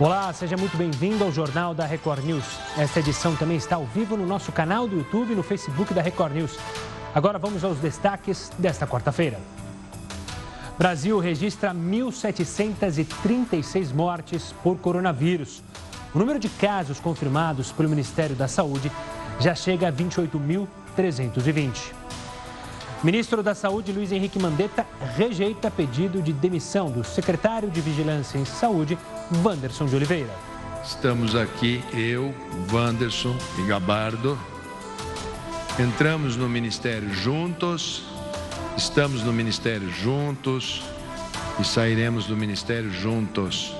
Olá, 0.00 0.32
seja 0.32 0.56
muito 0.56 0.76
bem-vindo 0.78 1.22
ao 1.22 1.30
Jornal 1.30 1.74
da 1.74 1.84
Record 1.84 2.24
News. 2.24 2.58
Esta 2.78 3.00
edição 3.00 3.36
também 3.36 3.58
está 3.58 3.76
ao 3.76 3.84
vivo 3.84 4.16
no 4.16 4.24
nosso 4.24 4.50
canal 4.50 4.88
do 4.88 4.96
YouTube 4.96 5.34
e 5.34 5.36
no 5.36 5.42
Facebook 5.42 5.92
da 5.92 6.00
Record 6.00 6.32
News. 6.32 6.58
Agora 7.14 7.38
vamos 7.38 7.62
aos 7.62 7.76
destaques 7.80 8.50
desta 8.58 8.86
quarta-feira. 8.86 9.38
Brasil 10.78 11.18
registra 11.18 11.74
1.736 11.74 13.92
mortes 13.92 14.54
por 14.62 14.78
coronavírus. 14.78 15.62
O 16.14 16.18
número 16.18 16.38
de 16.38 16.48
casos 16.48 16.98
confirmados 16.98 17.70
pelo 17.70 17.90
Ministério 17.90 18.34
da 18.34 18.48
Saúde 18.48 18.90
já 19.38 19.54
chega 19.54 19.88
a 19.88 19.92
28.320. 19.92 21.92
Ministro 23.02 23.42
da 23.42 23.54
Saúde, 23.54 23.92
Luiz 23.92 24.12
Henrique 24.12 24.38
Mandetta, 24.38 24.86
rejeita 25.16 25.70
pedido 25.70 26.20
de 26.20 26.34
demissão 26.34 26.90
do 26.90 27.02
secretário 27.02 27.70
de 27.70 27.80
Vigilância 27.80 28.36
em 28.36 28.44
Saúde, 28.44 28.98
Wanderson 29.42 29.86
de 29.86 29.96
Oliveira. 29.96 30.30
Estamos 30.84 31.34
aqui, 31.34 31.82
eu, 31.94 32.34
Wanderson 32.70 33.34
e 33.58 33.66
Gabardo. 33.66 34.38
Entramos 35.78 36.36
no 36.36 36.46
ministério 36.46 37.08
juntos, 37.14 38.04
estamos 38.76 39.22
no 39.22 39.32
ministério 39.32 39.90
juntos 39.90 40.82
e 41.58 41.64
sairemos 41.64 42.26
do 42.26 42.36
ministério 42.36 42.90
juntos. 42.90 43.74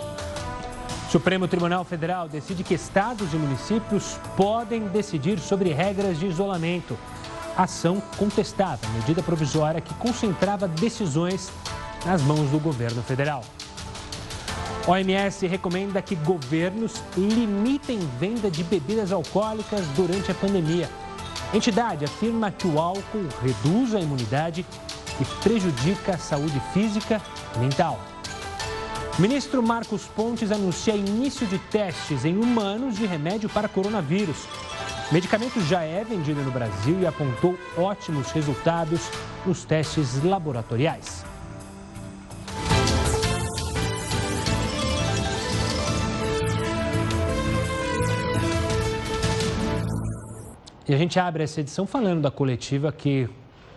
Supremo 1.11 1.47
Tribunal 1.47 1.85
Federal 1.85 2.27
decide 2.27 2.65
que 2.65 2.73
estados 2.73 3.35
e 3.35 3.37
municípios 3.37 4.19
podem 4.35 4.89
decidir 4.89 5.39
sobre 5.39 5.75
regras 5.75 6.19
de 6.19 6.27
isolamento 6.27 6.97
ação 7.57 8.03
contestada, 8.17 8.87
medida 8.95 9.23
provisória 9.23 9.81
que 9.81 9.95
concentrava 9.95 10.69
decisões 10.69 11.51
nas 12.05 12.23
mãos 12.23 12.51
do 12.51 12.59
governo 12.59 13.03
federal. 13.03 13.45
OMS 14.87 15.47
recomenda 15.47 16.01
que 16.01 16.15
governos 16.15 16.95
limitem 17.17 17.99
venda 18.19 18.51
de 18.51 18.65
bebidas 18.65 19.13
alcoólicas 19.13 19.87
durante 19.95 20.31
a 20.31 20.35
pandemia. 20.35 20.89
A 21.53 21.57
entidade 21.57 22.05
afirma 22.05 22.51
que 22.51 22.67
o 22.67 22.79
álcool 22.79 23.29
reduz 23.43 23.95
a 23.95 24.01
imunidade 24.01 24.65
e 25.21 25.25
prejudica 25.43 26.15
a 26.15 26.19
saúde 26.19 26.61
física 26.73 27.21
e 27.55 27.59
mental. 27.59 28.01
O 29.19 29.21
ministro 29.21 29.63
Marcos 29.63 30.05
Pontes 30.05 30.51
anuncia 30.51 30.95
início 30.95 31.47
de 31.47 31.59
testes 31.59 32.25
em 32.25 32.39
humanos 32.39 32.97
de 32.97 33.05
remédio 33.05 33.49
para 33.51 33.69
coronavírus. 33.69 34.47
Medicamento 35.13 35.61
já 35.63 35.83
é 35.83 36.05
vendido 36.05 36.41
no 36.41 36.53
Brasil 36.53 37.01
e 37.01 37.07
apontou 37.07 37.59
ótimos 37.77 38.31
resultados 38.31 39.11
nos 39.45 39.65
testes 39.65 40.23
laboratoriais. 40.23 41.25
E 50.89 50.95
a 50.95 50.97
gente 50.97 51.19
abre 51.19 51.43
essa 51.43 51.61
edição 51.61 51.89
falando 51.89 52.23
da 52.23 52.31
coletiva 52.31 52.93
que 52.93 53.29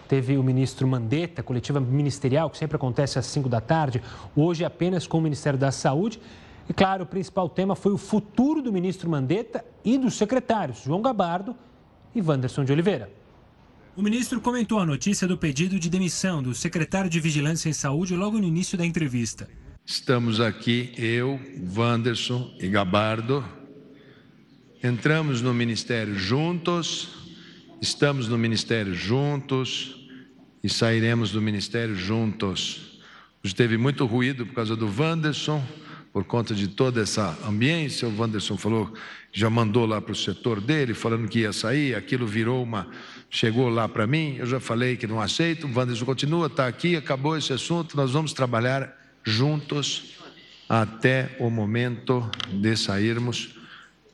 teve 0.08 0.38
o 0.38 0.44
ministro 0.44 0.88
Mandetta, 0.88 1.42
coletiva 1.42 1.80
ministerial, 1.80 2.48
que 2.48 2.60
sempre 2.60 2.76
acontece 2.76 3.18
às 3.18 3.26
5 3.26 3.50
da 3.50 3.60
tarde, 3.60 4.04
hoje 4.36 4.64
apenas 4.64 5.08
com 5.08 5.18
o 5.18 5.22
Ministério 5.22 5.58
da 5.58 5.72
Saúde. 5.72 6.22
E 6.70 6.74
claro, 6.74 7.06
o 7.06 7.08
principal 7.08 7.50
tema 7.50 7.76
foi 7.76 7.92
o 7.92 7.98
futuro 7.98 8.62
do 8.62 8.72
ministro 8.72 9.10
Mandetta 9.10 9.73
e 9.84 9.98
dos 9.98 10.16
secretários 10.16 10.84
João 10.84 11.02
Gabardo 11.02 11.56
e 12.16 12.22
Wanderson 12.22 12.64
de 12.64 12.72
Oliveira. 12.72 13.12
O 13.96 14.02
ministro 14.02 14.42
comentou 14.42 14.80
a 14.80 14.86
notícia 14.86 15.28
do 15.28 15.38
pedido 15.38 15.80
de 15.80 15.90
demissão 15.90 16.42
do 16.42 16.56
secretário 16.56 17.10
de 17.10 17.20
Vigilância 17.20 17.70
em 17.70 17.74
Saúde 17.74 18.16
logo 18.16 18.40
no 18.40 18.48
início 18.48 18.78
da 18.78 18.86
entrevista. 18.86 19.48
Estamos 19.86 20.40
aqui, 20.40 20.94
eu, 20.98 21.40
Wanderson 21.76 22.56
e 22.60 22.68
Gabardo. 22.68 23.46
Entramos 24.84 25.42
no 25.42 25.54
ministério 25.54 26.18
juntos, 26.18 27.10
estamos 27.82 28.28
no 28.28 28.38
ministério 28.38 28.96
juntos 28.96 30.08
e 30.64 30.70
sairemos 30.70 31.32
do 31.32 31.42
ministério 31.42 31.96
juntos. 31.96 33.00
Hoje 33.44 33.54
teve 33.54 33.78
muito 33.78 34.06
ruído 34.06 34.46
por 34.46 34.56
causa 34.56 34.76
do 34.76 34.88
Wanderson 34.88 35.62
por 36.14 36.24
conta 36.24 36.54
de 36.54 36.68
toda 36.68 37.02
essa 37.02 37.36
ambiência. 37.44 38.08
O 38.08 38.16
Wanderson 38.16 38.56
falou, 38.56 38.94
já 39.32 39.50
mandou 39.50 39.88
lá 39.88 40.00
para 40.00 40.12
o 40.12 40.16
setor 40.16 40.62
dele, 40.62 40.94
falando 40.94 41.28
que 41.28 41.40
ia 41.40 41.52
sair, 41.52 41.96
aquilo 41.96 42.28
virou 42.28 42.62
uma. 42.62 42.88
Chegou 43.32 43.68
lá 43.68 43.90
para 43.90 44.06
mim, 44.06 44.36
eu 44.38 44.46
já 44.46 44.60
falei 44.60 44.96
que 44.96 45.08
não 45.08 45.20
aceito. 45.20 45.66
O 45.66 45.76
Wanderson 45.76 46.06
continua, 46.06 46.46
está 46.46 46.68
aqui, 46.68 46.96
acabou 46.96 47.36
esse 47.36 47.52
assunto, 47.52 47.98
nós 47.98 48.12
vamos 48.12 48.32
trabalhar 48.32 48.96
juntos 49.24 50.14
até 50.70 51.36
o 51.40 51.50
momento 51.50 52.30
de 52.48 52.78
sairmos 52.78 53.56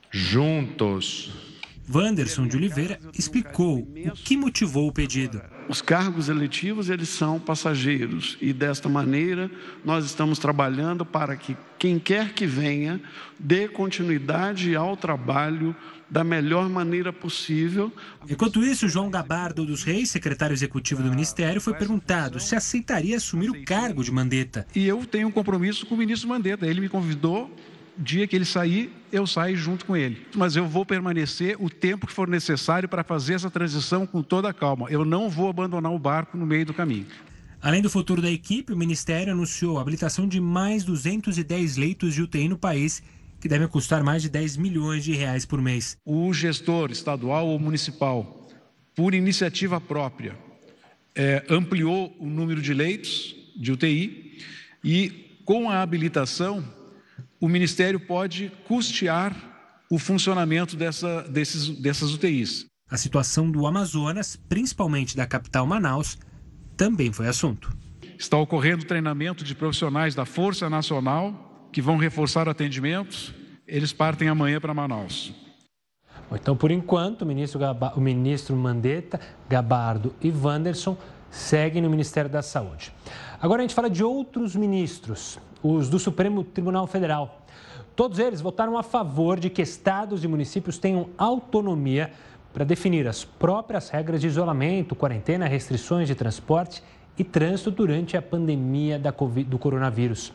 juntos. 0.10 1.49
Wanderson 1.92 2.48
de 2.48 2.56
Oliveira 2.56 3.00
explicou 3.18 3.80
o 3.80 4.12
que 4.12 4.38
motivou 4.38 4.88
o 4.88 4.94
pedido. 4.94 5.42
Os 5.68 5.82
cargos 5.82 6.30
eletivos, 6.30 6.90
eles 6.90 7.10
são 7.10 7.40
passageiros 7.40 8.38
e 8.40 8.54
desta 8.54 8.88
maneira 8.88 9.50
nós 9.84 10.06
estamos 10.06 10.38
trabalhando 10.38 11.04
para 11.04 11.36
que 11.36 11.58
quem 11.80 11.98
quer 11.98 12.34
que 12.34 12.46
venha 12.46 13.02
dê 13.40 13.68
continuidade 13.68 14.76
ao 14.76 14.96
trabalho 14.96 15.76
da 16.10 16.24
melhor 16.24 16.70
maneira 16.70 17.12
possível. 17.12 17.92
Enquanto 18.30 18.64
isso, 18.64 18.88
João 18.88 19.10
Gabardo 19.10 19.66
dos 19.66 19.84
Reis, 19.84 20.10
secretário 20.10 20.54
executivo 20.54 21.02
do 21.02 21.10
Ministério, 21.10 21.62
foi 21.62 21.74
perguntado 21.74 22.40
se 22.40 22.56
aceitaria 22.56 23.18
assumir 23.18 23.50
o 23.50 23.64
cargo 23.64 24.04
de 24.04 24.12
Mandetta. 24.12 24.68
E 24.76 24.88
eu 24.88 25.06
tenho 25.06 25.28
um 25.28 25.32
compromisso 25.32 25.86
com 25.86 25.96
o 25.96 25.98
ministro 25.98 26.30
Mandetta. 26.30 26.68
Ele 26.68 26.82
me 26.82 26.90
convidou 26.90 27.52
dia 28.00 28.26
que 28.26 28.36
ele 28.36 28.46
sair, 28.46 28.92
eu 29.12 29.28
saio 29.28 29.58
junto 29.58 29.86
com 29.86 29.96
ele. 29.96 30.26
Mas 30.36 30.56
eu 30.56 30.66
vou 30.66 30.86
permanecer 30.86 31.58
o 31.60 31.70
tempo 31.70 32.08
que 32.08 32.14
for 32.14 32.28
necessário 32.28 32.88
para 32.88 33.04
fazer 33.04 33.34
essa 33.34 33.52
transição 33.52 34.08
com 34.08 34.24
toda 34.24 34.50
a 34.50 34.54
calma. 34.54 34.88
Eu 34.90 35.04
não 35.04 35.30
vou 35.30 35.50
abandonar 35.50 35.92
o 35.92 36.00
barco 36.00 36.38
no 36.38 36.46
meio 36.46 36.66
do 36.66 36.74
caminho. 36.74 37.06
Além 37.62 37.82
do 37.82 37.90
futuro 37.90 38.22
da 38.22 38.32
equipe, 38.32 38.72
o 38.72 38.78
Ministério 38.78 39.34
anunciou 39.34 39.78
a 39.78 39.82
habilitação 39.82 40.26
de 40.26 40.40
mais 40.40 40.86
210 40.86 41.76
leitos 41.76 42.14
de 42.14 42.22
UTI 42.22 42.48
no 42.48 42.58
país, 42.58 43.04
que 43.42 43.50
devem 43.50 43.68
custar 43.68 44.02
mais 44.02 44.22
de 44.22 44.30
10 44.30 44.56
milhões 44.56 45.04
de 45.04 45.14
reais 45.14 45.46
por 45.46 45.62
mês. 45.62 45.98
O 46.06 46.34
gestor 46.34 46.90
estadual 46.90 47.48
ou 47.48 47.60
municipal, 47.60 48.48
por 48.96 49.14
iniciativa 49.14 49.82
própria, 49.82 50.38
é, 51.14 51.44
ampliou 51.50 52.16
o 52.18 52.28
número 52.28 52.62
de 52.62 52.74
leitos 52.74 53.36
de 53.58 53.74
UTI 53.74 54.38
e, 54.82 55.42
com 55.44 55.70
a 55.70 55.82
habilitação, 55.82 56.64
o 57.40 57.48
Ministério 57.48 58.00
pode 58.00 58.52
custear 58.68 59.36
o 59.90 59.98
funcionamento 59.98 60.76
dessa, 60.76 61.24
desses, 61.24 61.70
dessas 61.80 62.14
UTIs. 62.14 62.66
A 62.90 62.98
situação 62.98 63.50
do 63.50 63.66
Amazonas, 63.66 64.36
principalmente 64.36 65.16
da 65.16 65.26
capital 65.26 65.66
Manaus, 65.66 66.18
também 66.76 67.12
foi 67.12 67.28
assunto. 67.28 67.72
Está 68.18 68.38
ocorrendo 68.38 68.86
treinamento 68.86 69.44
de 69.44 69.56
profissionais 69.56 70.14
da 70.14 70.26
Força 70.26 70.70
Nacional 70.70 71.70
que 71.72 71.82
vão 71.82 71.98
reforçar 71.98 72.50
atendimentos. 72.50 73.34
Eles 73.68 73.94
partem 73.94 74.28
amanhã 74.28 74.60
para 74.60 74.74
Manaus. 74.74 75.34
Então, 76.32 76.56
por 76.56 76.70
enquanto, 76.70 77.24
o 77.24 77.26
ministro, 77.26 77.60
Gaba, 77.60 77.94
o 77.96 78.02
ministro 78.02 78.56
Mandetta, 78.56 79.20
Gabardo 79.48 80.14
e 80.22 80.32
Wanderson 80.32 80.98
seguem 81.32 81.82
no 81.82 81.90
Ministério 81.90 82.30
da 82.30 82.42
Saúde. 82.42 82.92
Agora 83.42 83.62
a 83.62 83.64
gente 83.64 83.74
fala 83.74 83.90
de 83.90 84.04
outros 84.04 84.56
ministros 84.56 85.40
os 85.64 85.90
do 85.90 86.00
Supremo 86.00 86.44
Tribunal 86.44 86.88
Federal. 86.88 87.42
Todos 87.96 88.20
eles 88.20 88.42
votaram 88.42 88.78
a 88.78 88.84
favor 88.84 89.40
de 89.40 89.50
que 89.50 89.62
estados 89.62 90.24
e 90.24 90.28
municípios 90.28 90.78
tenham 90.78 91.10
autonomia 91.18 92.12
para 92.54 92.64
definir 92.64 93.08
as 93.08 93.24
próprias 93.24 93.90
regras 93.90 94.22
de 94.22 94.28
isolamento, 94.28 94.96
quarentena, 94.96 95.48
restrições 95.48 96.08
de 96.08 96.16
transporte 96.16 96.82
e 97.18 97.24
trânsito 97.24 97.70
durante 97.70 98.16
a 98.16 98.22
pandemia 98.22 98.98
da 98.98 99.12
COVID, 99.12 99.50
do 99.50 99.60
coronavírus. 99.60 100.32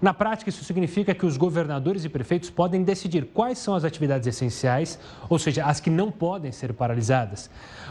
Na 0.00 0.14
prática, 0.14 0.48
isso 0.48 0.64
significa 0.64 1.14
que 1.14 1.26
os 1.26 1.36
governadores 1.36 2.04
e 2.04 2.08
prefeitos 2.08 2.48
podem 2.48 2.82
decidir 2.82 3.26
quais 3.26 3.58
são 3.58 3.74
as 3.74 3.84
atividades 3.84 4.26
essenciais, 4.26 4.98
ou 5.28 5.38
seja, 5.38 5.66
as 5.66 5.78
que 5.78 5.90
não 5.90 6.10
podem 6.10 6.50
ser 6.50 6.72
paralisadas. 6.72 7.50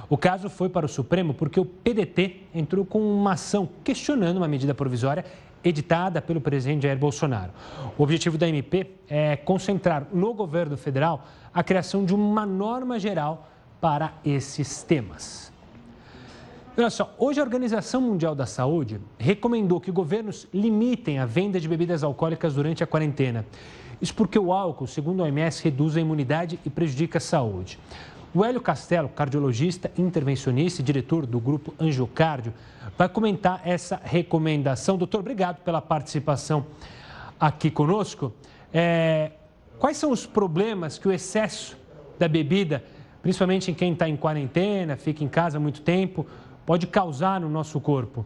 O 0.10 0.18
caso 0.18 0.50
foi 0.50 0.68
para 0.68 0.88
o 0.88 0.90
Supremo 0.90 1.36
porque 1.36 1.60
o 1.60 1.66
PDT 1.66 2.48
entrou 2.54 2.84
com 2.84 3.00
uma 3.00 3.34
ação 3.34 3.70
questionando 3.84 4.38
uma 4.38 4.48
medida 4.48 4.74
provisória 4.74 5.24
editada 5.64 6.22
pelo 6.22 6.42
presidente 6.42 6.84
Jair 6.84 6.98
Bolsonaro. 6.98 7.52
O 7.98 8.04
objetivo 8.04 8.38
da 8.38 8.48
MP 8.48 8.92
é 9.08 9.36
concentrar 9.36 10.08
no 10.12 10.34
governo 10.34 10.78
federal 10.78 11.26
a 11.54 11.64
criação 11.64 12.06
de 12.06 12.14
uma 12.14 12.46
norma 12.46 13.00
geral 13.00 13.50
para 13.80 14.14
esses 14.24 14.84
temas. 14.84 15.52
Olha 16.78 16.90
só, 16.90 17.14
hoje 17.18 17.40
a 17.40 17.44
Organização 17.44 18.00
Mundial 18.02 18.34
da 18.34 18.46
Saúde 18.46 19.02
recomendou 19.18 19.82
que 19.82 19.92
governos 19.92 20.48
limitem 20.54 21.20
a 21.20 21.26
venda 21.26 21.60
de 21.60 21.68
bebidas 21.68 22.04
alcoólicas 22.04 22.54
durante 22.54 22.84
a 22.84 22.88
quarentena. 22.88 23.46
Isso 24.02 24.16
porque 24.16 24.40
o 24.40 24.52
álcool, 24.52 24.88
segundo 24.88 25.22
a 25.22 25.26
OMS, 25.26 25.64
reduz 25.64 25.96
a 25.96 26.02
imunidade 26.02 26.60
e 26.66 26.70
prejudica 26.70 27.18
a 27.18 27.22
saúde. 27.22 27.78
O 28.34 28.46
Hélio 28.46 28.62
Castelo, 28.62 29.10
cardiologista, 29.10 29.92
intervencionista 29.98 30.82
e 30.82 30.86
diretor 30.86 31.26
do 31.26 31.38
grupo 31.38 31.74
Angiocárdio, 31.78 32.54
vai 32.98 33.10
comentar 33.10 33.62
essa 33.66 34.00
recomendação. 34.02 34.98
Doutor, 34.98 35.20
obrigado 35.20 35.58
pela 35.64 35.82
participação 35.82 36.66
aqui 37.38 37.70
conosco. 37.70 38.34
É, 38.74 39.32
quais 39.78 39.98
são 39.98 40.12
os 40.12 40.26
problemas 40.26 40.98
que 40.98 41.10
o 41.10 41.12
excesso 41.12 41.78
da 42.18 42.26
bebida, 42.28 42.86
principalmente 43.22 43.70
em 43.70 43.74
quem 43.74 43.92
está 43.92 44.08
em 44.08 44.16
quarentena, 44.16 44.96
fica 44.96 45.26
em 45.26 45.28
casa 45.28 45.60
muito 45.60 45.82
tempo, 45.82 46.26
pode 46.66 46.88
causar 46.88 47.42
no 47.42 47.50
nosso 47.50 47.82
corpo? 47.82 48.26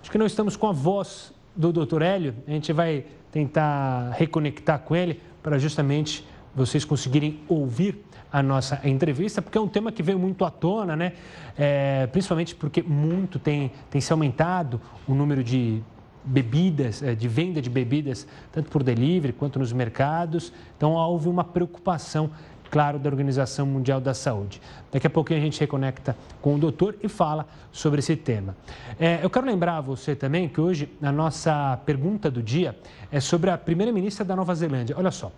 Acho 0.00 0.10
que 0.10 0.18
não 0.18 0.26
estamos 0.26 0.56
com 0.56 0.66
a 0.66 0.72
voz 0.72 1.33
do 1.54 1.72
Dr. 1.72 2.02
Hélio. 2.02 2.34
A 2.46 2.50
gente 2.50 2.72
vai 2.72 3.04
tentar 3.30 4.10
reconectar 4.12 4.78
com 4.80 4.94
ele 4.94 5.20
para 5.42 5.58
justamente 5.58 6.26
vocês 6.54 6.84
conseguirem 6.84 7.40
ouvir 7.48 8.04
a 8.32 8.42
nossa 8.42 8.80
entrevista, 8.84 9.40
porque 9.40 9.56
é 9.56 9.60
um 9.60 9.68
tema 9.68 9.92
que 9.92 10.02
veio 10.02 10.18
muito 10.18 10.44
à 10.44 10.50
tona, 10.50 10.96
né? 10.96 11.12
É, 11.56 12.06
principalmente 12.08 12.54
porque 12.54 12.82
muito 12.82 13.38
tem, 13.38 13.70
tem 13.90 14.00
se 14.00 14.12
aumentado 14.12 14.80
o 15.06 15.14
número 15.14 15.42
de 15.42 15.82
bebidas, 16.24 17.02
é, 17.02 17.14
de 17.14 17.28
venda 17.28 17.60
de 17.60 17.68
bebidas, 17.68 18.26
tanto 18.50 18.70
por 18.70 18.82
delivery 18.82 19.32
quanto 19.32 19.58
nos 19.58 19.72
mercados. 19.72 20.52
Então, 20.76 20.92
houve 20.92 21.28
uma 21.28 21.44
preocupação 21.44 22.30
claro, 22.70 22.98
da 22.98 23.08
Organização 23.08 23.66
Mundial 23.66 24.00
da 24.00 24.14
Saúde. 24.14 24.60
Daqui 24.90 25.06
a 25.06 25.10
pouquinho 25.10 25.38
a 25.38 25.42
gente 25.42 25.58
reconecta 25.60 26.16
com 26.40 26.54
o 26.54 26.58
doutor 26.58 26.96
e 27.02 27.08
fala 27.08 27.46
sobre 27.70 28.00
esse 28.00 28.16
tema. 28.16 28.56
É, 28.98 29.20
eu 29.22 29.30
quero 29.30 29.46
lembrar 29.46 29.78
a 29.78 29.80
você 29.80 30.14
também 30.14 30.48
que 30.48 30.60
hoje 30.60 30.88
a 31.02 31.12
nossa 31.12 31.78
pergunta 31.84 32.30
do 32.30 32.42
dia 32.42 32.76
é 33.10 33.20
sobre 33.20 33.50
a 33.50 33.58
primeira-ministra 33.58 34.24
da 34.24 34.34
Nova 34.34 34.54
Zelândia. 34.54 34.96
Olha 34.98 35.10
só. 35.10 35.30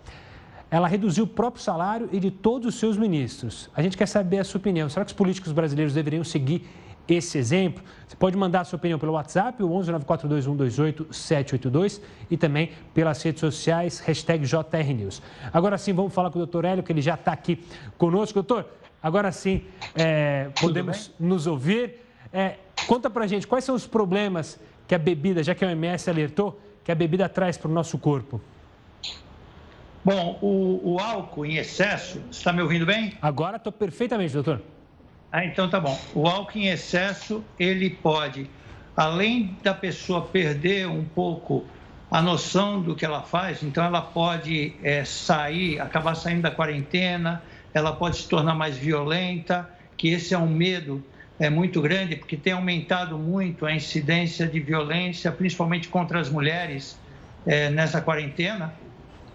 Ela 0.69 0.87
reduziu 0.87 1.23
o 1.23 1.27
próprio 1.27 1.63
salário 1.63 2.09
e 2.11 2.19
de 2.19 2.29
todos 2.29 2.67
os 2.67 2.79
seus 2.79 2.97
ministros. 2.97 3.69
A 3.73 3.81
gente 3.81 3.95
quer 3.95 4.07
saber 4.07 4.39
a 4.39 4.43
sua 4.43 4.59
opinião. 4.59 4.89
Será 4.89 5.05
que 5.05 5.11
os 5.11 5.15
políticos 5.15 5.53
brasileiros 5.53 5.93
deveriam 5.93 6.23
seguir 6.25 6.67
esse 7.15 7.37
exemplo. 7.37 7.83
Você 8.07 8.15
pode 8.15 8.37
mandar 8.37 8.61
a 8.61 8.63
sua 8.63 8.77
opinião 8.77 8.97
pelo 8.97 9.13
WhatsApp, 9.13 9.61
o 9.61 9.71
11 9.71 9.91
782 11.11 12.01
e 12.29 12.37
também 12.37 12.71
pelas 12.93 13.21
redes 13.21 13.39
sociais, 13.39 13.99
hashtag 13.99 14.45
JRNews. 14.45 15.21
Agora 15.51 15.77
sim, 15.77 15.93
vamos 15.93 16.13
falar 16.13 16.29
com 16.29 16.37
o 16.37 16.41
doutor 16.41 16.65
Hélio, 16.65 16.83
que 16.83 16.91
ele 16.91 17.01
já 17.01 17.15
está 17.15 17.31
aqui 17.31 17.63
conosco. 17.97 18.35
Doutor, 18.35 18.65
agora 19.01 19.31
sim, 19.31 19.63
é, 19.95 20.49
podemos 20.59 21.11
nos 21.19 21.47
ouvir. 21.47 22.01
É, 22.31 22.55
conta 22.87 23.09
para 23.09 23.27
gente, 23.27 23.47
quais 23.47 23.63
são 23.63 23.75
os 23.75 23.87
problemas 23.87 24.59
que 24.87 24.95
a 24.95 24.97
bebida, 24.97 25.43
já 25.43 25.53
que 25.53 25.65
a 25.65 25.67
OMS 25.67 26.09
alertou, 26.09 26.59
que 26.83 26.91
a 26.91 26.95
bebida 26.95 27.27
traz 27.27 27.57
para 27.57 27.69
o 27.69 27.73
nosso 27.73 27.97
corpo? 27.97 28.41
Bom, 30.03 30.39
o, 30.41 30.93
o 30.93 30.99
álcool 30.99 31.45
em 31.45 31.57
excesso, 31.57 32.21
está 32.31 32.53
me 32.53 32.61
ouvindo 32.61 32.85
bem? 32.85 33.17
Agora 33.21 33.57
estou 33.57 33.73
perfeitamente, 33.73 34.33
doutor. 34.33 34.61
Ah, 35.31 35.45
então 35.45 35.69
tá 35.69 35.79
bom. 35.79 35.99
O 36.13 36.27
álcool 36.27 36.57
em 36.57 36.67
excesso, 36.67 37.43
ele 37.59 37.89
pode, 37.89 38.49
além 38.95 39.57
da 39.61 39.73
pessoa 39.73 40.21
perder 40.21 40.87
um 40.87 41.03
pouco 41.03 41.65
a 42.09 42.21
noção 42.21 42.81
do 42.81 42.95
que 42.95 43.03
ela 43.03 43.21
faz, 43.21 43.61
então 43.61 43.83
ela 43.83 44.01
pode 44.01 44.73
é, 44.81 45.03
sair, 45.03 45.79
acabar 45.79 46.15
saindo 46.15 46.43
da 46.43 46.51
quarentena, 46.51 47.43
ela 47.73 47.91
pode 47.91 48.17
se 48.17 48.29
tornar 48.29 48.55
mais 48.55 48.77
violenta, 48.77 49.69
que 49.97 50.09
esse 50.09 50.33
é 50.33 50.37
um 50.37 50.47
medo 50.47 51.03
é 51.39 51.49
muito 51.49 51.81
grande, 51.81 52.15
porque 52.15 52.35
tem 52.35 52.53
aumentado 52.53 53.17
muito 53.17 53.65
a 53.65 53.73
incidência 53.73 54.47
de 54.47 54.59
violência, 54.59 55.31
principalmente 55.31 55.87
contra 55.87 56.19
as 56.19 56.29
mulheres, 56.29 56.97
é, 57.45 57.69
nessa 57.69 58.01
quarentena. 58.01 58.73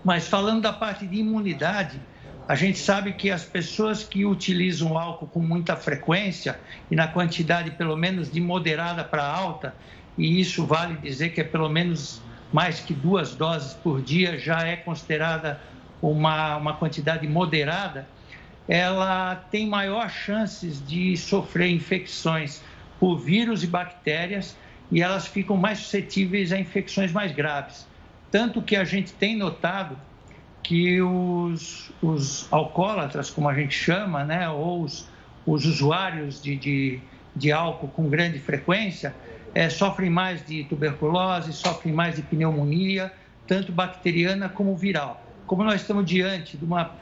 Mas 0.05 0.27
falando 0.27 0.63
da 0.63 0.73
parte 0.73 1.07
de 1.07 1.19
imunidade, 1.19 2.01
a 2.49 2.55
gente 2.55 2.79
sabe 2.79 3.13
que 3.13 3.31
as 3.31 3.45
pessoas 3.45 4.03
que 4.03 4.25
utilizam 4.25 4.99
álcool 4.99 5.29
com 5.29 5.41
muita 5.41 5.77
frequência 5.77 6.59
e 6.91 6.97
na 6.97 7.07
quantidade 7.07 7.71
pelo 7.73 7.97
menos 7.97 8.31
de 8.31 8.41
moderada 8.41 9.05
para 9.05 9.25
alta, 9.25 9.75
e 10.19 10.41
isso 10.41 10.67
vale 10.67 10.97
dizer 10.97 11.31
que 11.31 11.41
é 11.41 11.45
pelo 11.45 11.69
menos 11.69 12.21
mais 12.53 12.81
que 12.81 12.93
duas 12.93 13.35
doses 13.35 13.73
por 13.75 14.03
dia, 14.03 14.39
já 14.39 14.61
é 14.67 14.77
considerada 14.77 15.61
uma, 16.03 16.57
uma 16.57 16.75
quantidade 16.75 17.27
moderada, 17.27 18.07
ela 18.69 19.37
tem 19.37 19.67
maior 19.67 20.11
chances 20.11 20.85
de 20.87 21.17
sofrer 21.17 21.71
infecções 21.71 22.63
por 22.99 23.17
vírus 23.19 23.65
e 23.65 23.67
bactérias 23.67 24.57
e 24.91 25.01
elas 25.01 25.27
ficam 25.27 25.57
mais 25.57 25.79
suscetíveis 25.79 26.53
a 26.53 26.59
infecções 26.59 27.13
mais 27.13 27.33
graves. 27.33 27.87
Tanto 28.31 28.61
que 28.61 28.77
a 28.77 28.85
gente 28.85 29.13
tem 29.13 29.37
notado 29.37 29.97
que 30.63 31.03
os, 31.03 31.91
os 32.01 32.47
alcoólatras, 32.53 33.31
como 33.31 33.49
a 33.49 33.55
gente 33.55 33.75
chama, 33.75 34.25
né, 34.25 34.49
ou 34.49 34.83
os, 34.83 35.09
os 35.45 35.67
usuários 35.67 36.41
de, 36.41 36.57
de, 36.57 37.01
de, 37.35 37.51
álcool 37.51 37.89
com 37.89 38.09
grande 38.09 38.39
frequência, 38.39 39.15
é, 39.55 39.69
sofrem 39.69 40.09
mais 40.09 40.47
de 40.47 40.65
tuberculose, 40.65 41.53
sofrem 41.53 41.93
mais 41.93 42.17
de 42.17 42.23
pneumonia, 42.23 43.13
tanto 43.47 43.73
bacteriana 43.73 44.49
como 44.49 44.77
viral. 44.77 45.23
Como 45.47 45.65
nós 45.65 45.81
estamos 45.81 46.07
diante 46.07 46.57
de 46.57 46.65
uma 46.65 46.93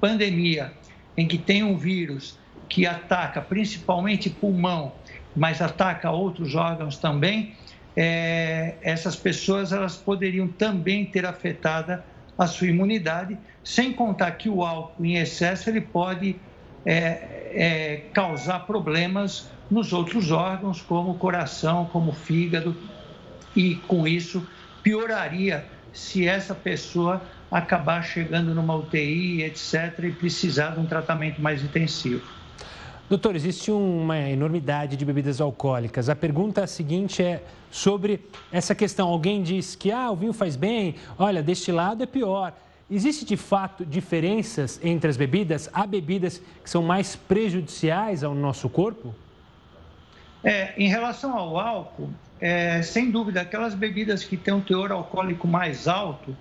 pandemia 0.00 0.72
em 1.16 1.28
que 1.28 1.36
tem 1.36 1.62
um 1.62 1.76
vírus 1.76 2.38
que 2.68 2.86
ataca 2.86 3.40
principalmente 3.40 4.30
pulmão, 4.30 4.92
mas 5.36 5.60
ataca 5.60 6.10
outros 6.10 6.54
órgãos 6.54 6.96
também, 6.96 7.54
é, 7.96 8.76
essas 8.82 9.16
pessoas 9.16 9.72
elas 9.72 9.96
poderiam 9.96 10.48
também 10.48 11.04
ter 11.04 11.26
afetada 11.26 12.04
a 12.40 12.46
sua 12.46 12.68
imunidade, 12.68 13.36
sem 13.62 13.92
contar 13.92 14.30
que 14.32 14.48
o 14.48 14.64
álcool 14.64 15.04
em 15.04 15.18
excesso 15.18 15.68
ele 15.68 15.82
pode 15.82 16.36
é, 16.86 16.94
é, 17.52 17.96
causar 18.14 18.60
problemas 18.60 19.50
nos 19.70 19.92
outros 19.92 20.30
órgãos, 20.30 20.80
como 20.80 21.10
o 21.10 21.18
coração, 21.18 21.84
como 21.92 22.12
o 22.12 22.14
fígado, 22.14 22.74
e 23.54 23.74
com 23.74 24.08
isso 24.08 24.48
pioraria 24.82 25.66
se 25.92 26.26
essa 26.26 26.54
pessoa 26.54 27.20
acabar 27.50 28.02
chegando 28.02 28.54
numa 28.54 28.74
UTI, 28.74 29.42
etc., 29.42 30.04
e 30.04 30.12
precisar 30.12 30.70
de 30.70 30.80
um 30.80 30.86
tratamento 30.86 31.42
mais 31.42 31.62
intensivo. 31.62 32.22
Doutor, 33.10 33.34
existe 33.34 33.72
uma 33.72 34.16
enormidade 34.16 34.96
de 34.96 35.04
bebidas 35.04 35.40
alcoólicas. 35.40 36.08
A 36.08 36.14
pergunta 36.14 36.64
seguinte 36.64 37.20
é 37.20 37.42
sobre 37.68 38.24
essa 38.52 38.72
questão. 38.72 39.08
Alguém 39.08 39.42
diz 39.42 39.74
que 39.74 39.90
ah, 39.90 40.12
o 40.12 40.14
vinho 40.14 40.32
faz 40.32 40.54
bem, 40.54 40.94
olha, 41.18 41.42
deste 41.42 41.72
lado 41.72 42.04
é 42.04 42.06
pior. 42.06 42.54
Existe 42.88 43.24
de 43.24 43.36
fato 43.36 43.84
diferenças 43.84 44.78
entre 44.80 45.10
as 45.10 45.16
bebidas? 45.16 45.68
Há 45.72 45.88
bebidas 45.88 46.40
que 46.62 46.70
são 46.70 46.84
mais 46.84 47.16
prejudiciais 47.16 48.22
ao 48.22 48.32
nosso 48.32 48.68
corpo? 48.68 49.12
É, 50.44 50.72
em 50.80 50.88
relação 50.88 51.36
ao 51.36 51.58
álcool, 51.58 52.10
é, 52.40 52.80
sem 52.80 53.10
dúvida, 53.10 53.40
aquelas 53.40 53.74
bebidas 53.74 54.22
que 54.22 54.36
têm 54.36 54.54
um 54.54 54.60
teor 54.60 54.92
alcoólico 54.92 55.48
mais 55.48 55.88
alto, 55.88 56.36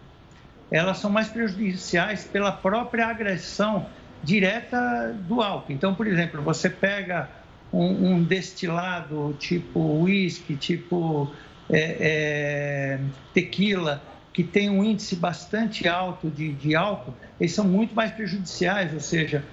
elas 0.69 0.99
são 0.99 1.09
mais 1.09 1.29
prejudiciais 1.29 2.25
pela 2.25 2.51
própria 2.51 3.07
agressão 3.07 3.88
direta 4.23 5.15
do 5.27 5.41
álcool. 5.41 5.71
Então, 5.71 5.93
por 5.95 6.07
exemplo, 6.07 6.41
você 6.41 6.69
pega 6.69 7.29
um, 7.71 8.13
um 8.13 8.23
destilado 8.23 9.35
tipo 9.39 10.01
whisky, 10.01 10.55
tipo 10.55 11.31
é, 11.69 11.97
é, 11.99 12.99
tequila, 13.33 14.01
que 14.33 14.43
tem 14.43 14.69
um 14.69 14.83
índice 14.83 15.15
bastante 15.15 15.88
alto 15.88 16.29
de, 16.29 16.53
de 16.53 16.75
álcool, 16.75 17.13
eles 17.39 17.53
são 17.53 17.65
muito 17.65 17.93
mais 17.95 18.11
prejudiciais, 18.11 18.93
ou 18.93 18.99
seja, 18.99 19.43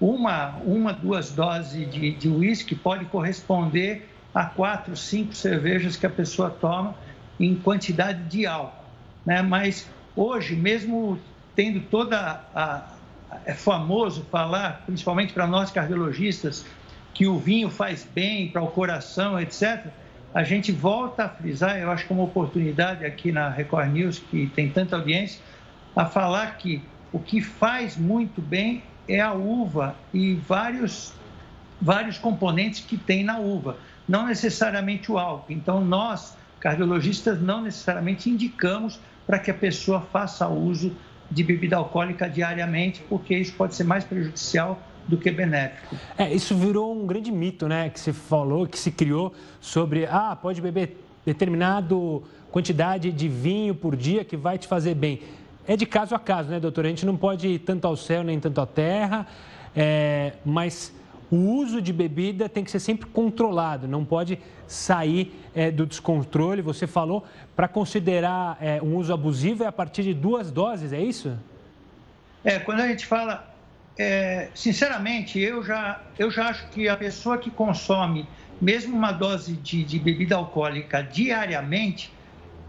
uma, 0.00 0.56
uma 0.64 0.92
duas 0.92 1.30
doses 1.30 1.90
de, 1.90 2.10
de 2.12 2.28
uísque 2.28 2.74
pode 2.74 3.04
corresponder 3.06 4.08
a 4.34 4.44
quatro, 4.44 4.96
cinco 4.96 5.34
cervejas 5.34 5.96
que 5.96 6.04
a 6.04 6.10
pessoa 6.10 6.50
toma 6.50 6.94
em 7.38 7.54
quantidade 7.54 8.24
de 8.24 8.46
álcool. 8.46 8.84
Né? 9.24 9.40
Mas 9.42 9.88
hoje, 10.14 10.56
mesmo 10.56 11.18
tendo 11.54 11.80
toda 11.80 12.18
a, 12.54 12.93
é 13.44 13.54
famoso 13.54 14.24
falar, 14.30 14.82
principalmente 14.86 15.32
para 15.32 15.46
nós 15.46 15.70
cardiologistas, 15.70 16.64
que 17.12 17.26
o 17.26 17.38
vinho 17.38 17.70
faz 17.70 18.06
bem 18.14 18.48
para 18.48 18.62
o 18.62 18.66
coração, 18.66 19.38
etc. 19.38 19.86
A 20.34 20.42
gente 20.42 20.72
volta 20.72 21.24
a 21.24 21.28
frisar, 21.28 21.78
eu 21.78 21.90
acho 21.90 22.06
que 22.06 22.12
é 22.12 22.16
uma 22.16 22.24
oportunidade 22.24 23.04
aqui 23.04 23.30
na 23.30 23.48
Record 23.48 23.92
News, 23.92 24.18
que 24.18 24.48
tem 24.54 24.68
tanta 24.68 24.96
audiência, 24.96 25.40
a 25.94 26.04
falar 26.06 26.56
que 26.58 26.82
o 27.12 27.20
que 27.20 27.40
faz 27.40 27.96
muito 27.96 28.42
bem 28.42 28.82
é 29.06 29.20
a 29.20 29.32
uva 29.32 29.94
e 30.12 30.34
vários, 30.34 31.12
vários 31.80 32.18
componentes 32.18 32.80
que 32.80 32.96
tem 32.96 33.22
na 33.22 33.38
uva, 33.38 33.76
não 34.08 34.26
necessariamente 34.26 35.12
o 35.12 35.18
álcool. 35.18 35.52
Então, 35.52 35.84
nós, 35.84 36.36
cardiologistas, 36.58 37.40
não 37.40 37.62
necessariamente 37.62 38.28
indicamos 38.28 38.98
para 39.26 39.38
que 39.38 39.50
a 39.50 39.54
pessoa 39.54 40.00
faça 40.00 40.48
uso 40.48 40.94
de 41.30 41.42
bebida 41.42 41.76
alcoólica 41.76 42.28
diariamente, 42.28 43.02
porque 43.08 43.36
isso 43.36 43.54
pode 43.54 43.74
ser 43.74 43.84
mais 43.84 44.04
prejudicial 44.04 44.80
do 45.06 45.18
que 45.18 45.30
benéfico. 45.30 45.96
É, 46.16 46.32
isso 46.32 46.54
virou 46.54 46.94
um 46.94 47.06
grande 47.06 47.30
mito, 47.30 47.68
né? 47.68 47.90
Que 47.90 48.00
se 48.00 48.12
falou, 48.12 48.66
que 48.66 48.78
se 48.78 48.90
criou 48.90 49.34
sobre, 49.60 50.06
ah, 50.06 50.36
pode 50.40 50.60
beber 50.60 50.98
determinado 51.24 52.22
quantidade 52.50 53.10
de 53.10 53.28
vinho 53.28 53.74
por 53.74 53.96
dia 53.96 54.24
que 54.24 54.36
vai 54.36 54.58
te 54.58 54.68
fazer 54.68 54.94
bem. 54.94 55.20
É 55.66 55.76
de 55.76 55.86
caso 55.86 56.14
a 56.14 56.18
caso, 56.18 56.50
né, 56.50 56.60
doutor? 56.60 56.84
A 56.84 56.88
gente 56.88 57.06
não 57.06 57.16
pode 57.16 57.48
ir 57.48 57.58
tanto 57.58 57.86
ao 57.86 57.96
céu 57.96 58.22
nem 58.22 58.38
tanto 58.38 58.60
à 58.60 58.66
terra, 58.66 59.26
é, 59.74 60.34
mas 60.44 60.94
o 61.30 61.36
uso 61.36 61.80
de 61.80 61.92
bebida 61.92 62.48
tem 62.48 62.64
que 62.64 62.70
ser 62.70 62.80
sempre 62.80 63.06
controlado, 63.06 63.88
não 63.88 64.04
pode 64.04 64.38
sair 64.66 65.34
é, 65.54 65.70
do 65.70 65.86
descontrole. 65.86 66.62
Você 66.62 66.86
falou 66.86 67.24
para 67.54 67.68
considerar 67.68 68.56
é, 68.60 68.80
um 68.82 68.96
uso 68.96 69.12
abusivo 69.12 69.64
é 69.64 69.66
a 69.66 69.72
partir 69.72 70.02
de 70.02 70.14
duas 70.14 70.50
doses, 70.50 70.92
é 70.92 71.00
isso? 71.00 71.36
É, 72.44 72.58
quando 72.58 72.80
a 72.80 72.88
gente 72.88 73.06
fala, 73.06 73.54
é, 73.98 74.48
sinceramente, 74.54 75.38
eu 75.38 75.62
já, 75.62 76.00
eu 76.18 76.30
já 76.30 76.48
acho 76.48 76.68
que 76.68 76.88
a 76.88 76.96
pessoa 76.96 77.38
que 77.38 77.50
consome 77.50 78.26
mesmo 78.60 78.96
uma 78.96 79.12
dose 79.12 79.54
de, 79.54 79.84
de 79.84 79.98
bebida 79.98 80.36
alcoólica 80.36 81.02
diariamente, 81.02 82.12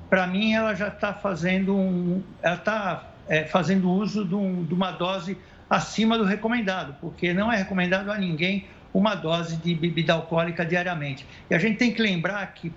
para 0.09 0.27
mim 0.27 0.53
ela 0.53 0.73
já 0.73 0.87
está 0.87 1.13
fazendo 1.13 1.75
um, 1.75 2.21
ela 2.41 2.55
está 2.55 3.07
é, 3.27 3.45
fazendo 3.45 3.89
uso 3.89 4.23
de, 4.23 4.35
um, 4.35 4.63
de 4.63 4.73
uma 4.73 4.91
dose 4.91 5.37
acima 5.69 6.17
do 6.17 6.23
recomendado, 6.23 6.95
porque 7.01 7.33
não 7.33 7.51
é 7.51 7.57
recomendado 7.57 8.11
a 8.11 8.17
ninguém 8.17 8.67
uma 8.93 9.15
dose 9.15 9.57
de 9.57 9.75
bebida 9.75 10.13
alcoólica 10.13 10.65
diariamente. 10.65 11.25
E 11.49 11.55
a 11.55 11.59
gente 11.59 11.77
tem 11.77 11.93
que 11.93 12.01
lembrar 12.01 12.45
que 12.53 12.71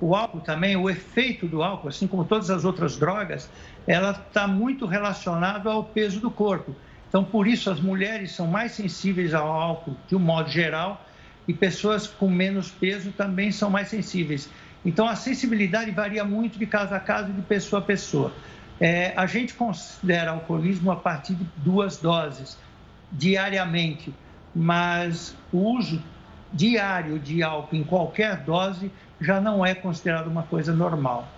o 0.00 0.14
álcool 0.14 0.40
também, 0.40 0.76
o 0.76 0.90
efeito 0.90 1.46
do 1.46 1.62
álcool, 1.62 1.88
assim 1.88 2.06
como 2.06 2.24
todas 2.24 2.50
as 2.50 2.64
outras 2.64 2.96
drogas, 2.96 3.50
ela 3.86 4.10
está 4.10 4.46
muito 4.46 4.86
relacionado 4.86 5.68
ao 5.68 5.82
peso 5.82 6.20
do 6.20 6.30
corpo. 6.30 6.76
Então, 7.08 7.24
por 7.24 7.46
isso, 7.46 7.70
as 7.70 7.80
mulheres 7.80 8.32
são 8.32 8.46
mais 8.46 8.72
sensíveis 8.72 9.32
ao 9.32 9.50
álcool, 9.50 9.96
de 10.06 10.14
um 10.14 10.18
modo 10.18 10.50
geral, 10.50 11.04
e 11.48 11.54
pessoas 11.54 12.06
com 12.06 12.28
menos 12.28 12.70
peso 12.70 13.10
também 13.12 13.50
são 13.50 13.70
mais 13.70 13.88
sensíveis. 13.88 14.50
Então, 14.84 15.08
a 15.08 15.16
sensibilidade 15.16 15.90
varia 15.90 16.24
muito 16.24 16.58
de 16.58 16.66
caso 16.66 16.94
a 16.94 17.00
caso, 17.00 17.32
de 17.32 17.42
pessoa 17.42 17.80
a 17.80 17.84
pessoa. 17.84 18.32
É, 18.80 19.14
a 19.16 19.26
gente 19.26 19.54
considera 19.54 20.32
alcoolismo 20.32 20.90
a 20.90 20.96
partir 20.96 21.34
de 21.34 21.46
duas 21.56 21.96
doses 21.96 22.58
diariamente, 23.10 24.12
mas 24.54 25.34
o 25.52 25.76
uso 25.76 26.02
diário 26.52 27.18
de 27.18 27.42
álcool 27.42 27.76
em 27.76 27.84
qualquer 27.84 28.38
dose 28.44 28.90
já 29.20 29.40
não 29.40 29.64
é 29.64 29.74
considerado 29.74 30.26
uma 30.26 30.42
coisa 30.42 30.74
normal. 30.74 31.35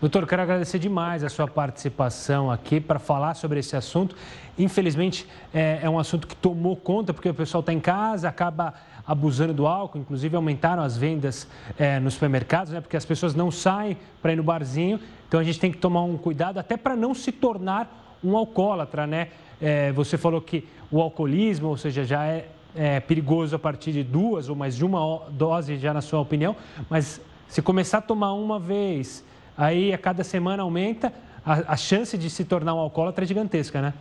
Doutor, 0.00 0.26
quero 0.26 0.42
agradecer 0.42 0.78
demais 0.78 1.22
a 1.24 1.28
sua 1.28 1.46
participação 1.46 2.50
aqui 2.50 2.80
para 2.80 2.98
falar 2.98 3.34
sobre 3.34 3.60
esse 3.60 3.76
assunto. 3.76 4.14
Infelizmente, 4.58 5.26
é, 5.52 5.80
é 5.82 5.88
um 5.88 5.98
assunto 5.98 6.26
que 6.26 6.36
tomou 6.36 6.76
conta, 6.76 7.14
porque 7.14 7.28
o 7.28 7.34
pessoal 7.34 7.60
está 7.60 7.72
em 7.72 7.80
casa, 7.80 8.28
acaba 8.28 8.74
abusando 9.06 9.54
do 9.54 9.66
álcool, 9.66 9.98
inclusive 9.98 10.34
aumentaram 10.34 10.82
as 10.82 10.96
vendas 10.96 11.46
é, 11.78 12.00
nos 12.00 12.14
supermercados, 12.14 12.72
né, 12.72 12.80
porque 12.80 12.96
as 12.96 13.04
pessoas 13.04 13.34
não 13.34 13.50
saem 13.50 13.96
para 14.20 14.32
ir 14.32 14.36
no 14.36 14.42
barzinho, 14.42 14.98
então 15.28 15.38
a 15.38 15.44
gente 15.44 15.60
tem 15.60 15.70
que 15.70 15.78
tomar 15.78 16.02
um 16.02 16.16
cuidado 16.16 16.58
até 16.58 16.76
para 16.76 16.96
não 16.96 17.14
se 17.14 17.30
tornar 17.30 18.18
um 18.22 18.36
alcoólatra, 18.36 19.06
né? 19.06 19.28
É, 19.60 19.92
você 19.92 20.18
falou 20.18 20.40
que 20.40 20.66
o 20.90 21.00
alcoolismo, 21.00 21.68
ou 21.68 21.76
seja, 21.76 22.04
já 22.04 22.26
é, 22.26 22.48
é 22.74 23.00
perigoso 23.00 23.54
a 23.54 23.58
partir 23.58 23.92
de 23.92 24.02
duas 24.02 24.48
ou 24.48 24.56
mais 24.56 24.74
de 24.74 24.84
uma 24.84 25.22
dose, 25.30 25.76
já 25.78 25.94
na 25.94 26.00
sua 26.00 26.20
opinião, 26.20 26.56
mas 26.90 27.20
se 27.48 27.62
começar 27.62 27.98
a 27.98 28.02
tomar 28.02 28.32
uma 28.32 28.58
vez, 28.58 29.24
aí 29.56 29.92
a 29.92 29.98
cada 29.98 30.24
semana 30.24 30.62
aumenta, 30.62 31.12
a, 31.44 31.72
a 31.72 31.76
chance 31.76 32.16
de 32.16 32.30
se 32.30 32.44
tornar 32.44 32.74
um 32.74 32.78
alcoólatra 32.78 33.24
é 33.24 33.28
gigantesca, 33.28 33.80
né? 33.80 33.94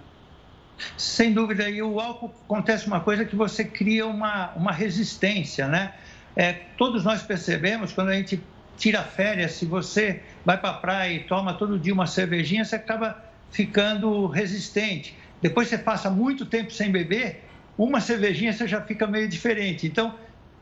Sem 0.97 1.33
dúvida, 1.33 1.69
e 1.69 1.81
o 1.81 1.99
álcool 1.99 2.33
acontece 2.45 2.87
uma 2.87 2.99
coisa 2.99 3.25
que 3.25 3.35
você 3.35 3.63
cria 3.63 4.05
uma, 4.07 4.51
uma 4.55 4.71
resistência, 4.71 5.67
né? 5.67 5.93
É, 6.35 6.53
todos 6.77 7.03
nós 7.03 7.21
percebemos 7.21 7.93
quando 7.93 8.09
a 8.09 8.15
gente 8.15 8.41
tira 8.77 9.03
férias, 9.03 9.51
se 9.51 9.65
você 9.65 10.21
vai 10.43 10.57
para 10.57 10.71
a 10.71 10.73
praia 10.73 11.13
e 11.13 11.19
toma 11.23 11.53
todo 11.53 11.77
dia 11.77 11.93
uma 11.93 12.07
cervejinha, 12.07 12.65
você 12.65 12.75
acaba 12.75 13.23
ficando 13.51 14.25
resistente. 14.27 15.15
Depois 15.41 15.67
você 15.67 15.77
passa 15.77 16.09
muito 16.09 16.45
tempo 16.45 16.71
sem 16.71 16.91
beber, 16.91 17.43
uma 17.77 17.99
cervejinha 17.99 18.51
você 18.51 18.67
já 18.67 18.81
fica 18.81 19.05
meio 19.05 19.27
diferente. 19.27 19.85
Então, 19.85 20.15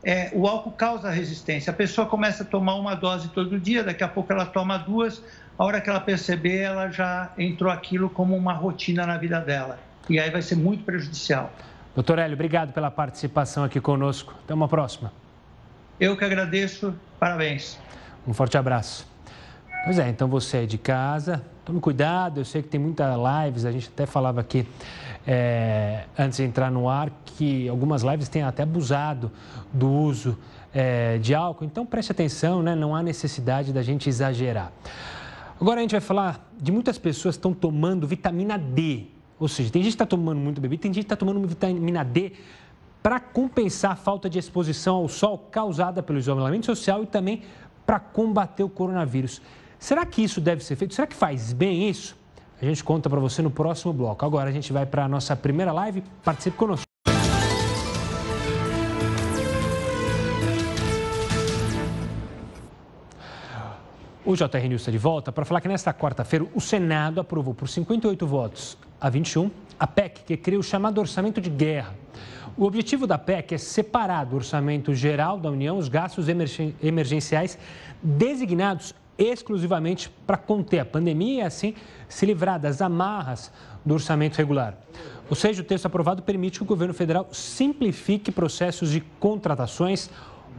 é, 0.04 0.30
o 0.32 0.46
álcool 0.46 0.72
causa 0.72 1.10
resistência. 1.10 1.70
A 1.70 1.74
pessoa 1.74 2.06
começa 2.06 2.42
a 2.42 2.46
tomar 2.46 2.74
uma 2.74 2.94
dose 2.94 3.28
todo 3.28 3.58
dia, 3.58 3.84
daqui 3.84 4.02
a 4.02 4.08
pouco 4.08 4.32
ela 4.32 4.46
toma 4.46 4.76
duas, 4.78 5.22
a 5.58 5.64
hora 5.64 5.80
que 5.80 5.88
ela 5.88 6.00
perceber, 6.00 6.60
ela 6.60 6.90
já 6.90 7.32
entrou 7.38 7.70
aquilo 7.70 8.10
como 8.10 8.36
uma 8.36 8.52
rotina 8.52 9.06
na 9.06 9.18
vida 9.18 9.40
dela 9.40 9.78
e 10.08 10.18
aí 10.18 10.30
vai 10.30 10.42
ser 10.42 10.56
muito 10.56 10.84
prejudicial. 10.84 11.52
Doutor 11.94 12.18
Hélio, 12.18 12.34
obrigado 12.34 12.72
pela 12.72 12.90
participação 12.90 13.64
aqui 13.64 13.80
conosco. 13.80 14.34
Até 14.44 14.54
uma 14.54 14.68
próxima. 14.68 15.12
Eu 16.00 16.16
que 16.16 16.24
agradeço. 16.24 16.94
Parabéns. 17.18 17.78
Um 18.26 18.32
forte 18.32 18.56
abraço. 18.56 19.06
Pois 19.84 19.98
é, 19.98 20.08
então 20.08 20.28
você 20.28 20.58
é 20.58 20.66
de 20.66 20.78
casa, 20.78 21.42
tome 21.64 21.80
cuidado. 21.80 22.40
Eu 22.40 22.44
sei 22.44 22.62
que 22.62 22.68
tem 22.68 22.80
muitas 22.80 23.14
lives, 23.16 23.64
a 23.64 23.72
gente 23.72 23.88
até 23.92 24.06
falava 24.06 24.40
aqui 24.40 24.66
é, 25.26 26.04
antes 26.18 26.38
de 26.38 26.44
entrar 26.44 26.70
no 26.70 26.88
ar 26.88 27.10
que 27.24 27.68
algumas 27.68 28.02
lives 28.02 28.28
têm 28.28 28.42
até 28.42 28.62
abusado 28.62 29.30
do 29.72 29.88
uso 29.88 30.38
é, 30.74 31.18
de 31.18 31.34
álcool. 31.34 31.64
Então 31.64 31.86
preste 31.86 32.12
atenção, 32.12 32.62
né? 32.62 32.74
não 32.74 32.94
há 32.94 33.02
necessidade 33.02 33.72
da 33.72 33.82
gente 33.82 34.08
exagerar. 34.08 34.72
Agora 35.60 35.78
a 35.78 35.82
gente 35.82 35.92
vai 35.92 36.00
falar 36.00 36.50
de 36.60 36.72
muitas 36.72 36.98
pessoas 36.98 37.36
que 37.36 37.38
estão 37.38 37.54
tomando 37.54 38.06
vitamina 38.06 38.58
D. 38.58 39.06
Ou 39.38 39.48
seja, 39.48 39.70
tem 39.70 39.82
gente 39.82 39.92
que 39.92 39.94
está 39.94 40.06
tomando 40.06 40.38
muito 40.38 40.60
bebida, 40.60 40.82
tem 40.82 40.92
gente 40.92 41.04
que 41.04 41.06
está 41.06 41.16
tomando 41.16 41.46
vitamina 41.46 42.04
D 42.04 42.32
para 43.02 43.18
compensar 43.18 43.92
a 43.92 43.96
falta 43.96 44.30
de 44.30 44.38
exposição 44.38 44.96
ao 44.96 45.08
sol 45.08 45.36
causada 45.36 46.02
pelo 46.02 46.18
isolamento 46.18 46.66
social 46.66 47.02
e 47.02 47.06
também 47.06 47.42
para 47.84 47.98
combater 47.98 48.62
o 48.62 48.68
coronavírus. 48.68 49.42
Será 49.78 50.06
que 50.06 50.22
isso 50.22 50.40
deve 50.40 50.62
ser 50.62 50.76
feito? 50.76 50.94
Será 50.94 51.06
que 51.06 51.16
faz 51.16 51.52
bem 51.52 51.88
isso? 51.88 52.16
A 52.62 52.64
gente 52.64 52.84
conta 52.84 53.10
para 53.10 53.18
você 53.18 53.42
no 53.42 53.50
próximo 53.50 53.92
bloco. 53.92 54.24
Agora 54.24 54.48
a 54.48 54.52
gente 54.52 54.72
vai 54.72 54.86
para 54.86 55.04
a 55.04 55.08
nossa 55.08 55.34
primeira 55.34 55.72
live. 55.72 56.00
Participe 56.22 56.56
conosco. 56.56 56.86
O 64.24 64.36
JR 64.36 64.68
News 64.68 64.82
está 64.82 64.92
de 64.92 64.98
volta 64.98 65.32
para 65.32 65.44
falar 65.44 65.60
que 65.60 65.66
nesta 65.66 65.92
quarta-feira 65.92 66.46
o 66.54 66.60
Senado 66.60 67.20
aprovou 67.20 67.52
por 67.52 67.68
58 67.68 68.24
votos 68.24 68.78
a 69.00 69.10
21 69.10 69.50
a 69.76 69.86
PEC 69.88 70.22
que 70.22 70.36
cria 70.36 70.60
o 70.60 70.62
chamado 70.62 71.00
orçamento 71.00 71.40
de 71.40 71.50
guerra. 71.50 71.96
O 72.56 72.64
objetivo 72.64 73.08
da 73.08 73.18
PEC 73.18 73.56
é 73.56 73.58
separar 73.58 74.24
do 74.24 74.36
orçamento 74.36 74.94
geral 74.94 75.36
da 75.36 75.50
União 75.50 75.76
os 75.76 75.88
gastos 75.88 76.28
emergenciais 76.28 77.58
designados 78.00 78.94
exclusivamente 79.18 80.10
para 80.26 80.36
conter 80.36 80.80
a 80.80 80.84
pandemia 80.84 81.42
e 81.42 81.46
assim 81.46 81.74
se 82.08 82.26
livrar 82.26 82.58
das 82.58 82.80
amarras 82.80 83.52
do 83.84 83.94
orçamento 83.94 84.36
regular. 84.36 84.76
Ou 85.28 85.36
seja, 85.36 85.62
o 85.62 85.64
texto 85.64 85.86
aprovado 85.86 86.22
permite 86.22 86.58
que 86.58 86.62
o 86.62 86.66
governo 86.66 86.94
federal 86.94 87.28
simplifique 87.32 88.30
processos 88.30 88.90
de 88.90 89.00
contratações, 89.18 90.10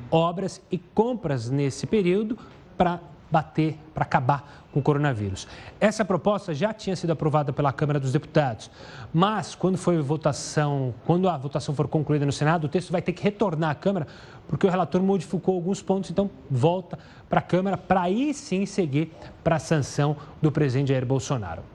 obras 0.10 0.62
e 0.72 0.78
compras 0.78 1.50
nesse 1.50 1.86
período 1.86 2.38
para 2.78 3.00
bater, 3.34 3.80
para 3.96 4.04
acabar 4.04 4.68
com 4.72 4.80
o 4.80 4.84
coronavírus. 4.84 5.48
Essa 5.82 6.06
proposta 6.06 6.54
já 6.54 6.72
tinha 6.72 6.96
sido 6.96 7.10
aprovada 7.10 7.52
pela 7.52 7.74
Câmara 7.74 8.00
dos 8.00 8.12
Deputados, 8.12 8.70
mas 9.12 9.56
quando 9.56 9.76
foi 9.76 10.00
votação, 10.02 10.94
quando 11.04 11.28
a 11.28 11.36
votação 11.36 11.74
for 11.74 11.88
concluída 11.88 12.28
no 12.28 12.32
Senado, 12.32 12.66
o 12.66 12.70
texto 12.70 12.92
vai 12.92 13.02
ter 13.02 13.12
que 13.12 13.24
retornar 13.24 13.72
à 13.72 13.76
Câmara, 13.76 14.06
porque 14.48 14.68
o 14.68 14.70
relator 14.70 15.02
modificou 15.02 15.56
alguns 15.56 15.82
pontos, 15.82 16.12
então 16.12 16.30
volta 16.48 17.00
para 17.28 17.40
a 17.40 17.44
Câmara 17.44 17.76
para 17.76 18.02
aí 18.02 18.36
sim 18.36 18.68
seguir 18.68 19.12
para 19.44 19.56
a 19.56 19.60
sanção 19.60 20.16
do 20.40 20.52
presidente 20.52 20.90
Jair 20.90 21.08
Bolsonaro. 21.08 21.73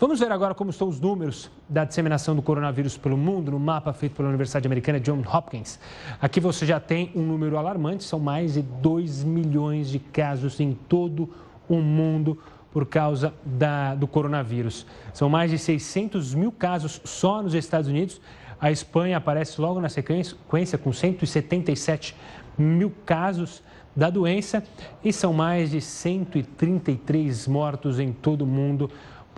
Vamos 0.00 0.20
ver 0.20 0.30
agora 0.30 0.54
como 0.54 0.70
estão 0.70 0.86
os 0.86 1.00
números 1.00 1.50
da 1.68 1.84
disseminação 1.84 2.36
do 2.36 2.40
coronavírus 2.40 2.96
pelo 2.96 3.16
mundo 3.16 3.50
no 3.50 3.58
mapa 3.58 3.92
feito 3.92 4.14
pela 4.14 4.28
Universidade 4.28 4.64
Americana 4.64 5.00
John 5.00 5.24
Hopkins. 5.26 5.80
Aqui 6.22 6.38
você 6.38 6.64
já 6.64 6.78
tem 6.78 7.10
um 7.16 7.22
número 7.22 7.56
alarmante, 7.56 8.04
são 8.04 8.20
mais 8.20 8.54
de 8.54 8.62
2 8.62 9.24
milhões 9.24 9.90
de 9.90 9.98
casos 9.98 10.60
em 10.60 10.72
todo 10.72 11.28
o 11.68 11.78
mundo 11.78 12.38
por 12.70 12.86
causa 12.86 13.34
da, 13.44 13.96
do 13.96 14.06
coronavírus. 14.06 14.86
São 15.12 15.28
mais 15.28 15.50
de 15.50 15.58
600 15.58 16.32
mil 16.32 16.52
casos 16.52 17.00
só 17.04 17.42
nos 17.42 17.54
Estados 17.54 17.90
Unidos. 17.90 18.20
A 18.60 18.70
Espanha 18.70 19.16
aparece 19.16 19.60
logo 19.60 19.80
na 19.80 19.88
sequência 19.88 20.36
com 20.78 20.92
177 20.92 22.14
mil 22.56 22.92
casos 23.04 23.64
da 23.96 24.10
doença 24.10 24.62
e 25.02 25.12
são 25.12 25.32
mais 25.32 25.72
de 25.72 25.80
133 25.80 27.48
mortos 27.48 27.98
em 27.98 28.12
todo 28.12 28.42
o 28.42 28.46
mundo 28.46 28.88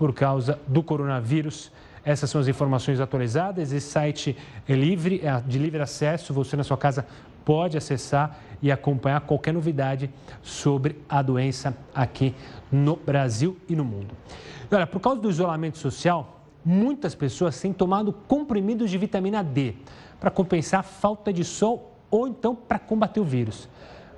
por 0.00 0.14
causa 0.14 0.58
do 0.66 0.82
coronavírus. 0.82 1.70
Essas 2.02 2.30
são 2.30 2.40
as 2.40 2.48
informações 2.48 3.00
atualizadas. 3.00 3.70
Esse 3.70 3.86
site 3.86 4.34
é 4.66 4.74
livre, 4.74 5.20
é 5.22 5.38
de 5.46 5.58
livre 5.58 5.82
acesso. 5.82 6.32
Você 6.32 6.56
na 6.56 6.64
sua 6.64 6.78
casa 6.78 7.06
pode 7.44 7.76
acessar 7.76 8.38
e 8.62 8.72
acompanhar 8.72 9.20
qualquer 9.20 9.52
novidade 9.52 10.08
sobre 10.42 10.96
a 11.06 11.20
doença 11.20 11.76
aqui 11.94 12.34
no 12.72 12.96
Brasil 12.96 13.58
e 13.68 13.76
no 13.76 13.84
mundo. 13.84 14.16
olha, 14.72 14.86
por 14.86 15.00
causa 15.00 15.20
do 15.20 15.28
isolamento 15.28 15.76
social, 15.76 16.46
muitas 16.64 17.14
pessoas 17.14 17.60
têm 17.60 17.70
tomado 17.70 18.10
comprimidos 18.10 18.90
de 18.90 18.96
vitamina 18.96 19.44
D 19.44 19.74
para 20.18 20.30
compensar 20.30 20.80
a 20.80 20.82
falta 20.82 21.30
de 21.30 21.44
sol 21.44 21.94
ou 22.10 22.26
então 22.26 22.54
para 22.54 22.78
combater 22.78 23.20
o 23.20 23.24
vírus. 23.24 23.68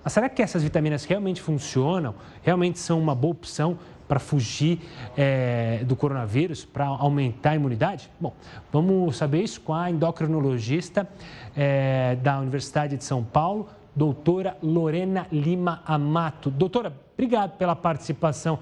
Mas 0.05 0.13
será 0.13 0.29
que 0.29 0.43
essas 0.43 0.63
vitaminas 0.63 1.05
realmente 1.05 1.41
funcionam? 1.41 2.15
Realmente 2.43 2.79
são 2.79 2.99
uma 2.99 3.15
boa 3.15 3.33
opção 3.33 3.79
para 4.13 4.21
fugir 4.21 4.79
é, 5.17 5.83
do 5.87 5.97
coronavírus, 5.97 6.67
para 6.67 6.85
aumentar 6.85 7.53
a 7.53 7.55
imunidade? 7.55 8.11
Bom, 8.21 8.35
vamos 8.71 9.17
saber 9.17 9.43
isso 9.43 9.59
com 9.63 9.73
a 9.73 9.91
endocrinologista 9.91 11.09
é, 11.57 12.15
da 12.17 12.39
Universidade 12.39 12.99
de 12.99 13.05
São 13.05 13.25
Paulo, 13.25 13.71
doutora 13.97 14.55
Lorena 14.63 15.27
Lima 15.33 15.83
Amato. 15.87 16.51
Doutora, 16.51 16.93
obrigado 17.15 17.57
pela 17.57 17.75
participação 17.75 18.59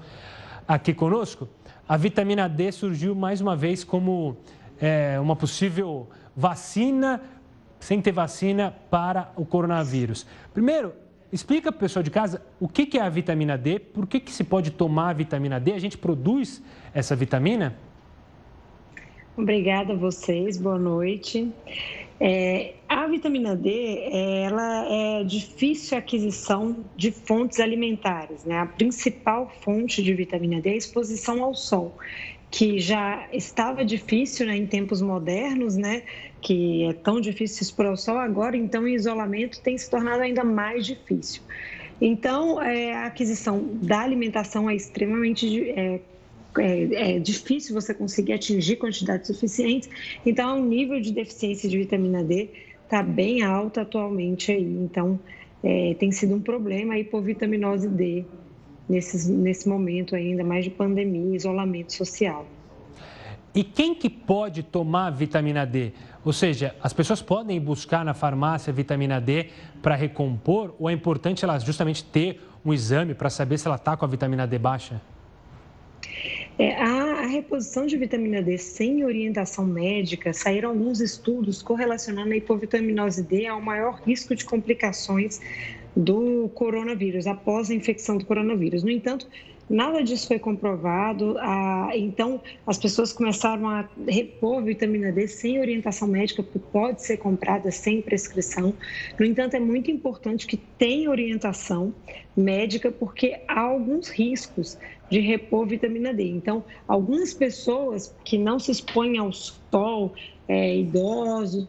aqui 0.65 0.93
conosco. 0.93 1.49
A 1.85 1.97
vitamina 1.97 2.47
D 2.47 2.71
surgiu 2.71 3.13
mais 3.13 3.41
uma 3.41 3.53
vez 3.53 3.83
como 3.83 4.37
é, 4.79 5.19
uma 5.19 5.35
possível 5.35 6.07
vacina, 6.33 7.19
sem 7.77 8.01
ter 8.01 8.13
vacina 8.13 8.73
para 8.89 9.33
o 9.35 9.45
coronavírus. 9.45 10.25
Primeiro, 10.53 10.93
explica 11.31 11.71
para 11.71 11.77
o 11.77 11.79
pessoal 11.79 12.03
de 12.03 12.11
casa 12.11 12.41
o 12.59 12.67
que, 12.67 12.97
é 12.97 13.01
a 13.01 13.09
vitamina 13.09 13.57
D, 13.57 13.79
por 13.79 14.05
que, 14.07 14.19
que 14.19 14.31
se 14.31 14.43
pode 14.43 14.71
tomar 14.71 15.09
a 15.09 15.13
vitamina 15.13 15.59
D, 15.59 15.73
a 15.73 15.79
gente 15.79 15.97
produz 15.97 16.61
essa 16.93 17.15
vitamina? 17.15 17.75
Obrigada 19.37 19.93
a 19.93 19.95
vocês, 19.95 20.57
boa 20.57 20.77
noite. 20.77 21.51
É, 22.19 22.75
a 22.87 23.07
vitamina 23.07 23.55
D, 23.55 24.09
ela 24.11 24.85
é 24.87 25.23
difícil 25.23 25.97
aquisição 25.97 26.85
de 26.95 27.11
fontes 27.11 27.59
alimentares, 27.59 28.45
né? 28.45 28.59
A 28.59 28.65
principal 28.67 29.51
fonte 29.61 30.03
de 30.03 30.13
vitamina 30.13 30.61
D 30.61 30.69
é 30.69 30.73
a 30.73 30.77
exposição 30.77 31.43
ao 31.43 31.55
sol, 31.55 31.97
que 32.51 32.79
já 32.79 33.29
estava 33.31 33.83
difícil 33.85 34.45
né, 34.45 34.57
em 34.57 34.67
tempos 34.67 35.01
modernos, 35.01 35.77
né? 35.77 36.03
Que 36.41 36.83
é 36.83 36.93
tão 36.93 37.21
difícil 37.21 37.57
se 37.57 37.63
expor 37.63 37.85
ao 37.85 37.95
sol, 37.95 38.17
agora 38.17 38.57
então 38.57 38.83
o 38.83 38.87
isolamento 38.89 39.61
tem 39.61 39.77
se 39.77 39.89
tornado 39.89 40.21
ainda 40.21 40.43
mais 40.43 40.85
difícil. 40.85 41.41
Então, 42.01 42.61
é, 42.61 42.93
a 42.93 43.05
aquisição 43.05 43.63
da 43.81 44.01
alimentação 44.01 44.69
é 44.69 44.75
extremamente 44.75 45.69
é, 45.69 46.01
é, 46.57 47.15
é, 47.15 47.19
difícil 47.19 47.73
você 47.73 47.93
conseguir 47.93 48.33
atingir 48.33 48.75
quantidades 48.75 49.27
suficientes. 49.27 49.87
Então, 50.25 50.61
o 50.61 50.65
nível 50.65 50.99
de 50.99 51.13
deficiência 51.13 51.69
de 51.69 51.77
vitamina 51.77 52.23
D 52.23 52.49
está 52.83 53.01
bem 53.01 53.43
alto 53.43 53.79
atualmente 53.79 54.51
aí. 54.51 54.63
Então, 54.63 55.17
é, 55.63 55.93
tem 55.93 56.11
sido 56.11 56.35
um 56.35 56.41
problema 56.41 56.95
a 56.95 56.99
hipovitaminose 56.99 57.87
D 57.87 58.25
nesse, 58.91 59.31
nesse 59.31 59.67
momento 59.67 60.15
ainda 60.15 60.43
mais 60.43 60.65
de 60.65 60.69
pandemia, 60.69 61.35
isolamento 61.35 61.93
social. 61.93 62.45
E 63.53 63.63
quem 63.63 63.93
que 63.95 64.09
pode 64.09 64.63
tomar 64.63 65.09
vitamina 65.09 65.65
D? 65.65 65.91
Ou 66.23 66.31
seja, 66.31 66.75
as 66.81 66.93
pessoas 66.93 67.21
podem 67.21 67.59
buscar 67.59 68.05
na 68.05 68.13
farmácia 68.13 68.71
vitamina 68.71 69.19
D 69.19 69.47
para 69.81 69.95
recompor 69.95 70.75
ou 70.79 70.89
é 70.89 70.93
importante 70.93 71.43
elas 71.43 71.63
justamente 71.63 72.03
ter 72.03 72.39
um 72.63 72.73
exame 72.73 73.13
para 73.13 73.29
saber 73.29 73.57
se 73.57 73.67
ela 73.67 73.75
está 73.75 73.97
com 73.97 74.05
a 74.05 74.07
vitamina 74.07 74.45
D 74.45 74.57
baixa? 74.57 75.01
É, 76.59 76.75
a, 76.75 77.23
a, 77.23 77.25
reposição 77.25 77.85
de 77.85 77.97
vitamina 77.97 78.41
D 78.41 78.57
sem 78.57 79.03
orientação 79.03 79.65
médica, 79.65 80.31
saíram 80.31 80.69
alguns 80.69 81.01
estudos 81.01 81.61
correlacionando 81.61 82.31
a 82.33 82.37
hipovitaminose 82.37 83.23
D 83.23 83.47
ao 83.47 83.61
maior 83.61 84.01
risco 84.05 84.35
de 84.35 84.45
complicações 84.45 85.41
do 85.95 86.49
coronavírus, 86.53 87.27
após 87.27 87.69
a 87.69 87.73
infecção 87.73 88.17
do 88.17 88.25
coronavírus. 88.25 88.83
No 88.83 88.89
entanto, 88.89 89.27
Nada 89.71 90.03
disso 90.03 90.27
foi 90.27 90.37
comprovado, 90.37 91.37
ah, 91.39 91.91
então 91.95 92.41
as 92.67 92.77
pessoas 92.77 93.13
começaram 93.13 93.69
a 93.69 93.87
repor 94.05 94.61
vitamina 94.61 95.13
D 95.13 95.29
sem 95.29 95.61
orientação 95.61 96.09
médica, 96.09 96.43
porque 96.43 96.59
pode 96.73 97.01
ser 97.01 97.15
comprada 97.15 97.71
sem 97.71 98.01
prescrição. 98.01 98.73
No 99.17 99.25
entanto, 99.25 99.53
é 99.53 99.61
muito 99.61 99.89
importante 99.89 100.45
que 100.45 100.57
tenha 100.57 101.09
orientação 101.09 101.93
médica, 102.35 102.91
porque 102.91 103.39
há 103.47 103.61
alguns 103.61 104.09
riscos 104.09 104.77
de 105.09 105.21
repor 105.21 105.65
vitamina 105.65 106.13
D. 106.13 106.23
Então, 106.23 106.65
algumas 106.85 107.33
pessoas 107.33 108.13
que 108.25 108.37
não 108.37 108.59
se 108.59 108.71
expõem 108.71 109.19
ao 109.19 109.31
sol, 109.31 110.13
é, 110.49 110.75
idosos, 110.79 111.65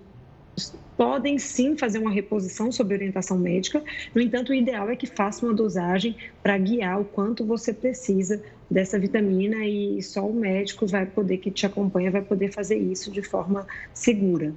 podem 1.02 1.36
sim 1.36 1.76
fazer 1.76 1.98
uma 1.98 2.12
reposição 2.12 2.70
sob 2.70 2.94
orientação 2.94 3.36
médica. 3.36 3.82
No 4.14 4.22
entanto, 4.22 4.50
o 4.50 4.54
ideal 4.54 4.88
é 4.88 4.94
que 4.94 5.08
faça 5.08 5.44
uma 5.44 5.52
dosagem 5.52 6.14
para 6.40 6.56
guiar 6.56 7.00
o 7.00 7.04
quanto 7.04 7.44
você 7.44 7.74
precisa 7.74 8.40
dessa 8.70 9.00
vitamina 9.00 9.66
e 9.66 10.00
só 10.00 10.24
o 10.24 10.32
médico 10.32 10.86
vai 10.86 11.04
poder 11.04 11.38
que 11.38 11.50
te 11.50 11.66
acompanha 11.66 12.08
vai 12.08 12.22
poder 12.22 12.52
fazer 12.52 12.76
isso 12.76 13.10
de 13.10 13.20
forma 13.20 13.66
segura. 13.92 14.54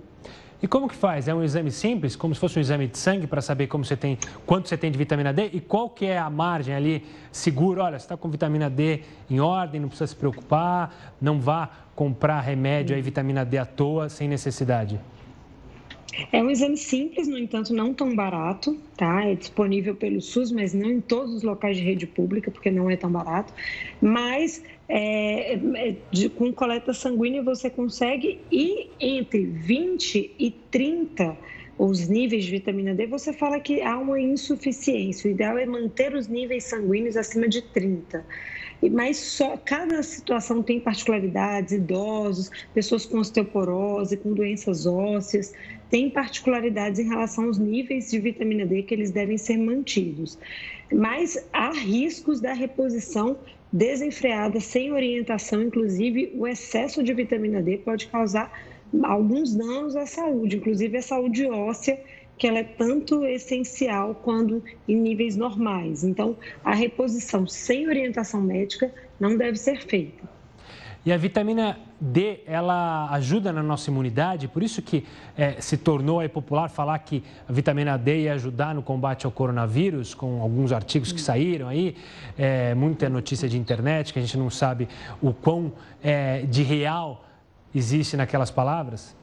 E 0.62 0.68
como 0.68 0.88
que 0.88 0.94
faz? 0.94 1.28
É 1.28 1.34
um 1.34 1.44
exame 1.44 1.72
simples, 1.72 2.16
como 2.16 2.36
se 2.36 2.40
fosse 2.40 2.60
um 2.60 2.62
exame 2.62 2.86
de 2.86 3.00
sangue 3.00 3.26
para 3.26 3.42
saber 3.42 3.66
como 3.66 3.84
você 3.84 3.98
tem, 3.98 4.16
quanto 4.46 4.70
você 4.70 4.78
tem 4.78 4.92
de 4.92 5.00
vitamina 5.00 5.34
D 5.34 5.50
e 5.52 5.60
qual 5.60 5.90
que 5.90 6.06
é 6.06 6.20
a 6.20 6.30
margem 6.30 6.76
ali 6.76 7.04
segura? 7.32 7.86
Olha, 7.86 7.98
você 7.98 8.06
está 8.06 8.16
com 8.16 8.30
vitamina 8.30 8.70
D 8.70 9.02
em 9.32 9.40
ordem, 9.40 9.82
não 9.82 9.88
precisa 9.88 10.06
se 10.06 10.16
preocupar, 10.16 11.16
não 11.20 11.40
vá 11.42 11.72
comprar 11.96 12.40
remédio 12.42 12.96
aí 12.96 13.02
vitamina 13.02 13.44
D 13.44 13.58
à 13.58 13.66
toa 13.66 14.10
sem 14.10 14.28
necessidade. 14.28 15.00
É 16.32 16.42
um 16.42 16.50
exame 16.50 16.78
simples, 16.78 17.28
no 17.28 17.38
entanto, 17.38 17.74
não 17.74 17.94
tão 17.94 18.16
barato, 18.16 18.78
tá? 18.96 19.26
É 19.26 19.36
disponível 19.36 19.96
pelo 19.96 20.22
SUS, 20.22 20.52
mas 20.52 20.74
não 20.74 20.90
em 20.90 21.02
todos 21.02 21.34
os 21.34 21.44
locais 21.44 21.78
de 21.78 21.84
rede 21.84 22.08
pública, 22.08 22.50
porque 22.52 22.72
não 22.72 22.90
é 22.90 22.96
tão 22.96 23.12
barato. 23.12 23.54
Mas 24.02 24.64
é, 24.88 25.54
é, 25.54 25.96
de, 26.12 26.30
com 26.30 26.52
coleta 26.54 26.94
sanguínea 26.94 27.42
você 27.44 27.70
consegue 27.70 28.40
ir 28.52 28.92
entre 29.00 29.46
20 29.46 30.36
e 30.40 30.52
30 30.72 31.38
os 31.78 32.08
níveis 32.08 32.46
de 32.46 32.52
vitamina 32.52 32.96
D, 32.96 33.06
você 33.06 33.34
fala 33.34 33.60
que 33.60 33.82
há 33.82 33.98
uma 33.98 34.18
insuficiência. 34.18 35.28
O 35.28 35.32
ideal 35.32 35.58
é 35.58 35.66
manter 35.66 36.16
os 36.16 36.30
níveis 36.30 36.64
sanguíneos 36.64 37.18
acima 37.18 37.50
de 37.50 37.62
30 37.62 38.26
mas 38.92 39.18
só 39.18 39.58
cada 39.58 40.02
situação 40.04 40.62
tem 40.62 40.80
particularidades, 40.80 41.74
idosos, 41.74 42.52
pessoas 42.74 43.06
com 43.06 43.20
osteoporose, 43.20 44.18
com 44.18 44.34
doenças 44.34 44.86
ósseas, 44.86 45.54
tem 45.90 46.10
particularidades 46.10 47.00
em 47.00 47.08
relação 47.08 47.46
aos 47.46 47.58
níveis 47.58 48.12
de 48.12 48.20
vitamina 48.20 48.66
D 48.66 48.84
que 48.84 48.94
eles 48.94 49.12
devem 49.12 49.38
ser 49.38 49.58
mantidos. 49.58 50.38
Mas 50.92 51.48
há 51.52 51.72
riscos 51.72 52.40
da 52.40 52.54
reposição 52.54 53.38
desenfreada, 53.72 54.60
sem 54.60 54.92
orientação, 54.92 55.62
inclusive 55.62 56.32
o 56.36 56.48
excesso 56.48 57.04
de 57.04 57.14
vitamina 57.14 57.62
D 57.62 57.78
pode 57.78 58.08
causar 58.08 58.52
alguns 59.04 59.54
danos 59.54 59.96
à 59.96 60.06
saúde, 60.06 60.58
inclusive 60.58 60.98
à 60.98 61.02
saúde 61.02 61.46
óssea 61.46 62.00
que 62.38 62.48
ela 62.48 62.60
é 62.60 62.64
tanto 62.64 63.26
essencial 63.26 64.16
quando 64.24 64.64
em 64.88 64.96
níveis 64.96 65.36
normais. 65.36 66.04
Então, 66.04 66.38
a 66.64 66.74
reposição 66.74 67.48
sem 67.48 67.88
orientação 67.88 68.42
médica 68.42 68.94
não 69.20 69.38
deve 69.38 69.58
ser 69.58 69.82
feita. 69.86 70.35
E 71.06 71.14
a 71.14 71.18
vitamina 71.18 71.78
D, 72.02 72.40
ela 72.48 73.08
ajuda 73.12 73.54
na 73.54 73.62
nossa 73.62 73.92
imunidade, 73.92 74.48
por 74.48 74.64
isso 74.64 74.82
que 74.82 75.06
é, 75.38 75.62
se 75.62 75.78
tornou 75.78 76.20
aí 76.20 76.28
popular 76.28 76.68
falar 76.68 76.98
que 76.98 77.24
a 77.48 77.54
vitamina 77.54 77.96
D 77.96 78.24
ia 78.24 78.34
ajudar 78.34 78.74
no 78.74 78.82
combate 78.82 79.24
ao 79.26 79.32
coronavírus, 79.32 80.16
com 80.16 80.42
alguns 80.42 80.72
artigos 80.72 81.12
que 81.12 81.22
saíram 81.22 81.68
aí, 81.68 81.96
é, 82.36 82.74
muita 82.74 83.08
notícia 83.08 83.48
de 83.48 83.56
internet 83.56 84.12
que 84.12 84.18
a 84.18 84.22
gente 84.22 84.36
não 84.36 84.50
sabe 84.50 84.90
o 85.22 85.32
quão 85.32 85.74
é, 86.04 86.42
de 86.42 86.64
real 86.64 87.24
existe 87.74 88.18
naquelas 88.18 88.50
palavras. 88.50 89.16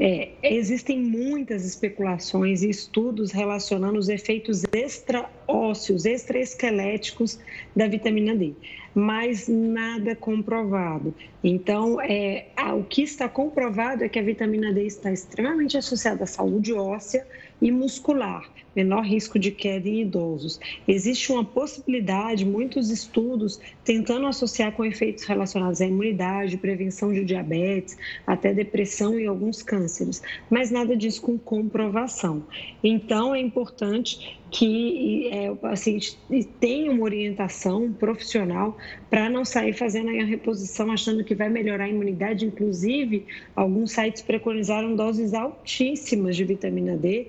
É, 0.00 0.30
existem 0.44 1.00
muitas 1.00 1.64
especulações 1.64 2.62
e 2.62 2.70
estudos 2.70 3.32
relacionando 3.32 3.98
os 3.98 4.08
efeitos 4.08 4.62
extraósseos, 4.72 6.04
extraesqueléticos 6.04 7.38
da 7.74 7.88
vitamina 7.88 8.36
D, 8.36 8.52
mas 8.94 9.48
nada 9.48 10.14
comprovado. 10.14 11.12
Então, 11.42 12.00
é, 12.00 12.46
o 12.76 12.84
que 12.84 13.02
está 13.02 13.28
comprovado 13.28 14.04
é 14.04 14.08
que 14.08 14.20
a 14.20 14.22
vitamina 14.22 14.72
D 14.72 14.86
está 14.86 15.12
extremamente 15.12 15.76
associada 15.76 16.22
à 16.24 16.26
saúde 16.26 16.72
óssea 16.72 17.26
e 17.60 17.72
muscular, 17.72 18.48
menor 18.78 19.04
risco 19.04 19.38
de 19.38 19.50
queda 19.50 19.88
em 19.88 20.02
idosos. 20.02 20.60
Existe 20.86 21.32
uma 21.32 21.44
possibilidade, 21.44 22.44
muitos 22.44 22.90
estudos 22.90 23.58
tentando 23.84 24.26
associar 24.26 24.70
com 24.72 24.84
efeitos 24.84 25.24
relacionados 25.24 25.80
à 25.80 25.86
imunidade, 25.86 26.56
prevenção 26.56 27.12
de 27.12 27.24
diabetes, 27.24 27.96
até 28.24 28.54
depressão 28.54 29.18
e 29.18 29.26
alguns 29.26 29.62
cânceres, 29.62 30.22
mas 30.48 30.70
nada 30.70 30.96
disso 30.96 31.20
com 31.22 31.36
comprovação. 31.36 32.44
Então, 32.84 33.34
é 33.34 33.40
importante 33.40 34.38
que 34.50 35.28
é, 35.30 35.50
o 35.50 35.56
paciente 35.56 36.16
tenha 36.58 36.90
uma 36.90 37.02
orientação 37.02 37.92
profissional 37.92 38.76
para 39.10 39.28
não 39.28 39.44
sair 39.44 39.74
fazendo 39.74 40.08
a 40.08 40.24
reposição 40.24 40.90
achando 40.90 41.24
que 41.24 41.34
vai 41.34 41.48
melhorar 41.50 41.84
a 41.84 41.88
imunidade. 41.88 42.46
Inclusive, 42.46 43.26
alguns 43.54 43.92
sites 43.92 44.22
preconizaram 44.22 44.94
doses 44.96 45.34
altíssimas 45.34 46.36
de 46.36 46.44
vitamina 46.44 46.96
D 46.96 47.26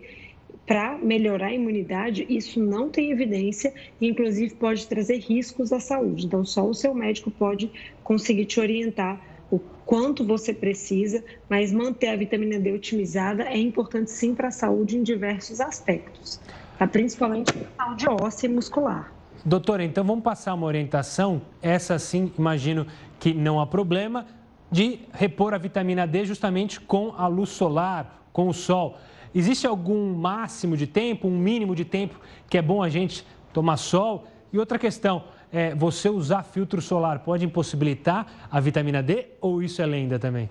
para 0.65 0.98
melhorar 0.98 1.48
a 1.48 1.54
imunidade, 1.54 2.26
isso 2.30 2.60
não 2.60 2.89
tem 2.89 3.12
evidência 3.12 3.74
e, 4.00 4.08
inclusive, 4.08 4.54
pode 4.54 4.86
trazer 4.88 5.17
riscos 5.17 5.74
à 5.74 5.80
saúde. 5.80 6.28
Então, 6.28 6.45
só 6.45 6.67
o 6.67 6.74
seu 6.74 6.93
médico 6.93 7.32
pode 7.32 7.72
conseguir 8.04 8.45
te 8.45 8.60
orientar 8.60 9.19
o 9.52 9.60
quanto 9.86 10.24
você 10.24 10.54
precisa, 10.54 11.24
mas 11.50 11.72
manter 11.72 12.10
a 12.10 12.15
vitamina 12.15 12.60
D 12.60 12.72
otimizada 12.72 13.43
é 13.43 13.58
importante 13.58 14.12
sim 14.12 14.36
para 14.36 14.50
a 14.50 14.52
saúde 14.52 14.95
em 14.95 15.02
diversos 15.02 15.60
aspectos, 15.60 16.39
tá? 16.78 16.88
principalmente 16.88 17.52
a 17.78 17.84
saúde 17.84 18.06
óssea 18.08 18.48
e 18.48 18.54
muscular. 18.54 19.12
Doutora, 19.43 19.84
então 19.84 20.04
vamos 20.04 20.24
passar 20.24 20.54
uma 20.54 20.67
orientação, 20.67 21.41
essa 21.62 21.98
sim, 21.98 22.32
imagino 22.38 22.86
que 23.19 23.34
não 23.34 23.60
há 23.60 23.65
problema, 23.65 24.28
de 24.72 25.00
repor 25.12 25.54
a 25.54 25.58
vitamina 25.58 26.06
D 26.06 26.26
justamente 26.26 26.80
com 26.80 27.13
a 27.17 27.26
luz 27.26 27.50
solar, 27.50 28.28
com 28.32 28.48
o 28.48 28.54
sol. 28.54 28.98
Existe 29.34 29.68
algum 29.68 30.13
máximo 30.13 30.76
de 30.76 30.88
tempo, 30.88 31.28
um 31.28 31.38
mínimo 31.38 31.76
de 31.76 31.86
tempo 31.86 32.20
que 32.50 32.58
é 32.58 32.62
bom 32.62 32.82
a 32.82 32.89
gente 32.89 33.26
tomar 33.54 33.78
sol? 33.78 34.28
E 34.52 34.58
outra 34.58 34.80
questão, 34.80 35.24
é, 35.52 35.76
você 35.76 36.10
usar 36.10 36.44
filtro 36.44 36.82
solar 36.82 37.20
pode 37.20 37.46
impossibilitar 37.46 38.48
a 38.50 38.60
vitamina 38.60 39.02
D 39.04 39.28
ou 39.39 39.62
isso 39.62 39.82
é 39.82 39.86
lenda 39.86 40.20
também? 40.20 40.50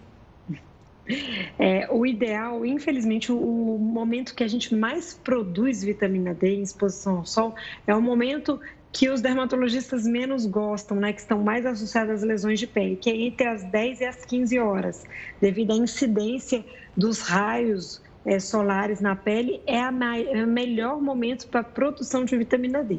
É, 1.59 1.89
o 1.91 2.05
ideal, 2.05 2.67
infelizmente, 2.67 3.33
o, 3.33 3.79
momento 3.81 4.35
que 4.35 4.45
a 4.45 4.47
gente 4.47 4.75
mais 4.75 5.15
produz 5.15 5.83
vitamina 5.83 6.35
D 6.35 6.57
em 6.57 6.63
exposição 6.63 7.17
ao 7.17 7.25
sol 7.25 7.55
é 7.87 7.95
o 7.95 8.03
momento 8.03 8.61
que 8.93 9.09
os 9.09 9.23
dermatologistas 9.23 10.07
menos 10.07 10.45
gostam, 10.45 10.99
né, 10.99 11.15
que 11.15 11.21
estão 11.21 11.43
mais 11.43 11.65
associados 11.65 12.17
às 12.17 12.23
lesões 12.23 12.61
de 12.61 12.67
pele, 12.67 12.95
que 12.97 13.09
é 13.09 13.17
entre 13.17 13.49
as 13.49 13.65
10 13.65 14.03
e 14.03 14.05
as 14.05 14.23
15 14.27 14.59
horas, 14.59 15.05
devido 15.41 15.73
à 15.73 15.77
incidência 15.77 16.63
dos 16.95 17.21
raios 17.21 18.03
é, 18.29 18.39
solares 18.39 19.01
na 19.01 19.17
pele, 19.17 19.63
é, 19.67 19.79
é 19.79 20.45
o 20.45 20.47
melhor 20.47 21.01
momento 21.01 21.49
para 21.49 21.61
a 21.61 21.65
produção 21.65 22.27
de 22.27 22.37
vitamina 22.37 22.85
D. 22.85 22.99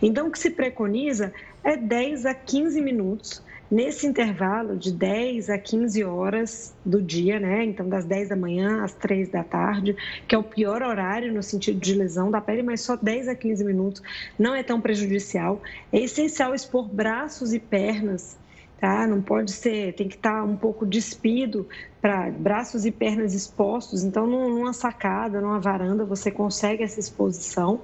Então, 0.00 0.28
o 0.28 0.30
que 0.30 0.38
se 0.38 0.50
preconiza 0.50 1.32
é 1.62 1.76
10 1.76 2.24
a 2.24 2.32
15 2.32 2.80
minutos 2.80 3.42
nesse 3.70 4.06
intervalo 4.06 4.76
de 4.76 4.90
10 4.90 5.50
a 5.50 5.58
15 5.58 6.02
horas 6.02 6.74
do 6.84 7.00
dia, 7.00 7.38
né? 7.38 7.62
Então, 7.62 7.88
das 7.88 8.06
10 8.06 8.30
da 8.30 8.36
manhã 8.36 8.82
às 8.82 8.94
3 8.94 9.28
da 9.28 9.44
tarde, 9.44 9.94
que 10.26 10.34
é 10.34 10.38
o 10.38 10.42
pior 10.42 10.82
horário 10.82 11.32
no 11.32 11.42
sentido 11.42 11.78
de 11.78 11.94
lesão 11.94 12.30
da 12.30 12.40
pele, 12.40 12.62
mas 12.62 12.80
só 12.80 12.96
10 12.96 13.28
a 13.28 13.34
15 13.34 13.62
minutos 13.62 14.02
não 14.38 14.54
é 14.54 14.62
tão 14.62 14.80
prejudicial. 14.80 15.60
É 15.92 16.00
essencial 16.00 16.54
expor 16.54 16.88
braços 16.88 17.52
e 17.52 17.58
pernas. 17.58 18.38
Tá? 18.80 19.06
Não 19.06 19.20
pode 19.20 19.52
ser, 19.52 19.92
tem 19.94 20.08
que 20.08 20.16
estar 20.16 20.42
um 20.42 20.56
pouco 20.56 20.86
despido 20.86 21.68
para 22.00 22.30
braços 22.30 22.86
e 22.86 22.90
pernas 22.90 23.34
expostos. 23.34 24.02
Então, 24.02 24.26
numa 24.26 24.72
sacada, 24.72 25.38
numa 25.38 25.60
varanda, 25.60 26.02
você 26.02 26.30
consegue 26.30 26.82
essa 26.82 26.98
exposição. 26.98 27.82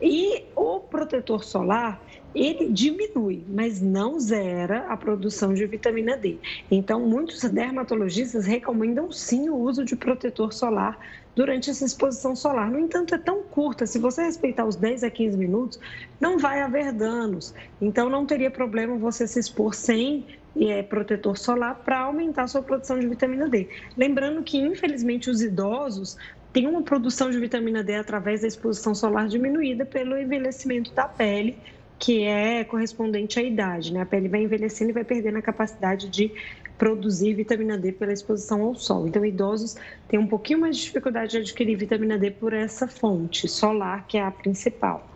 E 0.00 0.44
o 0.56 0.80
protetor 0.80 1.44
solar, 1.44 2.00
ele 2.34 2.68
diminui, 2.68 3.44
mas 3.48 3.80
não 3.80 4.18
zera 4.18 4.86
a 4.88 4.96
produção 4.96 5.54
de 5.54 5.64
vitamina 5.66 6.16
D. 6.16 6.38
Então, 6.70 7.00
muitos 7.00 7.42
dermatologistas 7.44 8.44
recomendam 8.44 9.12
sim 9.12 9.48
o 9.48 9.56
uso 9.56 9.84
de 9.84 9.94
protetor 9.94 10.52
solar 10.52 10.98
durante 11.36 11.70
essa 11.70 11.84
exposição 11.84 12.34
solar. 12.34 12.70
No 12.70 12.78
entanto, 12.78 13.14
é 13.14 13.18
tão 13.18 13.42
curta, 13.42 13.86
se 13.86 13.98
você 13.98 14.22
respeitar 14.22 14.64
os 14.64 14.76
10 14.76 15.04
a 15.04 15.10
15 15.10 15.36
minutos, 15.36 15.78
não 16.20 16.38
vai 16.38 16.60
haver 16.60 16.92
danos. 16.92 17.54
Então, 17.80 18.08
não 18.08 18.26
teria 18.26 18.50
problema 18.50 18.96
você 18.96 19.26
se 19.26 19.38
expor 19.38 19.74
sem 19.74 20.26
é, 20.60 20.82
protetor 20.82 21.36
solar 21.36 21.82
para 21.84 22.00
aumentar 22.00 22.44
a 22.44 22.48
sua 22.48 22.62
produção 22.62 22.98
de 22.98 23.06
vitamina 23.06 23.48
D. 23.48 23.68
Lembrando 23.96 24.42
que, 24.42 24.58
infelizmente, 24.58 25.30
os 25.30 25.42
idosos 25.42 26.16
têm 26.52 26.66
uma 26.68 26.82
produção 26.82 27.30
de 27.30 27.38
vitamina 27.38 27.82
D 27.82 27.96
através 27.96 28.42
da 28.42 28.46
exposição 28.46 28.94
solar 28.94 29.26
diminuída 29.26 29.84
pelo 29.84 30.16
envelhecimento 30.16 30.92
da 30.92 31.08
pele 31.08 31.58
que 32.04 32.22
é 32.22 32.62
correspondente 32.64 33.40
à 33.40 33.42
idade. 33.42 33.90
Né? 33.90 34.02
A 34.02 34.04
pele 34.04 34.28
vai 34.28 34.42
envelhecendo 34.42 34.90
e 34.90 34.92
vai 34.92 35.04
perdendo 35.04 35.38
a 35.38 35.42
capacidade 35.42 36.06
de 36.10 36.30
produzir 36.76 37.32
vitamina 37.32 37.78
D 37.78 37.92
pela 37.92 38.12
exposição 38.12 38.60
ao 38.60 38.74
sol. 38.74 39.08
Então, 39.08 39.24
idosos 39.24 39.76
têm 40.06 40.18
um 40.18 40.26
pouquinho 40.26 40.60
mais 40.60 40.76
de 40.76 40.82
dificuldade 40.82 41.30
de 41.30 41.38
adquirir 41.38 41.78
vitamina 41.78 42.18
D 42.18 42.30
por 42.30 42.52
essa 42.52 42.86
fonte 42.86 43.48
solar, 43.48 44.04
que 44.06 44.18
é 44.18 44.22
a 44.22 44.30
principal. 44.30 45.08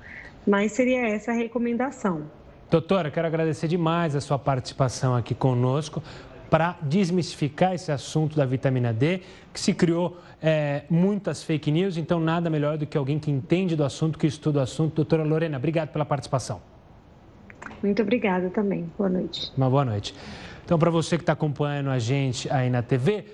Mas 0.46 0.72
seria 0.72 1.06
essa 1.06 1.30
a 1.30 1.34
recomendação. 1.34 2.22
Doutora, 2.70 3.10
quero 3.10 3.26
agradecer 3.26 3.68
demais 3.68 4.16
a 4.16 4.20
sua 4.22 4.38
participação 4.38 5.14
aqui 5.14 5.34
conosco 5.34 6.02
para 6.48 6.78
desmistificar 6.80 7.74
esse 7.74 7.92
assunto 7.92 8.34
da 8.34 8.46
vitamina 8.46 8.94
D, 8.94 9.20
que 9.52 9.60
se 9.60 9.74
criou 9.74 10.16
é, 10.40 10.84
muitas 10.88 11.42
fake 11.42 11.70
news, 11.70 11.98
então 11.98 12.18
nada 12.18 12.48
melhor 12.48 12.78
do 12.78 12.86
que 12.86 12.96
alguém 12.96 13.18
que 13.18 13.30
entende 13.30 13.76
do 13.76 13.84
assunto, 13.84 14.18
que 14.18 14.26
estuda 14.26 14.60
o 14.60 14.62
assunto. 14.62 14.94
Doutora 14.94 15.22
Lorena, 15.22 15.58
obrigado 15.58 15.90
pela 15.90 16.06
participação. 16.06 16.77
Muito 17.82 18.02
obrigada 18.02 18.50
também. 18.50 18.90
Boa 18.96 19.08
noite. 19.10 19.52
Uma 19.56 19.70
boa 19.70 19.84
noite. 19.84 20.14
Então, 20.64 20.78
para 20.78 20.90
você 20.90 21.16
que 21.16 21.22
está 21.22 21.32
acompanhando 21.32 21.90
a 21.90 21.98
gente 21.98 22.50
aí 22.52 22.68
na 22.68 22.82
TV, 22.82 23.24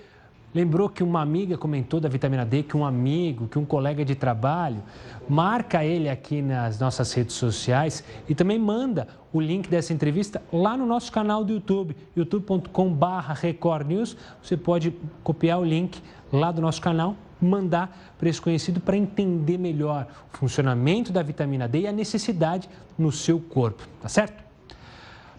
lembrou 0.54 0.88
que 0.88 1.02
uma 1.02 1.20
amiga 1.20 1.58
comentou 1.58 1.98
da 1.98 2.08
vitamina 2.08 2.44
D, 2.44 2.62
que 2.62 2.76
um 2.76 2.84
amigo, 2.84 3.48
que 3.48 3.58
um 3.58 3.64
colega 3.64 4.04
de 4.04 4.14
trabalho, 4.14 4.82
marca 5.28 5.84
ele 5.84 6.08
aqui 6.08 6.40
nas 6.40 6.78
nossas 6.78 7.12
redes 7.12 7.34
sociais 7.34 8.04
e 8.28 8.34
também 8.34 8.58
manda 8.58 9.08
o 9.32 9.40
link 9.40 9.68
dessa 9.68 9.92
entrevista 9.92 10.40
lá 10.52 10.76
no 10.76 10.86
nosso 10.86 11.10
canal 11.10 11.44
do 11.44 11.54
YouTube, 11.54 11.96
youtube.com.br 12.16 13.32
Record 13.34 13.88
News. 13.88 14.16
Você 14.40 14.56
pode 14.56 14.94
copiar 15.24 15.58
o 15.58 15.64
link 15.64 16.00
lá 16.32 16.52
do 16.52 16.62
nosso 16.62 16.80
canal, 16.80 17.16
mandar 17.40 18.14
para 18.18 18.28
esse 18.28 18.40
conhecido 18.40 18.80
para 18.80 18.96
entender 18.96 19.58
melhor 19.58 20.06
o 20.32 20.36
funcionamento 20.36 21.12
da 21.12 21.22
vitamina 21.22 21.68
D 21.68 21.80
e 21.80 21.86
a 21.86 21.92
necessidade 21.92 22.68
no 22.98 23.12
seu 23.12 23.38
corpo, 23.40 23.86
tá 24.00 24.08
certo? 24.08 24.44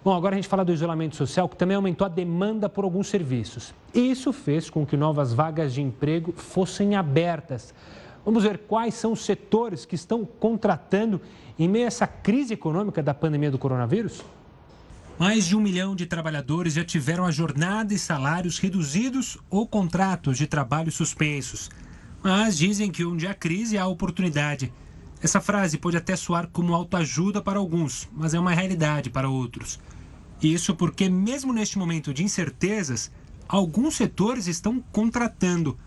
Bom, 0.04 0.14
agora 0.16 0.36
a 0.36 0.38
gente 0.38 0.48
fala 0.48 0.64
do 0.64 0.72
isolamento 0.72 1.16
social, 1.16 1.50
que 1.50 1.56
também 1.56 1.76
aumentou 1.76 2.06
a 2.06 2.10
demanda 2.10 2.70
por 2.70 2.84
alguns 2.84 3.08
serviços. 3.08 3.74
Isso 3.92 4.32
fez 4.32 4.70
com 4.70 4.86
que 4.86 4.96
novas 4.96 5.34
vagas 5.34 5.74
de 5.74 5.82
emprego 5.82 6.32
fossem 6.32 6.96
abertas. 6.96 7.74
Vamos 8.24 8.44
ver 8.44 8.60
quais 8.68 8.94
são 8.94 9.14
os 9.14 9.26
setores 9.26 9.84
que 9.84 9.96
estão 9.96 10.24
contratando 10.24 11.20
em 11.58 11.68
meio 11.68 11.86
a 11.86 11.88
essa 11.88 12.06
crise 12.06 12.54
econômica 12.54 13.02
da 13.02 13.16
pandemia 13.16 13.50
do 13.50 13.58
coronavírus? 13.58 14.24
Mais 15.18 15.46
de 15.46 15.56
um 15.56 15.62
milhão 15.62 15.96
de 15.96 16.06
trabalhadores 16.06 16.74
já 16.74 16.84
tiveram 16.84 17.26
a 17.26 17.32
jornada 17.32 17.94
e 17.94 17.98
salários 17.98 18.60
reduzidos 18.60 19.38
ou 19.50 19.66
contratos 19.66 20.38
de 20.38 20.46
trabalho 20.46 20.92
suspensos. 20.92 21.70
Mas 22.28 22.58
dizem 22.58 22.90
que 22.90 23.06
onde 23.06 23.28
há 23.28 23.36
crise 23.36 23.78
há 23.78 23.86
oportunidade. 23.86 24.74
Essa 25.22 25.40
frase 25.40 25.78
pode 25.78 25.96
até 25.96 26.16
soar 26.16 26.50
como 26.52 26.74
autoajuda 26.74 27.40
para 27.40 27.60
alguns, 27.60 28.10
mas 28.12 28.34
é 28.34 28.40
uma 28.40 28.52
realidade 28.52 29.12
para 29.12 29.30
outros. 29.30 29.80
Isso 30.42 30.74
porque, 30.74 31.08
mesmo 31.08 31.54
neste 31.54 31.78
momento 31.78 32.12
de 32.12 32.24
incertezas, 32.24 33.12
alguns 33.48 33.96
setores 33.96 34.48
estão 34.48 34.84
contratando. 34.92 35.78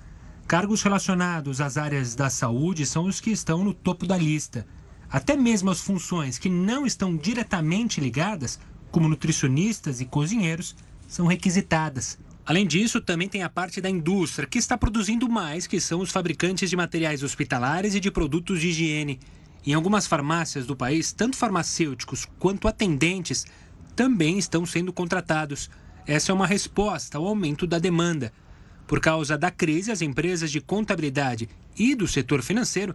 Cargos 0.47 0.81
relacionados 0.81 1.61
às 1.61 1.77
áreas 1.77 2.15
da 2.15 2.31
saúde 2.31 2.87
são 2.87 3.07
os 3.07 3.21
que 3.21 3.33
estão 3.33 3.65
no 3.65 3.75
topo 3.75 4.07
da 4.07 4.17
lista. 4.17 4.65
Até 5.11 5.37
mesmo 5.37 5.71
as 5.71 5.81
funções 5.81 6.39
que 6.39 6.49
não 6.49 6.87
estão 6.87 7.17
diretamente 7.17 8.01
ligadas 8.01 8.61
como 8.93 9.09
nutricionistas 9.09 10.01
e 10.01 10.05
cozinheiros, 10.05 10.77
são 11.09 11.27
requisitadas. 11.27 12.17
Além 12.49 12.67
disso, 12.67 12.99
também 12.99 13.29
tem 13.29 13.43
a 13.43 13.49
parte 13.51 13.79
da 13.79 13.91
indústria, 13.91 14.49
que 14.49 14.57
está 14.57 14.79
produzindo 14.79 15.29
mais, 15.29 15.67
que 15.67 15.79
são 15.79 16.01
os 16.01 16.11
fabricantes 16.11 16.71
de 16.71 16.77
materiais 16.77 17.23
hospitalares 17.23 17.95
e 17.95 18.01
de 18.01 18.11
produtos 18.11 18.63
de 18.63 18.69
higiene. 18.69 19.21
Em 19.67 19.75
algumas 19.75 20.07
farmácias 20.07 20.65
do 20.65 20.75
país, 20.75 21.13
tanto 21.13 21.37
farmacêuticos 21.37 22.27
quanto 22.39 22.67
atendentes 22.67 23.45
também 23.95 24.39
estão 24.39 24.65
sendo 24.65 24.95
contratados. 24.95 25.69
Essa 26.07 26.33
é 26.33 26.35
uma 26.35 26.47
resposta 26.47 27.19
ao 27.19 27.27
aumento 27.27 27.67
da 27.67 27.79
demanda. 27.79 28.33
Por 28.87 28.99
causa 28.99 29.37
da 29.37 29.51
crise, 29.51 29.93
as 29.93 30.01
empresas 30.01 30.51
de 30.51 30.63
contabilidade 30.63 31.51
e 31.79 31.95
do 31.95 32.09
setor 32.09 32.43
financeiro 32.43 32.95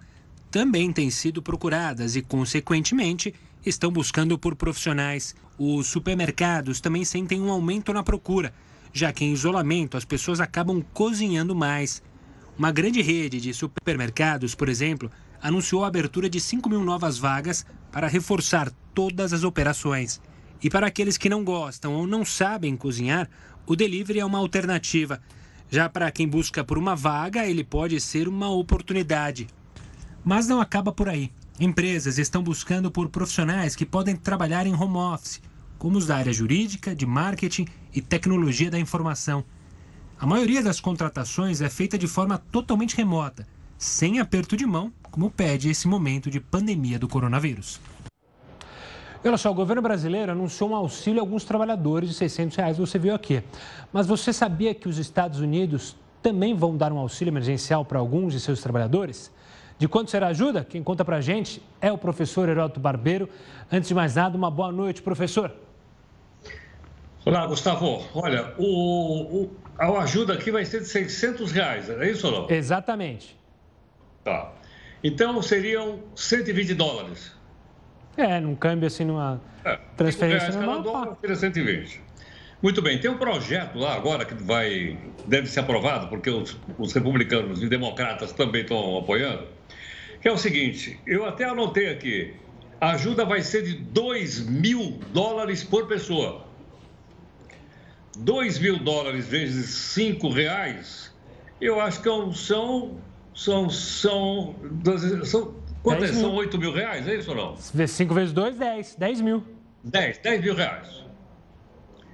também 0.50 0.92
têm 0.92 1.12
sido 1.12 1.44
procuradas 1.44 2.16
e, 2.16 2.24
consequentemente, 2.24 3.36
estão 3.64 3.92
buscando 3.92 4.36
por 4.36 4.56
profissionais. 4.56 5.36
Os 5.60 5.86
supermercados 5.86 6.82
também 6.82 7.06
sentem 7.06 7.40
um 7.40 7.52
aumento 7.52 7.94
na 7.94 8.02
procura, 8.02 8.52
já 8.94 9.12
que 9.12 9.26
em 9.26 9.34
isolamento 9.34 9.98
as 9.98 10.06
pessoas 10.06 10.40
acabam 10.40 10.82
cozinhando 10.94 11.56
mais. 11.56 12.04
Uma 12.56 12.72
grande 12.72 13.02
rede 13.02 13.42
de 13.42 13.52
supermercados, 13.52 14.54
por 14.54 14.70
exemplo, 14.70 15.12
anunciou 15.42 15.84
a 15.84 15.88
abertura 15.88 16.30
de 16.30 16.40
5 16.40 16.70
mil 16.70 16.84
novas 16.84 17.18
vagas 17.18 17.66
para 17.92 18.08
reforçar 18.08 18.72
todas 18.94 19.34
as 19.34 19.44
operações. 19.44 20.22
E 20.62 20.70
para 20.70 20.88
aqueles 20.88 21.18
que 21.18 21.28
não 21.28 21.44
gostam 21.44 21.96
ou 21.96 22.06
não 22.06 22.24
sabem 22.24 22.78
cozinhar, 22.78 23.28
o 23.66 23.76
delivery 23.76 24.20
é 24.20 24.26
uma 24.26 24.38
alternativa. 24.38 25.20
Já 25.70 25.90
para 25.90 26.12
quem 26.12 26.28
busca 26.28 26.64
por 26.64 26.78
uma 26.78 26.96
vaga, 26.96 27.46
ele 27.46 27.64
pode 27.64 28.00
ser 28.00 28.28
uma 28.28 28.50
oportunidade. 28.50 29.48
Mas 30.24 30.48
não 30.48 30.62
acaba 30.62 30.92
por 30.92 31.10
aí. 31.10 31.32
Empresas 31.60 32.18
estão 32.18 32.44
buscando 32.44 32.92
por 32.92 33.10
profissionais 33.10 33.76
que 33.76 33.86
podem 33.86 34.16
trabalhar 34.16 34.68
em 34.68 34.74
home 34.74 34.98
office, 34.98 35.42
como 35.78 35.98
os 35.98 36.06
da 36.06 36.16
área 36.16 36.32
jurídica, 36.32 36.96
de 36.96 37.06
marketing 37.06 37.66
e 37.94 38.02
tecnologia 38.02 38.72
da 38.72 38.80
informação. 38.80 39.44
A 40.20 40.26
maioria 40.26 40.64
das 40.64 40.80
contratações 40.80 41.62
é 41.62 41.70
feita 41.70 41.98
de 41.98 42.08
forma 42.08 42.38
totalmente 42.38 42.96
remota, 42.96 43.48
sem 43.78 44.20
aperto 44.20 44.56
de 44.56 44.66
mão, 44.66 44.92
como 45.12 45.30
pede 45.30 45.70
esse 45.70 45.88
momento 45.88 46.30
de 46.32 46.40
pandemia 46.40 46.98
do 46.98 47.08
coronavírus. 47.08 47.80
Olha 49.26 49.38
só, 49.38 49.52
o 49.52 49.54
governo 49.54 49.82
brasileiro 49.82 50.34
anunciou 50.34 50.72
um 50.72 50.76
auxílio 50.76 51.20
a 51.20 51.24
alguns 51.24 51.46
trabalhadores 51.46 52.10
de 52.10 52.16
600 52.16 52.58
reais, 52.58 52.78
você 52.78 53.00
viu 53.00 53.16
aqui. 53.16 53.42
Mas 53.92 54.06
você 54.06 54.34
sabia 54.34 54.74
que 54.74 54.90
os 54.90 54.98
Estados 54.98 55.40
Unidos 55.40 55.96
também 56.22 56.54
vão 56.54 56.76
dar 56.76 56.92
um 56.92 56.98
auxílio 56.98 57.32
emergencial 57.32 57.86
para 57.86 58.00
alguns 58.00 58.34
de 58.34 58.40
seus 58.40 58.62
trabalhadores? 58.62 59.32
De 59.78 59.88
quanto 59.88 60.12
será 60.12 60.28
a 60.28 60.30
ajuda? 60.30 60.64
Quem 60.64 60.84
conta 60.84 61.04
para 61.04 61.18
a 61.18 61.22
gente 61.22 61.62
é 61.82 61.92
o 61.92 61.98
professor 61.98 62.48
Heródoto 62.48 62.80
Barbeiro. 62.80 63.30
Antes 63.72 63.88
de 63.88 63.96
mais 63.96 64.16
nada, 64.16 64.38
uma 64.38 64.52
boa 64.52 64.72
noite, 64.72 65.02
professor. 65.02 65.54
Olá, 67.26 67.48
Gustavo. 67.48 68.06
Olha, 68.14 68.54
o, 68.58 69.44
o, 69.44 69.58
a 69.78 70.04
ajuda 70.04 70.34
aqui 70.34 70.52
vai 70.52 70.66
ser 70.66 70.82
de 70.82 70.88
600 70.88 71.54
reais, 71.54 71.90
é 71.90 72.12
isso 72.12 72.28
ou 72.28 72.34
não? 72.34 72.52
Exatamente. 72.52 73.40
Tá. 74.26 74.52
Então 75.02 75.42
seriam 75.42 76.00
120 76.16 76.74
dólares. 76.74 77.32
É, 78.18 78.42
num 78.42 78.56
câmbio 78.56 78.88
assim, 78.88 79.06
numa 79.06 79.40
é, 79.64 79.80
transferência 79.96 80.50
normal. 80.52 80.84
Cada 80.84 80.84
dólar 80.84 81.18
seria 81.22 81.36
120. 81.38 82.02
Muito 82.62 82.82
bem, 82.82 83.00
tem 83.00 83.10
um 83.10 83.18
projeto 83.18 83.80
lá 83.80 83.96
agora 83.96 84.26
que 84.26 84.34
vai, 84.34 84.98
deve 85.26 85.48
ser 85.48 85.62
aprovado, 85.62 86.10
porque 86.10 86.30
os, 86.30 86.58
os 86.78 86.92
republicanos 86.92 87.64
e 87.64 87.70
democratas 87.70 88.34
também 88.34 88.64
estão 88.64 88.98
apoiando, 88.98 89.48
que 90.22 90.28
é 90.28 90.32
o 90.32 90.38
seguinte, 90.38 91.00
eu 91.08 91.26
até 91.26 91.46
anotei 91.46 91.90
aqui, 91.90 92.34
a 92.82 92.92
ajuda 92.92 93.24
vai 93.24 93.42
ser 93.42 93.64
de 93.64 93.76
2 93.76 94.46
mil 94.48 95.00
dólares 95.14 95.64
por 95.64 95.88
pessoa. 95.88 96.52
2 98.18 98.60
mil 98.60 98.80
dólares 98.80 99.28
vezes 99.28 99.70
5 99.70 100.30
reais, 100.30 101.14
eu 101.60 101.80
acho 101.80 102.02
que 102.02 102.10
é 102.10 102.12
são. 102.34 102.98
São. 103.34 103.70
São. 103.70 104.56
são 105.24 105.56
quanto 105.82 106.04
é? 106.04 106.08
São 106.08 106.34
8 106.34 106.58
mil 106.58 106.72
reais, 106.72 107.08
é 107.08 107.16
isso 107.16 107.32
ou 107.32 107.38
não? 107.38 107.58
5 107.58 108.14
vezes 108.14 108.34
2, 108.34 108.58
10. 108.58 108.96
10 108.96 109.22
mil. 109.22 109.44
10, 109.84 110.18
10 110.20 110.42
mil 110.42 110.56
reais. 110.56 111.04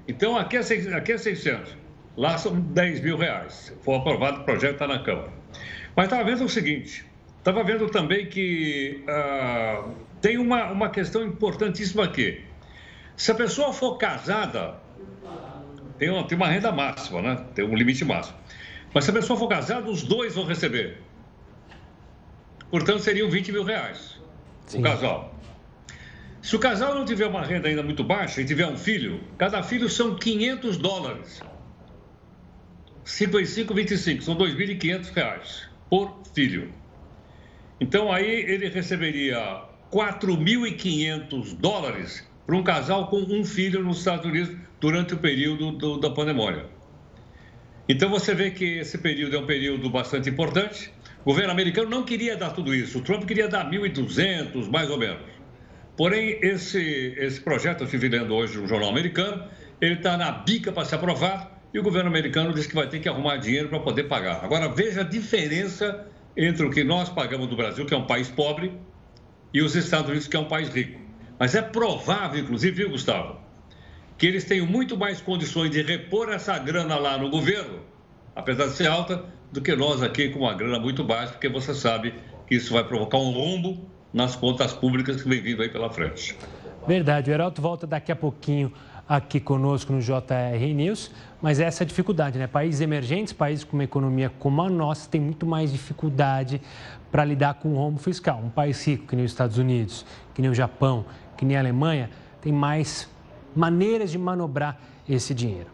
Então 0.07 0.37
aqui 0.37 0.57
é, 0.57 0.61
aqui 0.95 1.11
é 1.11 1.17
600. 1.17 1.77
Lá 2.17 2.37
são 2.37 2.59
10 2.59 3.01
mil 3.01 3.17
reais. 3.17 3.73
Foi 3.81 3.95
aprovado, 3.95 4.41
o 4.41 4.43
projeto 4.43 4.73
está 4.73 4.87
na 4.87 4.99
Câmara. 4.99 5.31
Mas 5.95 6.05
estava 6.05 6.23
vendo 6.23 6.45
o 6.45 6.49
seguinte: 6.49 7.05
estava 7.37 7.63
vendo 7.63 7.87
também 7.89 8.27
que 8.27 9.03
uh, 9.03 9.91
tem 10.21 10.37
uma, 10.37 10.71
uma 10.71 10.89
questão 10.89 11.23
importantíssima 11.23 12.05
aqui. 12.05 12.41
Se 13.15 13.31
a 13.31 13.35
pessoa 13.35 13.73
for 13.73 13.97
casada, 13.97 14.77
tem 15.99 16.09
uma, 16.09 16.23
tem 16.23 16.37
uma 16.37 16.47
renda 16.47 16.71
máxima, 16.71 17.21
né? 17.21 17.45
Tem 17.53 17.65
um 17.65 17.75
limite 17.75 18.05
máximo. 18.05 18.37
Mas 18.93 19.03
se 19.03 19.11
a 19.11 19.13
pessoa 19.13 19.37
for 19.37 19.49
casada, 19.49 19.89
os 19.89 20.01
dois 20.01 20.33
vão 20.33 20.45
receber. 20.45 20.97
Portanto, 22.71 23.01
seriam 23.01 23.29
20 23.29 23.51
mil 23.51 23.63
reais 23.63 24.19
Sim. 24.65 24.79
o 24.79 24.81
casal. 24.81 25.35
Se 26.41 26.55
o 26.55 26.59
casal 26.59 26.95
não 26.95 27.03
tiver 27.03 27.27
uma 27.27 27.43
renda 27.43 27.67
ainda 27.67 27.83
muito 27.83 28.03
baixa 28.03 28.41
e 28.41 28.45
tiver 28.45 28.65
um 28.65 28.77
filho, 28.77 29.21
cada 29.37 29.61
filho 29.61 29.89
são 29.89 30.15
500 30.15 30.77
dólares. 30.77 31.41
55, 33.03 33.73
25, 33.73 34.23
são 34.23 34.37
2.500 34.37 35.13
reais 35.13 35.69
por 35.89 36.21
filho. 36.33 36.71
Então 37.81 38.11
aí 38.11 38.25
ele 38.25 38.69
receberia 38.69 39.63
4.500 39.91 41.57
dólares 41.57 42.28
para 42.49 42.57
um 42.57 42.63
casal 42.63 43.05
com 43.09 43.17
um 43.17 43.45
filho 43.45 43.83
nos 43.83 43.99
Estados 43.99 44.25
Unidos 44.25 44.55
durante 44.81 45.13
o 45.13 45.17
período 45.17 45.71
do, 45.71 45.99
da 45.99 46.09
pandemia. 46.09 46.65
Então 47.87 48.09
você 48.09 48.33
vê 48.33 48.49
que 48.49 48.79
esse 48.79 48.97
período 48.97 49.35
é 49.35 49.39
um 49.39 49.45
período 49.45 49.87
bastante 49.87 50.31
importante. 50.31 50.91
O 51.21 51.25
governo 51.25 51.51
americano 51.51 51.87
não 51.87 52.03
queria 52.03 52.35
dar 52.35 52.49
tudo 52.49 52.73
isso. 52.73 52.97
O 52.97 53.01
Trump 53.01 53.25
queria 53.25 53.47
dar 53.47 53.69
1.200, 53.69 54.67
mais 54.67 54.89
ou 54.89 54.97
menos. 54.97 55.21
Porém, 55.95 56.39
esse, 56.41 57.13
esse 57.19 57.39
projeto, 57.39 57.81
eu 57.81 57.85
estive 57.85 58.09
lendo 58.09 58.33
hoje 58.33 58.57
no 58.57 58.67
jornal 58.67 58.89
americano, 58.89 59.43
ele 59.79 59.93
está 59.93 60.17
na 60.17 60.31
bica 60.31 60.71
para 60.71 60.85
ser 60.85 60.95
aprovado 60.95 61.47
e 61.71 61.77
o 61.77 61.83
governo 61.83 62.09
americano 62.09 62.51
diz 62.51 62.65
que 62.65 62.73
vai 62.73 62.89
ter 62.89 62.99
que 62.99 63.07
arrumar 63.07 63.37
dinheiro 63.37 63.69
para 63.69 63.79
poder 63.79 64.05
pagar. 64.05 64.43
Agora, 64.43 64.67
veja 64.69 65.01
a 65.01 65.03
diferença 65.03 66.07
entre 66.35 66.65
o 66.65 66.71
que 66.71 66.83
nós 66.83 67.09
pagamos 67.09 67.47
do 67.47 67.55
Brasil, 67.55 67.85
que 67.85 67.93
é 67.93 67.97
um 67.97 68.07
país 68.07 68.27
pobre, 68.27 68.71
e 69.53 69.61
os 69.61 69.75
Estados 69.75 70.09
Unidos, 70.09 70.27
que 70.27 70.35
é 70.35 70.39
um 70.39 70.47
país 70.47 70.69
rico. 70.69 71.08
Mas 71.39 71.55
é 71.55 71.61
provável, 71.61 72.41
inclusive, 72.41 72.75
viu, 72.75 72.89
Gustavo, 72.89 73.37
que 74.17 74.27
eles 74.27 74.43
tenham 74.43 74.67
muito 74.67 74.97
mais 74.97 75.21
condições 75.21 75.71
de 75.71 75.81
repor 75.81 76.27
essa 76.29 76.59
grana 76.59 76.97
lá 76.97 77.17
no 77.17 77.29
governo, 77.29 77.79
apesar 78.35 78.65
de 78.65 78.73
ser 78.73 78.87
alta, 78.87 79.23
do 79.49 79.61
que 79.61 79.73
nós 79.75 80.03
aqui 80.03 80.29
com 80.29 80.39
uma 80.39 80.53
grana 80.53 80.77
muito 80.77 81.03
baixa, 81.03 81.31
porque 81.31 81.47
você 81.47 81.73
sabe 81.73 82.13
que 82.45 82.55
isso 82.55 82.73
vai 82.73 82.83
provocar 82.83 83.17
um 83.17 83.31
rombo 83.31 83.89
nas 84.13 84.35
contas 84.35 84.73
públicas 84.73 85.21
que 85.21 85.29
vem 85.29 85.41
vindo 85.41 85.61
aí 85.61 85.69
pela 85.69 85.89
frente. 85.89 86.35
Verdade. 86.85 87.31
O 87.31 87.33
Heraldo 87.33 87.61
volta 87.61 87.87
daqui 87.87 88.11
a 88.11 88.15
pouquinho 88.15 88.73
aqui 89.07 89.39
conosco 89.39 89.91
no 89.91 90.01
JR 90.01 90.73
News, 90.75 91.09
mas 91.41 91.59
essa 91.59 91.83
é 91.83 91.85
a 91.85 91.87
dificuldade, 91.87 92.37
né? 92.37 92.45
Países 92.45 92.79
emergentes, 92.79 93.33
países 93.33 93.63
com 93.63 93.75
uma 93.75 93.83
economia 93.83 94.31
como 94.37 94.61
a 94.61 94.69
nossa, 94.69 95.09
têm 95.09 95.19
muito 95.19 95.47
mais 95.47 95.71
dificuldade 95.71 96.61
para 97.11 97.25
lidar 97.25 97.55
com 97.55 97.69
o 97.69 97.75
rombo 97.75 97.99
fiscal. 97.99 98.39
Um 98.43 98.49
país 98.49 98.85
rico, 98.85 99.07
que 99.07 99.15
nem 99.15 99.25
os 99.25 99.31
Estados 99.31 99.57
Unidos, 99.57 100.05
que 100.33 100.41
nem 100.41 100.51
o 100.51 100.53
Japão, 100.53 101.05
que 101.39 101.45
nem 101.45 101.55
a 101.55 101.61
Alemanha, 101.61 102.09
tem 102.41 102.51
mais 102.51 103.09
maneiras 103.55 104.11
de 104.11 104.17
manobrar 104.17 104.77
esse 105.07 105.33
dinheiro. 105.33 105.67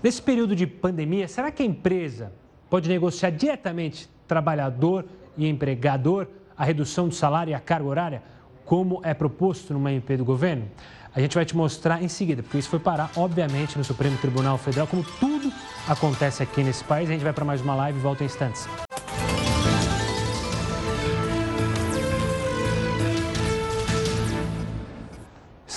Nesse 0.00 0.22
período 0.22 0.54
de 0.54 0.64
pandemia, 0.64 1.26
será 1.26 1.50
que 1.50 1.60
a 1.60 1.66
empresa 1.66 2.32
pode 2.70 2.88
negociar 2.88 3.30
diretamente 3.30 4.08
trabalhador 4.28 5.04
e 5.36 5.48
empregador 5.48 6.28
a 6.56 6.64
redução 6.64 7.08
do 7.08 7.14
salário 7.14 7.50
e 7.50 7.54
a 7.54 7.58
carga 7.58 7.88
horária, 7.88 8.22
como 8.64 9.00
é 9.02 9.12
proposto 9.12 9.74
numa 9.74 9.90
MP 9.90 10.16
do 10.16 10.24
governo? 10.24 10.66
A 11.12 11.20
gente 11.20 11.34
vai 11.34 11.44
te 11.44 11.56
mostrar 11.56 12.00
em 12.00 12.08
seguida, 12.08 12.40
porque 12.40 12.58
isso 12.58 12.68
foi 12.68 12.78
parar, 12.78 13.10
obviamente, 13.16 13.76
no 13.76 13.82
Supremo 13.82 14.16
Tribunal 14.18 14.56
Federal, 14.56 14.86
como 14.86 15.02
tudo 15.18 15.52
acontece 15.88 16.44
aqui 16.44 16.62
nesse 16.62 16.84
país. 16.84 17.08
A 17.08 17.12
gente 17.12 17.24
vai 17.24 17.32
para 17.32 17.44
mais 17.44 17.60
uma 17.60 17.74
live 17.74 17.98
e 17.98 18.02
volta 18.02 18.22
em 18.22 18.26
instantes. 18.26 18.68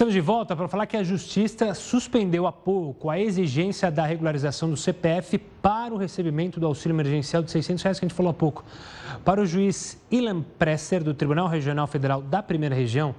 Estamos 0.02 0.16
de 0.16 0.20
volta 0.22 0.56
para 0.56 0.68
falar 0.68 0.88
que 0.88 0.98
a 0.98 1.04
Justiça 1.04 1.76
suspendeu 1.76 2.48
há 2.48 2.52
pouco 2.52 3.08
a 3.08 3.20
exigência 3.20 3.92
da 3.92 4.04
regularização 4.04 4.68
do 4.68 4.76
CPF 4.76 5.38
para 5.38 5.94
o 5.94 5.98
recebimento 5.98 6.60
do 6.60 6.66
auxílio 6.66 6.96
emergencial 6.96 7.44
de 7.44 7.52
600 7.52 7.84
reais 7.84 8.00
que 8.00 8.06
a 8.06 8.08
gente 8.08 8.18
falou 8.18 8.32
há 8.32 8.34
pouco. 8.34 8.66
Para 9.24 9.40
o 9.40 9.46
juiz 9.46 10.02
Ilan 10.10 10.42
Presser, 10.58 11.04
do 11.04 11.14
Tribunal 11.14 11.48
Regional 11.48 11.86
Federal 11.86 12.20
da 12.20 12.42
Primeira 12.42 12.74
Região, 12.74 13.14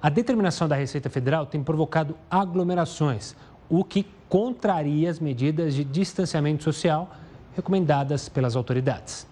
a 0.00 0.08
determinação 0.08 0.68
da 0.68 0.76
Receita 0.76 1.10
Federal 1.10 1.44
tem 1.44 1.60
provocado 1.60 2.16
aglomerações, 2.30 3.34
o 3.68 3.82
que 3.82 4.06
contraria 4.28 5.10
as 5.10 5.18
medidas 5.18 5.74
de 5.74 5.82
distanciamento 5.82 6.62
social 6.62 7.10
recomendadas 7.56 8.28
pelas 8.28 8.54
autoridades. 8.54 9.26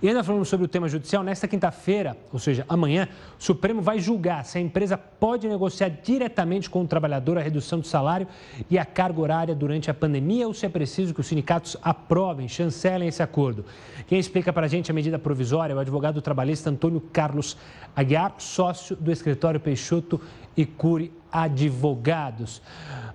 E 0.00 0.08
ainda 0.08 0.24
falando 0.24 0.44
sobre 0.44 0.64
o 0.64 0.68
tema 0.68 0.88
judicial, 0.88 1.22
nesta 1.22 1.46
quinta-feira, 1.46 2.16
ou 2.32 2.38
seja, 2.38 2.64
amanhã, 2.68 3.08
o 3.38 3.42
Supremo 3.42 3.82
vai 3.82 3.98
julgar 3.98 4.44
se 4.44 4.58
a 4.58 4.60
empresa 4.60 4.96
pode 4.96 5.48
negociar 5.48 5.88
diretamente 5.88 6.70
com 6.70 6.82
o 6.82 6.86
trabalhador 6.86 7.36
a 7.36 7.42
redução 7.42 7.80
do 7.80 7.86
salário 7.86 8.26
e 8.70 8.78
a 8.78 8.84
carga 8.84 9.20
horária 9.20 9.54
durante 9.54 9.90
a 9.90 9.94
pandemia 9.94 10.46
ou 10.46 10.54
se 10.54 10.64
é 10.64 10.68
preciso 10.68 11.12
que 11.12 11.20
os 11.20 11.26
sindicatos 11.26 11.76
aprovem, 11.82 12.48
chancelem 12.48 13.08
esse 13.08 13.22
acordo. 13.22 13.64
Quem 14.06 14.18
explica 14.18 14.52
para 14.52 14.66
a 14.66 14.68
gente 14.68 14.90
a 14.90 14.94
medida 14.94 15.18
provisória 15.18 15.72
é 15.72 15.76
o 15.76 15.78
advogado 15.78 16.22
trabalhista 16.22 16.70
Antônio 16.70 17.00
Carlos 17.00 17.56
Aguiar, 17.94 18.34
sócio 18.38 18.96
do 18.96 19.10
escritório 19.10 19.60
Peixoto 19.60 20.20
e 20.56 20.64
Cure 20.64 21.12
Advogados. 21.30 22.62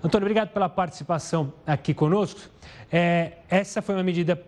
Antônio, 0.03 0.25
obrigado 0.25 0.49
pela 0.49 0.69
participação 0.69 1.53
aqui 1.65 1.93
conosco. 1.93 2.41
É, 2.91 3.33
essa 3.49 3.81
foi 3.81 3.95
uma 3.95 4.03
medida 4.03 4.41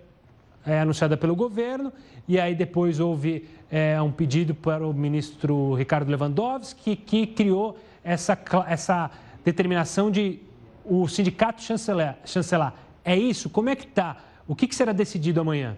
é, 0.65 0.79
anunciada 0.79 1.17
pelo 1.17 1.35
governo, 1.35 1.91
e 2.29 2.39
aí 2.39 2.53
depois 2.53 2.99
houve 2.99 3.49
é, 3.71 3.99
um 3.99 4.11
pedido 4.11 4.53
para 4.53 4.85
o 4.85 4.93
ministro 4.93 5.73
Ricardo 5.73 6.09
Lewandowski, 6.11 6.95
que 6.95 7.25
criou 7.25 7.75
essa, 8.03 8.37
essa 8.67 9.09
determinação 9.43 10.11
de 10.11 10.39
o 10.85 11.07
sindicato 11.07 11.63
chancelar. 11.63 12.19
chancelar. 12.23 12.75
É 13.03 13.17
isso? 13.17 13.49
Como 13.49 13.67
é 13.67 13.75
que 13.75 13.85
está? 13.85 14.17
O 14.47 14.55
que, 14.55 14.67
que 14.67 14.75
será 14.75 14.91
decidido 14.91 15.41
amanhã? 15.41 15.75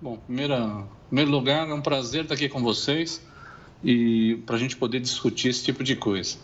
Bom, 0.00 0.16
primeira, 0.16 0.58
em 0.58 1.06
primeiro 1.06 1.30
lugar, 1.30 1.68
é 1.68 1.74
um 1.74 1.80
prazer 1.80 2.22
estar 2.22 2.34
aqui 2.34 2.48
com 2.48 2.60
vocês 2.60 3.24
e 3.84 4.42
para 4.44 4.56
a 4.56 4.58
gente 4.58 4.76
poder 4.76 4.98
discutir 4.98 5.50
esse 5.50 5.62
tipo 5.62 5.84
de 5.84 5.94
coisa. 5.94 6.38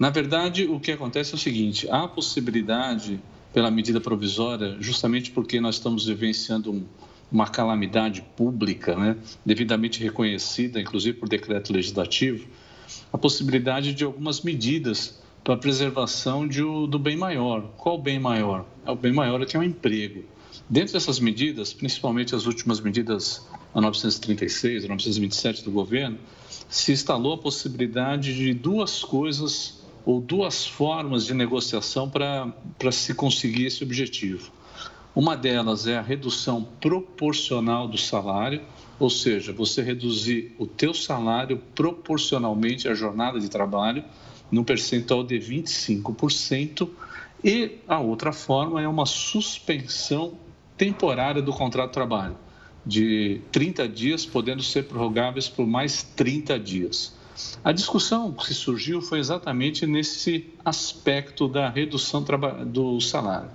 Na 0.00 0.10
verdade, 0.10 0.66
o 0.66 0.80
que 0.80 0.90
acontece 0.90 1.32
é 1.32 1.36
o 1.36 1.38
seguinte: 1.38 1.88
há 1.88 2.08
possibilidade 2.08 3.20
pela 3.52 3.70
medida 3.70 4.00
provisória, 4.00 4.76
justamente 4.80 5.30
porque 5.30 5.60
nós 5.60 5.76
estamos 5.76 6.06
vivenciando 6.06 6.72
um, 6.72 6.84
uma 7.30 7.46
calamidade 7.46 8.22
pública, 8.36 8.96
né, 8.96 9.16
devidamente 9.44 10.02
reconhecida, 10.02 10.80
inclusive 10.80 11.18
por 11.18 11.28
decreto 11.28 11.72
legislativo, 11.72 12.46
a 13.12 13.18
possibilidade 13.18 13.92
de 13.92 14.04
algumas 14.04 14.42
medidas 14.42 15.20
para 15.42 15.54
a 15.54 15.56
preservação 15.56 16.46
de, 16.46 16.60
do 16.60 16.98
bem 16.98 17.16
maior. 17.16 17.62
Qual 17.76 17.96
bem 17.96 18.18
maior? 18.18 18.66
É 18.84 18.90
o 18.90 18.96
bem 18.96 19.12
maior 19.12 19.40
é 19.40 19.46
que 19.46 19.56
é 19.56 19.60
o 19.60 19.62
emprego. 19.62 20.24
Dentro 20.68 20.94
dessas 20.94 21.20
medidas, 21.20 21.72
principalmente 21.72 22.34
as 22.34 22.46
últimas 22.46 22.80
medidas, 22.80 23.46
a 23.72 23.80
936, 23.80 24.84
a 24.84 24.88
927 24.88 25.62
do 25.62 25.70
governo, 25.70 26.18
se 26.68 26.92
instalou 26.92 27.34
a 27.34 27.38
possibilidade 27.38 28.34
de 28.34 28.52
duas 28.52 29.04
coisas 29.04 29.84
ou 30.04 30.20
duas 30.20 30.66
formas 30.66 31.24
de 31.24 31.34
negociação 31.34 32.08
para 32.10 32.52
se 32.92 33.14
conseguir 33.14 33.66
esse 33.66 33.84
objetivo. 33.84 34.50
Uma 35.16 35.34
delas 35.34 35.86
é 35.86 35.96
a 35.96 36.02
redução 36.02 36.62
proporcional 36.78 37.88
do 37.88 37.96
salário, 37.96 38.60
ou 38.98 39.08
seja, 39.08 39.50
você 39.50 39.80
reduzir 39.80 40.54
o 40.58 40.66
teu 40.66 40.92
salário 40.92 41.56
proporcionalmente 41.74 42.86
à 42.86 42.92
jornada 42.92 43.40
de 43.40 43.48
trabalho 43.48 44.04
no 44.52 44.62
percentual 44.62 45.24
de 45.24 45.36
25%, 45.36 46.86
e 47.42 47.78
a 47.88 47.98
outra 47.98 48.30
forma 48.30 48.82
é 48.82 48.86
uma 48.86 49.06
suspensão 49.06 50.34
temporária 50.76 51.40
do 51.40 51.50
contrato 51.50 51.88
de 51.88 51.94
trabalho, 51.94 52.36
de 52.84 53.40
30 53.50 53.88
dias, 53.88 54.26
podendo 54.26 54.62
ser 54.62 54.82
prorrogáveis 54.82 55.48
por 55.48 55.66
mais 55.66 56.02
30 56.02 56.58
dias. 56.58 57.16
A 57.64 57.72
discussão 57.72 58.32
que 58.32 58.52
surgiu 58.52 59.00
foi 59.00 59.18
exatamente 59.18 59.86
nesse 59.86 60.52
aspecto 60.62 61.48
da 61.48 61.70
redução 61.70 62.22
do 62.66 63.00
salário. 63.00 63.50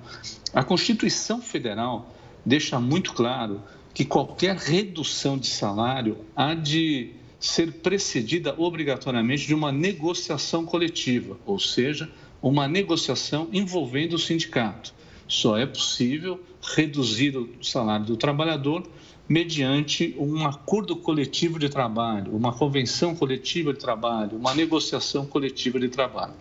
A 0.54 0.64
Constituição 0.64 1.42
Federal 1.42 2.14
deixa 2.46 2.78
muito 2.78 3.14
claro 3.14 3.62
que 3.94 4.04
qualquer 4.04 4.58
redução 4.58 5.38
de 5.38 5.48
salário 5.48 6.18
há 6.36 6.54
de 6.54 7.12
ser 7.40 7.72
precedida 7.76 8.54
obrigatoriamente 8.58 9.48
de 9.48 9.54
uma 9.54 9.72
negociação 9.72 10.66
coletiva, 10.66 11.38
ou 11.46 11.58
seja, 11.58 12.12
uma 12.42 12.68
negociação 12.68 13.48
envolvendo 13.54 14.14
o 14.14 14.20
sindicato. 14.20 14.94
Só 15.26 15.58
é 15.58 15.66
possível 15.66 16.44
reduzir 16.62 17.38
o 17.38 17.64
salário 17.64 18.06
do 18.06 18.18
trabalhador 18.18 18.84
mediante 19.30 20.14
um 20.20 20.46
acordo 20.46 20.98
coletivo 20.98 21.58
de 21.58 21.70
trabalho, 21.70 22.36
uma 22.36 22.52
convenção 22.52 23.16
coletiva 23.16 23.72
de 23.72 23.80
trabalho, 23.80 24.38
uma 24.38 24.54
negociação 24.54 25.26
coletiva 25.26 25.80
de 25.80 25.88
trabalho. 25.88 26.34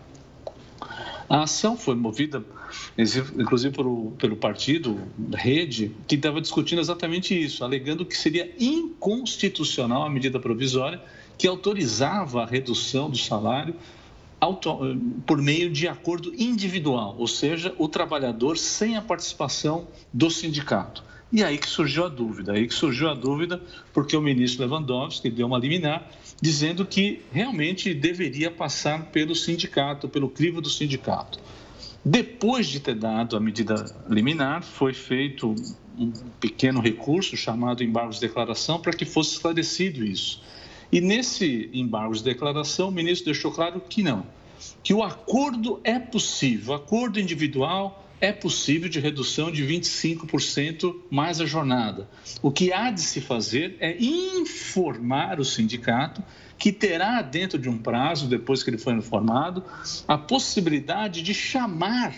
A 1.31 1.43
ação 1.43 1.77
foi 1.77 1.95
movida, 1.95 2.43
inclusive, 3.39 3.73
pelo, 3.73 4.11
pelo 4.19 4.35
partido 4.35 4.99
Rede, 5.33 5.95
que 6.05 6.15
estava 6.15 6.41
discutindo 6.41 6.79
exatamente 6.79 7.33
isso, 7.33 7.63
alegando 7.63 8.05
que 8.05 8.17
seria 8.17 8.53
inconstitucional 8.59 10.03
a 10.03 10.09
medida 10.09 10.41
provisória 10.41 11.01
que 11.37 11.47
autorizava 11.47 12.43
a 12.43 12.45
redução 12.45 13.09
do 13.09 13.17
salário 13.17 13.73
por 15.25 15.41
meio 15.41 15.71
de 15.71 15.87
acordo 15.87 16.33
individual, 16.35 17.15
ou 17.17 17.29
seja, 17.29 17.73
o 17.77 17.87
trabalhador 17.87 18.57
sem 18.57 18.97
a 18.97 19.01
participação 19.01 19.87
do 20.11 20.29
sindicato. 20.29 21.01
E 21.31 21.43
aí 21.43 21.57
que 21.57 21.67
surgiu 21.67 22.05
a 22.05 22.09
dúvida, 22.09 22.53
aí 22.53 22.67
que 22.67 22.73
surgiu 22.73 23.09
a 23.09 23.13
dúvida 23.13 23.61
porque 23.93 24.17
o 24.17 24.21
ministro 24.21 24.65
Lewandowski 24.65 25.29
deu 25.29 25.47
uma 25.47 25.57
liminar 25.57 26.11
dizendo 26.41 26.85
que 26.85 27.21
realmente 27.31 27.93
deveria 27.93 28.51
passar 28.51 29.05
pelo 29.11 29.33
sindicato, 29.33 30.09
pelo 30.09 30.29
crivo 30.29 30.59
do 30.59 30.69
sindicato. 30.69 31.39
Depois 32.03 32.67
de 32.67 32.79
ter 32.79 32.95
dado 32.95 33.37
a 33.37 33.39
medida 33.39 33.85
liminar, 34.09 34.63
foi 34.63 34.93
feito 34.93 35.55
um 35.97 36.11
pequeno 36.39 36.81
recurso 36.81 37.37
chamado 37.37 37.83
embargo 37.83 38.11
de 38.11 38.19
declaração 38.19 38.79
para 38.79 38.91
que 38.91 39.05
fosse 39.05 39.33
esclarecido 39.33 40.03
isso. 40.03 40.41
E 40.91 40.99
nesse 40.99 41.69
embargo 41.71 42.13
de 42.13 42.23
declaração, 42.23 42.89
o 42.89 42.91
ministro 42.91 43.25
deixou 43.25 43.51
claro 43.51 43.79
que 43.79 44.03
não, 44.03 44.25
que 44.83 44.93
o 44.93 45.03
acordo 45.03 45.79
é 45.83 45.97
possível, 45.97 46.73
acordo 46.73 47.19
individual 47.19 48.03
é 48.21 48.31
possível 48.31 48.87
de 48.87 48.99
redução 48.99 49.51
de 49.51 49.65
25% 49.65 50.95
mais 51.09 51.41
a 51.41 51.45
jornada. 51.45 52.07
O 52.41 52.51
que 52.51 52.71
há 52.71 52.91
de 52.91 53.01
se 53.01 53.19
fazer 53.19 53.75
é 53.79 53.97
informar 53.99 55.39
o 55.39 55.43
sindicato 55.43 56.23
que 56.57 56.71
terá, 56.71 57.23
dentro 57.23 57.57
de 57.57 57.67
um 57.67 57.77
prazo, 57.79 58.27
depois 58.27 58.61
que 58.61 58.69
ele 58.69 58.77
for 58.77 58.93
informado, 58.93 59.63
a 60.07 60.15
possibilidade 60.15 61.23
de 61.23 61.33
chamar 61.33 62.13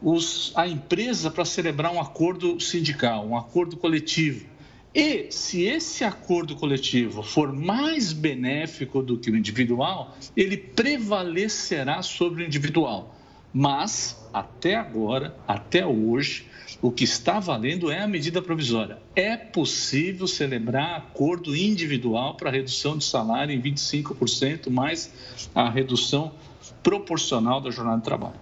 os, 0.00 0.52
a 0.54 0.68
empresa 0.68 1.28
para 1.28 1.44
celebrar 1.44 1.92
um 1.92 2.00
acordo 2.00 2.60
sindical, 2.60 3.26
um 3.26 3.36
acordo 3.36 3.76
coletivo. 3.76 4.46
E 4.94 5.32
se 5.32 5.62
esse 5.62 6.04
acordo 6.04 6.54
coletivo 6.54 7.22
for 7.22 7.52
mais 7.52 8.12
benéfico 8.12 9.02
do 9.02 9.18
que 9.18 9.30
o 9.30 9.36
individual, 9.36 10.16
ele 10.36 10.56
prevalecerá 10.56 12.02
sobre 12.02 12.44
o 12.44 12.46
individual. 12.46 13.16
Mas, 13.52 14.21
até 14.32 14.76
agora, 14.76 15.36
até 15.46 15.84
hoje, 15.84 16.46
o 16.80 16.90
que 16.90 17.04
está 17.04 17.38
valendo 17.38 17.90
é 17.90 18.00
a 18.00 18.08
medida 18.08 18.40
provisória. 18.40 18.98
É 19.14 19.36
possível 19.36 20.26
celebrar 20.26 20.96
acordo 20.96 21.54
individual 21.54 22.34
para 22.34 22.50
redução 22.50 22.96
de 22.96 23.04
salário 23.04 23.54
em 23.54 23.60
25%, 23.60 24.70
mais 24.70 25.12
a 25.54 25.68
redução 25.68 26.32
proporcional 26.82 27.60
da 27.60 27.70
jornada 27.70 27.98
de 27.98 28.04
trabalho. 28.04 28.34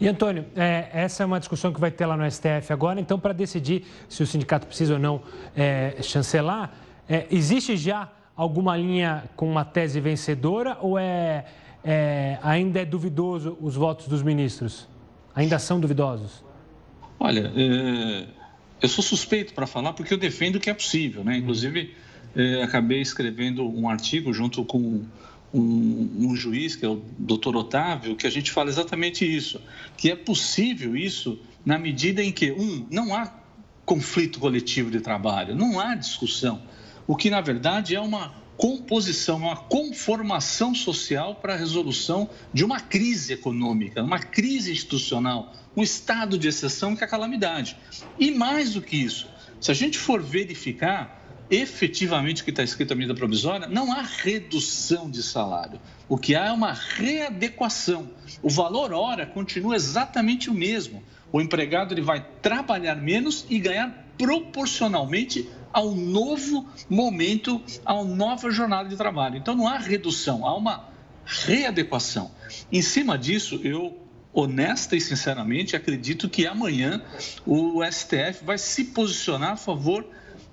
E 0.00 0.08
Antônio, 0.08 0.46
é, 0.56 0.88
essa 0.92 1.22
é 1.22 1.26
uma 1.26 1.38
discussão 1.38 1.72
que 1.72 1.80
vai 1.80 1.90
ter 1.90 2.06
lá 2.06 2.16
no 2.16 2.28
STF 2.30 2.72
agora. 2.72 2.98
Então, 2.98 3.18
para 3.18 3.34
decidir 3.34 3.84
se 4.08 4.22
o 4.22 4.26
sindicato 4.26 4.66
precisa 4.66 4.94
ou 4.94 4.98
não 4.98 5.20
é, 5.54 5.96
chancelar, 6.00 6.72
é, 7.06 7.26
existe 7.30 7.76
já 7.76 8.10
alguma 8.34 8.76
linha 8.76 9.24
com 9.36 9.50
uma 9.50 9.64
tese 9.64 10.00
vencedora 10.00 10.78
ou 10.80 10.98
é 10.98 11.44
é, 11.84 12.38
ainda 12.42 12.80
é 12.80 12.84
duvidoso 12.84 13.56
os 13.60 13.74
votos 13.74 14.06
dos 14.06 14.22
ministros? 14.22 14.88
Ainda 15.34 15.58
são 15.58 15.80
duvidosos? 15.80 16.42
Olha, 17.18 17.52
é, 17.54 18.26
eu 18.80 18.88
sou 18.88 19.04
suspeito 19.04 19.54
para 19.54 19.66
falar 19.66 19.92
porque 19.92 20.12
eu 20.12 20.18
defendo 20.18 20.58
que 20.58 20.70
é 20.70 20.74
possível, 20.74 21.22
né? 21.22 21.36
Inclusive, 21.36 21.94
é, 22.34 22.62
acabei 22.62 23.00
escrevendo 23.00 23.64
um 23.68 23.88
artigo 23.88 24.32
junto 24.32 24.64
com 24.64 25.04
um, 25.52 26.10
um, 26.18 26.36
juiz, 26.36 26.76
que 26.76 26.84
é 26.84 26.88
o 26.88 27.02
doutor 27.18 27.56
Otávio, 27.56 28.16
que 28.16 28.26
a 28.26 28.30
gente 28.30 28.50
fala 28.50 28.70
exatamente 28.70 29.24
isso, 29.24 29.60
que 29.96 30.10
é 30.10 30.16
possível 30.16 30.96
isso 30.96 31.38
na 31.64 31.78
medida 31.78 32.22
em 32.22 32.32
que, 32.32 32.52
um, 32.52 32.86
não 32.90 33.14
há 33.14 33.32
conflito 33.84 34.38
coletivo 34.38 34.90
de 34.90 35.00
trabalho, 35.00 35.54
não 35.54 35.80
há 35.80 35.94
discussão, 35.94 36.62
o 37.06 37.16
que, 37.16 37.28
na 37.28 37.40
verdade, 37.40 37.94
é 37.94 38.00
uma 38.00 38.32
composição, 38.60 39.38
uma 39.38 39.56
conformação 39.56 40.74
social 40.74 41.36
para 41.36 41.54
a 41.54 41.56
resolução 41.56 42.28
de 42.52 42.62
uma 42.62 42.78
crise 42.78 43.32
econômica, 43.32 44.02
uma 44.02 44.18
crise 44.18 44.70
institucional, 44.70 45.54
um 45.74 45.82
estado 45.82 46.36
de 46.36 46.46
exceção 46.46 46.94
que 46.94 47.02
é 47.02 47.06
a 47.06 47.10
calamidade. 47.10 47.74
E 48.18 48.30
mais 48.30 48.74
do 48.74 48.82
que 48.82 48.98
isso, 48.98 49.26
se 49.58 49.70
a 49.70 49.74
gente 49.74 49.98
for 49.98 50.22
verificar 50.22 51.18
efetivamente 51.50 52.42
o 52.42 52.44
que 52.44 52.50
está 52.50 52.62
escrito 52.62 52.90
na 52.90 52.96
medida 52.96 53.14
provisória, 53.14 53.66
não 53.66 53.92
há 53.92 54.02
redução 54.02 55.10
de 55.10 55.22
salário. 55.22 55.80
O 56.06 56.18
que 56.18 56.36
há 56.36 56.46
é 56.46 56.52
uma 56.52 56.72
readequação. 56.72 58.10
O 58.42 58.50
valor 58.50 58.92
hora 58.92 59.24
continua 59.24 59.74
exatamente 59.74 60.50
o 60.50 60.54
mesmo. 60.54 61.02
O 61.32 61.40
empregado 61.40 61.94
ele 61.94 62.02
vai 62.02 62.24
trabalhar 62.42 62.94
menos 62.96 63.46
e 63.48 63.58
ganhar 63.58 64.06
proporcionalmente 64.18 65.48
ao 65.72 65.94
novo 65.94 66.66
momento, 66.88 67.62
à 67.84 68.02
nova 68.04 68.50
jornada 68.50 68.88
de 68.88 68.96
trabalho. 68.96 69.36
Então 69.36 69.54
não 69.54 69.68
há 69.68 69.78
redução, 69.78 70.46
há 70.46 70.56
uma 70.56 70.88
readequação. 71.24 72.30
Em 72.72 72.82
cima 72.82 73.16
disso, 73.16 73.60
eu 73.62 73.96
honesta 74.32 74.96
e 74.96 75.00
sinceramente 75.00 75.74
acredito 75.74 76.28
que 76.28 76.46
amanhã 76.46 77.02
o 77.46 77.82
STF 77.84 78.44
vai 78.44 78.58
se 78.58 78.84
posicionar 78.84 79.52
a 79.52 79.56
favor 79.56 80.06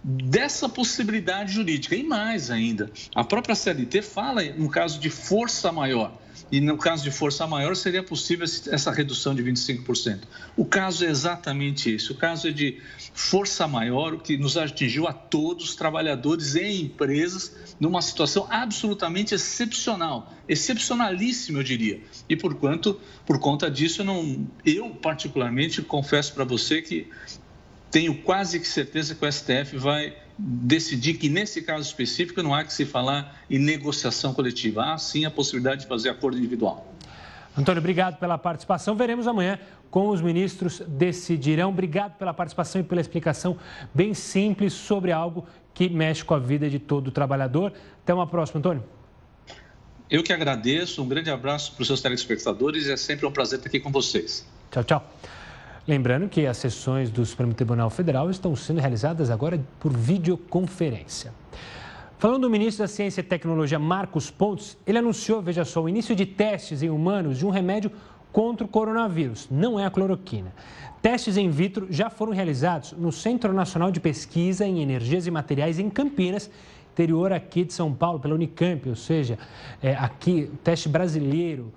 dessa 0.03 0.69
possibilidade 0.69 1.53
jurídica. 1.53 1.95
E 1.95 2.03
mais 2.03 2.49
ainda, 2.49 2.91
a 3.13 3.23
própria 3.23 3.55
CLT 3.55 4.01
fala 4.01 4.43
no 4.43 4.69
caso 4.69 4.99
de 4.99 5.09
força 5.09 5.71
maior 5.71 6.11
e 6.51 6.61
no 6.61 6.77
caso 6.77 7.03
de 7.03 7.11
força 7.11 7.45
maior 7.45 7.75
seria 7.75 8.03
possível 8.03 8.45
essa 8.45 8.91
redução 8.91 9.35
de 9.35 9.43
25%. 9.43 10.21
O 10.55 10.65
caso 10.65 11.05
é 11.05 11.09
exatamente 11.09 11.91
esse, 11.91 12.11
o 12.11 12.15
caso 12.15 12.47
é 12.47 12.51
de 12.51 12.79
força 13.13 13.67
maior, 13.67 14.13
o 14.13 14.19
que 14.19 14.37
nos 14.37 14.57
atingiu 14.57 15.07
a 15.07 15.13
todos, 15.13 15.75
trabalhadores 15.75 16.55
e 16.55 16.81
empresas, 16.81 17.55
numa 17.79 18.01
situação 18.01 18.47
absolutamente 18.49 19.35
excepcional, 19.35 20.33
excepcionalíssima, 20.47 21.59
eu 21.59 21.63
diria. 21.63 22.01
E 22.27 22.35
por 22.35 22.55
quanto, 22.55 22.99
por 23.25 23.39
conta 23.39 23.69
disso, 23.69 24.01
eu, 24.01 24.05
não, 24.05 24.47
eu 24.65 24.89
particularmente 24.91 25.81
confesso 25.81 26.33
para 26.33 26.43
você 26.43 26.81
que 26.81 27.09
tenho 27.91 28.21
quase 28.21 28.59
que 28.59 28.67
certeza 28.67 29.15
que 29.15 29.25
o 29.25 29.31
STF 29.31 29.77
vai 29.77 30.15
decidir 30.37 31.15
que, 31.15 31.29
nesse 31.29 31.61
caso 31.61 31.83
específico, 31.83 32.43
não 32.43 32.53
há 32.53 32.63
que 32.63 32.73
se 32.73 32.85
falar 32.85 33.41
em 33.49 33.57
negociação 33.57 34.33
coletiva. 34.33 34.93
Há 34.93 34.97
sim 34.97 35.25
a 35.25 35.31
possibilidade 35.31 35.81
de 35.81 35.87
fazer 35.87 36.09
acordo 36.09 36.37
individual. 36.37 36.93
Antônio, 37.57 37.79
obrigado 37.79 38.17
pela 38.19 38.37
participação. 38.37 38.95
Veremos 38.95 39.27
amanhã 39.27 39.59
como 39.89 40.11
os 40.11 40.21
ministros 40.21 40.81
decidirão. 40.87 41.69
Obrigado 41.69 42.15
pela 42.17 42.33
participação 42.33 42.81
e 42.81 42.83
pela 42.83 43.01
explicação 43.01 43.57
bem 43.93 44.13
simples 44.13 44.73
sobre 44.73 45.11
algo 45.11 45.45
que 45.73 45.89
mexe 45.89 46.23
com 46.23 46.35
a 46.35 46.39
vida 46.39 46.69
de 46.69 46.77
todo 46.77 47.09
trabalhador. 47.09 47.73
Até 48.03 48.13
uma 48.13 48.27
próxima, 48.27 48.59
Antônio. 48.59 48.83
Eu 50.09 50.23
que 50.23 50.31
agradeço. 50.31 51.01
Um 51.03 51.07
grande 51.07 51.31
abraço 51.31 51.73
para 51.73 51.81
os 51.81 51.87
seus 51.87 52.01
telespectadores. 52.01 52.87
É 52.87 52.95
sempre 52.95 53.25
um 53.25 53.31
prazer 53.31 53.57
estar 53.57 53.69
aqui 53.69 53.79
com 53.79 53.91
vocês. 53.91 54.45
Tchau, 54.71 54.83
tchau. 54.83 55.13
Lembrando 55.87 56.27
que 56.27 56.45
as 56.45 56.57
sessões 56.57 57.09
do 57.09 57.25
Supremo 57.25 57.53
Tribunal 57.53 57.89
Federal 57.89 58.29
estão 58.29 58.53
sendo 58.57 58.81
realizadas 58.81 59.29
agora 59.29 59.57
por 59.79 59.95
videoconferência. 59.95 61.33
Falando 62.19 62.41
do 62.41 62.49
ministro 62.49 62.83
da 62.83 62.89
Ciência 62.89 63.21
e 63.21 63.23
Tecnologia, 63.23 63.79
Marcos 63.79 64.29
Pontes, 64.29 64.77
ele 64.85 64.97
anunciou, 64.97 65.41
veja 65.41 65.63
só, 65.63 65.81
o 65.81 65.87
início 65.87 66.13
de 66.13 66.25
testes 66.25 66.83
em 66.83 66.89
humanos 66.89 67.37
de 67.37 67.45
um 67.45 67.49
remédio 67.49 67.89
contra 68.33 68.65
o 68.65 68.67
coronavírus, 68.67 69.47
não 69.49 69.79
é 69.79 69.85
a 69.85 69.89
cloroquina. 69.89 70.53
Testes 71.01 71.37
in 71.37 71.49
vitro 71.49 71.87
já 71.89 72.09
foram 72.09 72.33
realizados 72.33 72.91
no 72.91 73.11
Centro 73.11 73.53
Nacional 73.53 73.89
de 73.89 74.01
Pesquisa 74.01 74.65
em 74.65 74.81
Energias 74.81 75.25
e 75.25 75.31
Materiais 75.31 75.79
em 75.79 75.89
Campinas, 75.89 76.51
interior 76.91 77.31
aqui 77.31 77.63
de 77.63 77.71
São 77.71 77.93
Paulo, 77.93 78.19
pela 78.19 78.35
Unicamp, 78.35 78.89
ou 78.89 78.95
seja, 78.95 79.39
é, 79.81 79.93
aqui, 79.93 80.51
teste 80.65 80.89
brasileiro. 80.89 81.71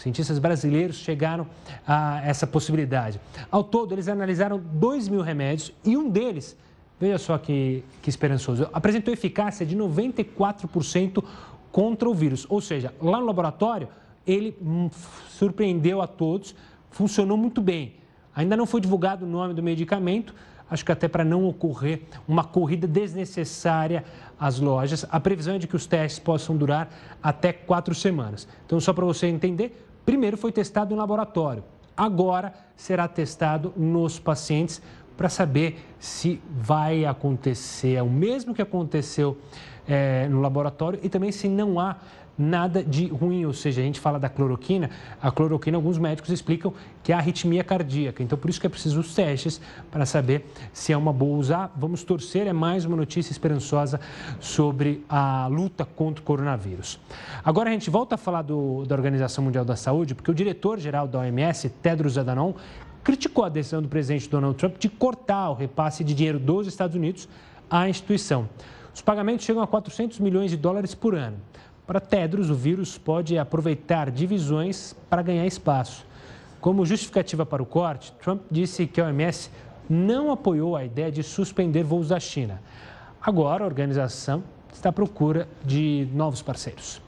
Cientistas 0.00 0.38
brasileiros 0.38 0.96
chegaram 0.96 1.46
a 1.86 2.22
essa 2.24 2.46
possibilidade. 2.46 3.20
Ao 3.50 3.62
todo, 3.62 3.92
eles 3.92 4.08
analisaram 4.08 4.58
2 4.58 5.08
mil 5.08 5.20
remédios 5.20 5.72
e 5.84 5.94
um 5.94 6.08
deles, 6.08 6.56
veja 6.98 7.18
só 7.18 7.36
que, 7.36 7.84
que 8.00 8.08
esperançoso, 8.08 8.66
apresentou 8.72 9.12
eficácia 9.12 9.66
de 9.66 9.76
94% 9.76 11.22
contra 11.70 12.08
o 12.08 12.14
vírus. 12.14 12.46
Ou 12.48 12.62
seja, 12.62 12.94
lá 12.98 13.20
no 13.20 13.26
laboratório, 13.26 13.88
ele 14.26 14.56
hum, 14.62 14.88
surpreendeu 15.28 16.00
a 16.00 16.06
todos, 16.06 16.54
funcionou 16.90 17.36
muito 17.36 17.60
bem. 17.60 17.96
Ainda 18.34 18.56
não 18.56 18.64
foi 18.64 18.80
divulgado 18.80 19.26
o 19.26 19.28
nome 19.28 19.52
do 19.52 19.62
medicamento, 19.62 20.34
acho 20.70 20.82
que 20.82 20.92
até 20.92 21.08
para 21.08 21.26
não 21.26 21.44
ocorrer 21.44 22.00
uma 22.26 22.42
corrida 22.42 22.86
desnecessária 22.86 24.02
às 24.38 24.58
lojas. 24.58 25.04
A 25.10 25.20
previsão 25.20 25.56
é 25.56 25.58
de 25.58 25.66
que 25.66 25.76
os 25.76 25.84
testes 25.84 26.18
possam 26.18 26.56
durar 26.56 26.88
até 27.22 27.52
quatro 27.52 27.94
semanas. 27.94 28.48
Então, 28.64 28.80
só 28.80 28.94
para 28.94 29.04
você 29.04 29.26
entender, 29.26 29.89
primeiro 30.10 30.36
foi 30.36 30.50
testado 30.50 30.92
em 30.92 30.96
laboratório, 30.96 31.62
agora 31.96 32.52
será 32.74 33.06
testado 33.06 33.72
nos 33.76 34.18
pacientes 34.18 34.82
para 35.16 35.28
saber 35.28 35.86
se 36.00 36.42
vai 36.50 37.04
acontecer 37.04 38.02
o 38.02 38.10
mesmo 38.10 38.52
que 38.52 38.60
aconteceu 38.60 39.38
é, 39.86 40.26
no 40.26 40.40
laboratório 40.40 40.98
e 41.00 41.08
também 41.08 41.30
se 41.30 41.48
não 41.48 41.78
há 41.78 41.94
nada 42.40 42.82
de 42.82 43.06
ruim, 43.06 43.44
ou 43.44 43.52
seja, 43.52 43.80
a 43.80 43.84
gente 43.84 44.00
fala 44.00 44.18
da 44.18 44.28
cloroquina, 44.28 44.90
a 45.20 45.30
cloroquina, 45.30 45.76
alguns 45.76 45.98
médicos 45.98 46.30
explicam 46.30 46.72
que 47.02 47.12
é 47.12 47.14
arritmia 47.14 47.62
cardíaca, 47.62 48.22
então 48.22 48.38
por 48.38 48.48
isso 48.48 48.60
que 48.60 48.66
é 48.66 48.70
preciso 48.70 49.00
os 49.00 49.14
testes 49.14 49.60
para 49.90 50.06
saber 50.06 50.46
se 50.72 50.92
é 50.92 50.96
uma 50.96 51.12
boa 51.12 51.38
usar. 51.38 51.72
Vamos 51.76 52.02
torcer, 52.02 52.46
é 52.46 52.52
mais 52.52 52.84
uma 52.84 52.96
notícia 52.96 53.30
esperançosa 53.30 54.00
sobre 54.40 55.04
a 55.08 55.46
luta 55.48 55.84
contra 55.84 56.22
o 56.22 56.24
coronavírus. 56.24 56.98
Agora 57.44 57.68
a 57.68 57.72
gente 57.72 57.90
volta 57.90 58.14
a 58.14 58.18
falar 58.18 58.42
do, 58.42 58.84
da 58.86 58.94
Organização 58.94 59.44
Mundial 59.44 59.64
da 59.64 59.76
Saúde, 59.76 60.14
porque 60.14 60.30
o 60.30 60.34
diretor-geral 60.34 61.06
da 61.06 61.18
OMS, 61.18 61.68
Tedros 61.82 62.16
Adhanom, 62.16 62.54
criticou 63.04 63.44
a 63.44 63.48
decisão 63.48 63.82
do 63.82 63.88
presidente 63.88 64.28
Donald 64.28 64.56
Trump 64.56 64.76
de 64.78 64.88
cortar 64.88 65.50
o 65.50 65.54
repasse 65.54 66.02
de 66.04 66.14
dinheiro 66.14 66.38
dos 66.38 66.66
Estados 66.66 66.96
Unidos 66.96 67.28
à 67.68 67.88
instituição. 67.88 68.48
Os 68.94 69.00
pagamentos 69.00 69.44
chegam 69.44 69.62
a 69.62 69.66
400 69.66 70.18
milhões 70.18 70.50
de 70.50 70.56
dólares 70.56 70.94
por 70.94 71.14
ano. 71.14 71.36
Para 71.90 71.98
Tedros, 71.98 72.50
o 72.50 72.54
vírus 72.54 72.96
pode 72.96 73.36
aproveitar 73.36 74.12
divisões 74.12 74.94
para 75.10 75.22
ganhar 75.22 75.44
espaço. 75.44 76.06
Como 76.60 76.86
justificativa 76.86 77.44
para 77.44 77.60
o 77.60 77.66
corte, 77.66 78.12
Trump 78.22 78.42
disse 78.48 78.86
que 78.86 79.00
a 79.00 79.06
OMS 79.06 79.50
não 79.88 80.30
apoiou 80.30 80.76
a 80.76 80.84
ideia 80.84 81.10
de 81.10 81.24
suspender 81.24 81.82
voos 81.82 82.10
da 82.10 82.20
China. 82.20 82.62
Agora, 83.20 83.64
a 83.64 83.66
organização 83.66 84.44
está 84.72 84.90
à 84.90 84.92
procura 84.92 85.48
de 85.64 86.06
novos 86.14 86.40
parceiros. 86.40 87.02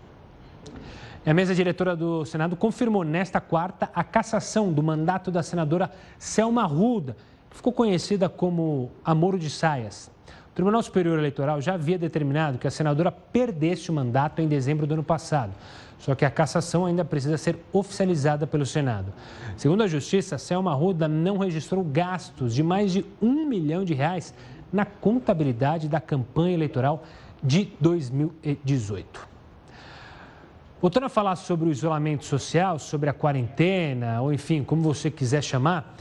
A 1.25 1.33
mesa 1.33 1.55
diretora 1.55 1.95
do 1.95 2.25
Senado 2.25 2.57
confirmou 2.57 3.05
nesta 3.05 3.41
quarta 3.41 3.89
a 3.95 4.03
cassação 4.03 4.73
do 4.73 4.83
mandato 4.83 5.31
da 5.31 5.45
senadora 5.45 5.93
Selma 6.19 6.65
Ruda, 6.65 7.17
que 7.49 7.57
ficou 7.57 7.73
conhecida 7.73 8.29
como 8.29 8.91
Amor 9.05 9.39
de 9.39 9.49
Saias. 9.49 10.11
O 10.53 10.55
Tribunal 10.55 10.83
Superior 10.83 11.19
Eleitoral 11.19 11.63
já 11.63 11.73
havia 11.73 11.99
determinado 11.99 12.59
que 12.59 12.67
a 12.67 12.71
senadora 12.71 13.11
perdesse 13.11 13.91
o 13.91 13.95
mandato 13.95 14.43
em 14.43 14.47
dezembro 14.47 14.87
do 14.87 14.93
ano 14.93 15.03
passado. 15.03 15.55
Só 15.99 16.15
que 16.15 16.27
a 16.27 16.31
cassação 16.31 16.85
ainda 16.85 17.03
precisa 17.07 17.39
ser 17.39 17.59
oficializada 17.73 18.47
pelo 18.47 18.67
Senado. 18.67 19.15
Segundo 19.57 19.83
a 19.83 19.87
Justiça, 19.87 20.37
Selma 20.37 20.75
Ruda 20.75 21.09
não 21.09 21.39
registrou 21.39 21.83
gastos 21.83 22.55
de 22.55 22.63
mais 22.63 22.93
de 22.93 23.03
um 23.23 23.47
milhão 23.47 23.83
de 23.83 23.95
reais 23.95 24.35
na 24.71 24.85
contabilidade 24.85 25.89
da 25.89 26.03
campanha 26.03 26.53
eleitoral 26.53 27.03
de 27.43 27.73
2018. 27.81 29.27
Voltando 30.83 31.07
a 31.07 31.09
falar 31.09 31.37
sobre 31.37 31.71
o 31.71 31.73
isolamento 31.73 32.27
social, 32.27 32.79
sobre 32.79 33.09
a 33.09 33.15
quarentena, 33.15 34.21
ou 34.21 34.35
enfim, 34.35 34.63
como 34.63 34.83
você 34.83 35.11
quiser 35.11 35.43
chamar, 35.43 35.97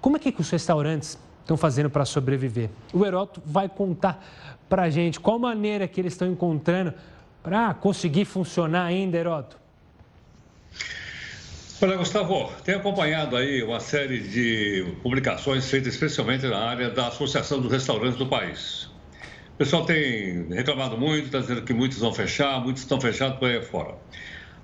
como 0.00 0.16
é 0.16 0.20
que 0.20 0.32
os 0.38 0.50
restaurantes 0.50 1.18
estão 1.46 1.56
fazendo 1.56 1.88
para 1.88 2.04
sobreviver. 2.04 2.68
O 2.92 3.06
Heroto 3.06 3.40
vai 3.46 3.68
contar 3.68 4.22
para 4.68 4.82
a 4.82 4.90
gente 4.90 5.20
qual 5.20 5.38
maneira 5.38 5.86
que 5.86 6.00
eles 6.00 6.12
estão 6.12 6.28
encontrando 6.28 6.92
para 7.40 7.72
conseguir 7.72 8.24
funcionar 8.24 8.84
ainda, 8.84 9.16
Heroto. 9.16 9.56
Olha, 11.80 11.96
Gustavo, 11.96 12.50
tenho 12.64 12.78
acompanhado 12.78 13.36
aí 13.36 13.62
uma 13.62 13.78
série 13.78 14.18
de 14.18 14.96
publicações 15.02 15.70
feitas 15.70 15.94
especialmente 15.94 16.44
na 16.46 16.58
área 16.58 16.90
da 16.90 17.08
Associação 17.08 17.60
dos 17.60 17.70
Restaurantes 17.70 18.18
do 18.18 18.26
país. 18.26 18.90
O 19.54 19.58
pessoal 19.58 19.86
tem 19.86 20.48
reclamado 20.48 20.98
muito, 20.98 21.26
está 21.26 21.38
dizendo 21.38 21.62
que 21.62 21.72
muitos 21.72 21.98
vão 21.98 22.12
fechar, 22.12 22.60
muitos 22.60 22.82
estão 22.82 23.00
fechados 23.00 23.38
por 23.38 23.48
aí 23.48 23.62
fora. 23.62 23.94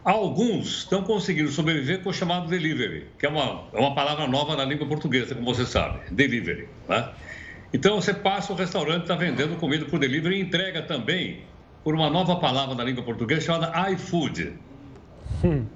Alguns 0.05 0.78
estão 0.78 1.05
conseguindo 1.05 1.48
sobreviver 1.50 2.03
com 2.03 2.11
o 2.11 2.12
chamado 2.12 2.48
delivery, 2.48 3.07
que 3.18 3.24
é 3.24 3.28
uma, 3.28 3.68
é 3.72 3.78
uma 3.78 3.94
palavra 3.94 4.26
nova 4.26 4.57
na 4.57 4.64
língua 4.64 4.86
portuguesa, 4.86 5.34
como 5.34 5.55
você 5.55 5.64
sabe, 5.64 6.00
delivery. 6.11 6.68
Né? 6.88 7.09
Então 7.72 8.00
você 8.00 8.12
passa, 8.12 8.53
o 8.53 8.57
restaurante 8.57 9.03
está 9.03 9.14
vendendo 9.14 9.57
comida 9.57 9.84
por 9.84 10.00
delivery 10.00 10.36
e 10.36 10.40
entrega 10.40 10.82
também 10.82 11.44
por 11.84 11.94
uma 11.94 12.11
nova 12.11 12.36
palavra 12.36 12.74
na 12.74 12.82
língua 12.82 13.05
portuguesa 13.05 13.42
chamada 13.42 13.90
iFood. 13.92 14.55
Hum. 15.44 15.66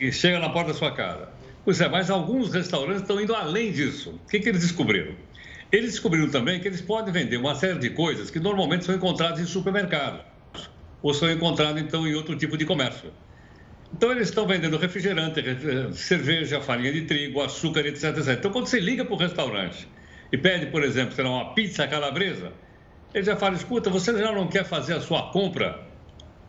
E 0.00 0.10
chega 0.10 0.38
na 0.38 0.48
porta 0.48 0.72
da 0.72 0.78
sua 0.78 0.92
casa. 0.92 1.28
Pois 1.64 1.78
é, 1.80 1.88
mas 1.88 2.10
alguns 2.10 2.54
restaurantes 2.54 3.02
estão 3.02 3.20
indo 3.20 3.34
além 3.34 3.70
disso. 3.70 4.18
O 4.24 4.30
que, 4.30 4.40
que 4.40 4.48
eles 4.48 4.62
descobriram? 4.62 5.14
Eles 5.70 5.92
descobriram 5.92 6.28
também 6.30 6.58
que 6.58 6.68
eles 6.68 6.80
podem 6.80 7.12
vender 7.12 7.36
uma 7.36 7.54
série 7.54 7.78
de 7.78 7.90
coisas 7.90 8.30
que 8.30 8.40
normalmente 8.40 8.84
são 8.84 8.94
encontradas 8.94 9.40
em 9.40 9.46
supermercados 9.46 10.22
ou 11.02 11.12
são 11.12 11.30
encontradas, 11.30 11.82
então, 11.82 12.06
em 12.06 12.14
outro 12.14 12.36
tipo 12.36 12.56
de 12.56 12.64
comércio. 12.64 13.10
Então, 13.94 14.10
eles 14.10 14.28
estão 14.28 14.46
vendendo 14.46 14.78
refrigerante, 14.78 15.42
cerveja, 15.92 16.60
farinha 16.60 16.92
de 16.92 17.02
trigo, 17.02 17.40
açúcar, 17.42 17.80
etc, 17.86 18.16
etc. 18.16 18.28
Então, 18.38 18.50
quando 18.50 18.66
você 18.66 18.80
liga 18.80 19.04
para 19.04 19.14
o 19.14 19.18
restaurante 19.18 19.86
e 20.32 20.38
pede, 20.38 20.66
por 20.66 20.82
exemplo, 20.82 21.14
será 21.14 21.28
uma 21.28 21.54
pizza 21.54 21.86
calabresa, 21.86 22.52
ele 23.12 23.24
já 23.24 23.36
fala: 23.36 23.54
escuta, 23.54 23.90
você 23.90 24.16
já 24.16 24.32
não 24.32 24.48
quer 24.48 24.64
fazer 24.64 24.94
a 24.94 25.00
sua 25.00 25.30
compra? 25.30 25.86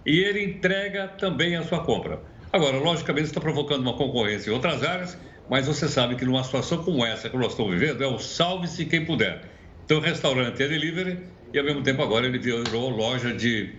E 0.06 0.20
ele 0.20 0.44
entrega 0.44 1.08
também 1.08 1.56
a 1.56 1.64
sua 1.64 1.84
compra. 1.84 2.22
Agora, 2.52 2.78
logicamente, 2.78 3.28
está 3.28 3.42
provocando 3.42 3.82
uma 3.82 3.94
concorrência 3.94 4.50
em 4.50 4.54
outras 4.54 4.84
áreas, 4.84 5.18
mas 5.50 5.68
você 5.68 5.88
sabe 5.88 6.16
que 6.16 6.26
numa 6.26 6.44
situação 6.44 6.84
como 6.84 7.06
essa 7.06 7.30
que 7.30 7.38
nós 7.38 7.52
estamos 7.52 7.74
vivendo, 7.74 8.04
é 8.04 8.08
o 8.08 8.20
salve-se 8.20 8.86
quem 8.86 9.06
puder. 9.06 9.42
Então, 9.84 9.98
o 9.98 10.02
restaurante 10.02 10.62
é 10.64 10.68
delivery 10.68 11.20
e, 11.54 11.60
ao 11.60 11.66
mesmo 11.66 11.84
tempo, 11.84 12.02
agora 12.02 12.26
ele 12.26 12.38
virou 12.38 12.90
loja 12.90 13.34
de, 13.34 13.76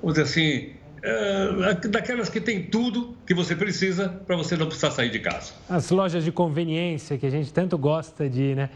vamos 0.00 0.14
dizer 0.14 0.22
assim, 0.22 0.81
é, 1.02 1.74
daquelas 1.88 2.28
que 2.28 2.40
tem 2.40 2.62
tudo 2.62 3.16
que 3.26 3.34
você 3.34 3.56
precisa 3.56 4.08
para 4.08 4.36
você 4.36 4.56
não 4.56 4.66
precisar 4.66 4.92
sair 4.92 5.10
de 5.10 5.18
casa. 5.18 5.52
As 5.68 5.90
lojas 5.90 6.22
de 6.22 6.30
conveniência 6.30 7.18
que 7.18 7.26
a 7.26 7.30
gente 7.30 7.52
tanto 7.52 7.76
gosta 7.76 8.28
de 8.28 8.42
ir, 8.42 8.56
né? 8.56 8.70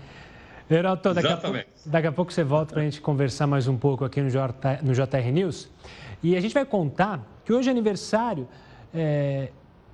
Geraldo, 0.69 1.15
daqui, 1.15 1.29
a 1.29 1.37
pouco, 1.37 1.59
daqui 1.87 2.07
a 2.09 2.13
pouco 2.13 2.33
você 2.33 2.43
volta 2.43 2.73
para 2.75 2.83
a 2.83 2.85
gente 2.85 3.01
conversar 3.01 3.47
mais 3.47 3.69
um 3.69 3.77
pouco 3.77 4.05
aqui 4.05 4.21
no, 4.21 4.29
J, 4.29 4.81
no 4.83 4.93
JR 4.93 5.31
News. 5.33 5.71
E 6.21 6.37
a 6.37 6.41
gente 6.41 6.53
vai 6.53 6.65
contar 6.65 7.25
que 7.45 7.53
hoje 7.53 7.69
é 7.69 7.71
aniversário 7.71 8.49
é, 8.93 9.51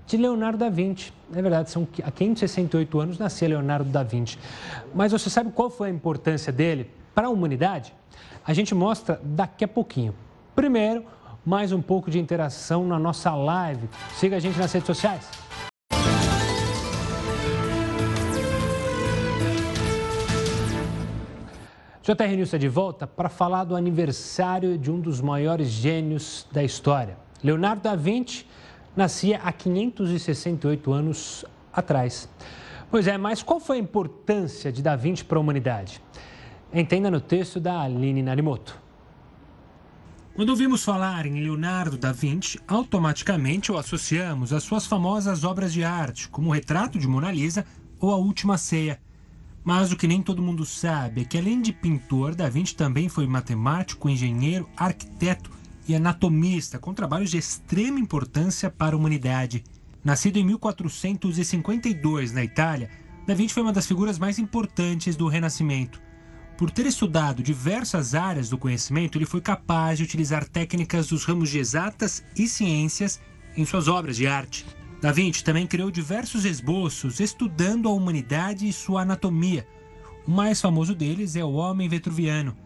de 0.07 0.17
Leonardo 0.17 0.57
da 0.57 0.71
Vinci. 0.71 1.13
É 1.35 1.43
verdade, 1.43 1.71
são, 1.71 1.87
há 2.03 2.11
568 2.11 2.99
anos 2.99 3.19
nasceu 3.19 3.51
Leonardo 3.51 3.91
da 3.91 4.03
Vinci. 4.03 4.39
Mas 4.95 5.13
você 5.13 5.29
sabe 5.29 5.53
qual 5.53 5.69
foi 5.69 5.89
a 5.89 5.91
importância 5.91 6.51
dele 6.51 6.91
para 7.15 7.27
a 7.27 7.31
humanidade? 7.31 7.93
A 8.43 8.55
gente 8.55 8.75
mostra 8.75 9.21
daqui 9.23 9.65
a 9.65 9.69
pouquinho. 9.69 10.15
Primeiro, 10.55 11.05
mais 11.45 11.73
um 11.73 11.83
pouco 11.83 12.11
de 12.11 12.19
interação 12.19 12.87
na 12.87 12.99
nossa 12.99 13.35
live. 13.35 13.89
Siga 14.15 14.37
a 14.37 14.41
gente 14.41 14.59
nas 14.59 14.73
redes 14.73 14.87
sociais. 14.87 15.29
JR 22.03 22.35
News 22.35 22.49
está 22.49 22.59
de 22.59 22.69
volta 22.69 23.07
para 23.07 23.29
falar 23.29 23.65
do 23.65 23.77
aniversário 23.77 24.77
de 24.77 24.91
um 24.91 25.01
dos 25.01 25.21
maiores 25.21 25.69
gênios 25.69 26.47
da 26.51 26.63
história. 26.63 27.17
Leonardo 27.43 27.83
da 27.83 27.95
Vinci 27.95 28.45
nascia 28.97 29.41
há 29.43 29.53
568 29.53 30.93
anos 30.93 31.45
atrás. 31.73 32.29
Pois 32.91 33.07
é, 33.07 33.17
mas 33.17 33.43
qual 33.43 33.59
foi 33.59 33.77
a 33.77 33.81
importância 33.81 34.71
de 34.71 34.83
Da 34.83 34.97
Vinci 34.97 35.25
para 35.25 35.39
a 35.39 35.41
humanidade? 35.41 36.01
Entenda 36.75 37.11
no 37.11 37.21
texto 37.21 37.61
da 37.61 37.81
Aline 37.81 38.23
Narimoto. 38.23 38.83
Quando 40.35 40.49
ouvimos 40.49 40.83
falar 40.83 41.27
em 41.27 41.43
Leonardo 41.43 41.99
da 41.99 42.11
Vinci, 42.11 42.59
automaticamente 42.67 43.71
o 43.71 43.77
associamos 43.77 44.51
às 44.51 44.63
suas 44.63 44.87
famosas 44.87 45.45
obras 45.45 45.75
de 45.75 45.85
arte, 45.85 46.27
como 46.31 46.49
o 46.49 46.53
Retrato 46.55 46.99
de 46.99 47.07
Mona 47.07 47.31
Lisa 47.31 47.67
ou 48.01 48.11
A 48.11 48.17
Última 48.17 48.57
Ceia. 48.57 48.99
Mas 49.63 49.93
o 49.93 49.97
que 49.97 50.09
nem 50.09 50.23
todo 50.23 50.43
mundo 50.43 50.65
sabe 50.65 51.21
é 51.21 51.25
que, 51.27 51.37
além 51.37 51.61
de 51.61 51.71
pintor, 51.71 52.35
Da 52.35 52.49
Vinci 52.49 52.75
também 52.75 53.11
foi 53.11 53.27
matemático, 53.27 54.09
engenheiro, 54.09 54.67
arquiteto 54.75 55.51
e 55.87 55.95
anatomista, 55.95 56.79
com 56.79 56.95
trabalhos 56.95 57.31
de 57.31 57.37
extrema 57.37 58.01
importância 58.01 58.71
para 58.71 58.97
a 58.97 58.99
humanidade. 58.99 59.63
Nascido 60.03 60.39
em 60.39 60.47
1452 60.47 62.33
na 62.33 62.43
Itália, 62.43 62.89
Da 63.27 63.35
Vinci 63.35 63.53
foi 63.53 63.63
uma 63.63 63.73
das 63.73 63.87
figuras 63.87 64.19
mais 64.19 64.39
importantes 64.39 65.15
do 65.15 65.29
Renascimento. 65.29 66.01
Por 66.57 66.71
ter 66.71 66.87
estudado 66.87 67.43
diversas 67.43 68.15
áreas 68.15 68.49
do 68.49 68.59
conhecimento, 68.59 69.19
ele 69.19 69.27
foi 69.27 69.41
capaz 69.41 69.99
de 69.99 70.05
utilizar 70.05 70.47
técnicas 70.47 71.09
dos 71.09 71.25
ramos 71.25 71.51
de 71.51 71.59
exatas 71.59 72.23
e 72.37 72.47
ciências 72.47 73.21
em 73.57 73.65
suas 73.65 73.89
obras 73.89 74.17
de 74.17 74.27
arte. 74.27 74.65
Da 75.01 75.11
Vinci 75.11 75.43
também 75.43 75.67
criou 75.67 75.91
diversos 75.91 76.45
esboços 76.45 77.19
estudando 77.19 77.89
a 77.89 77.93
humanidade 77.93 78.69
e 78.69 78.73
sua 78.73 79.03
anatomia. 79.03 79.67
O 80.27 80.31
mais 80.31 80.61
famoso 80.61 80.95
deles 80.95 81.35
é 81.35 81.45
o 81.45 81.55
Homem 81.55 81.89
Vetruviano. 81.89 82.57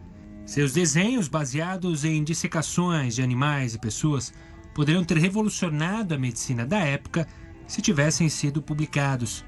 Seus 0.45 0.71
desenhos, 0.71 1.27
baseados 1.27 2.05
em 2.05 2.23
dissecações 2.23 3.15
de 3.15 3.23
animais 3.23 3.73
e 3.73 3.79
pessoas, 3.79 4.31
poderiam 4.73 5.03
ter 5.03 5.17
revolucionado 5.17 6.13
a 6.13 6.17
medicina 6.17 6.65
da 6.65 6.77
época 6.77 7.27
se 7.65 7.81
tivessem 7.81 8.29
sido 8.29 8.61
publicados. 8.61 9.43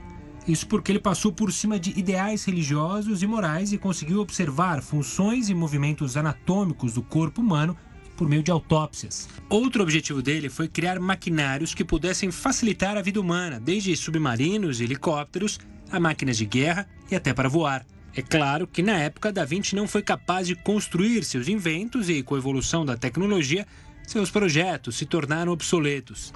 Isso 0.49 0.65
porque 0.65 0.91
ele 0.91 0.99
passou 0.99 1.31
por 1.31 1.53
cima 1.53 1.79
de 1.79 1.91
ideais 1.91 2.43
religiosos 2.43 3.21
e 3.21 3.27
morais 3.27 3.71
e 3.71 3.77
conseguiu 3.77 4.19
observar 4.19 4.81
funções 4.81 5.47
e 5.47 5.53
movimentos 5.53 6.17
anatômicos 6.17 6.95
do 6.95 7.03
corpo 7.03 7.39
humano 7.39 7.77
por 8.17 8.27
meio 8.27 8.41
de 8.41 8.49
autópsias. 8.49 9.29
Outro 9.47 9.83
objetivo 9.83 10.23
dele 10.23 10.49
foi 10.49 10.67
criar 10.67 10.99
maquinários 10.99 11.75
que 11.75 11.85
pudessem 11.85 12.31
facilitar 12.31 12.97
a 12.97 13.01
vida 13.03 13.21
humana, 13.21 13.59
desde 13.59 13.95
submarinos 13.95 14.81
e 14.81 14.85
helicópteros 14.85 15.59
a 15.91 15.99
máquinas 15.99 16.35
de 16.35 16.47
guerra 16.47 16.89
e 17.11 17.15
até 17.15 17.31
para 17.31 17.47
voar. 17.47 17.85
É 18.15 18.23
claro 18.23 18.65
que 18.65 18.81
na 18.81 18.97
época 18.97 19.31
Da 19.31 19.45
Vinci 19.45 19.75
não 19.75 19.87
foi 19.87 20.01
capaz 20.01 20.47
de 20.47 20.55
construir 20.55 21.23
seus 21.25 21.47
inventos 21.47 22.09
e, 22.09 22.23
com 22.23 22.33
a 22.33 22.39
evolução 22.39 22.83
da 22.83 22.97
tecnologia, 22.97 23.67
seus 24.07 24.31
projetos 24.31 24.97
se 24.97 25.05
tornaram 25.05 25.51
obsoletos. 25.51 26.33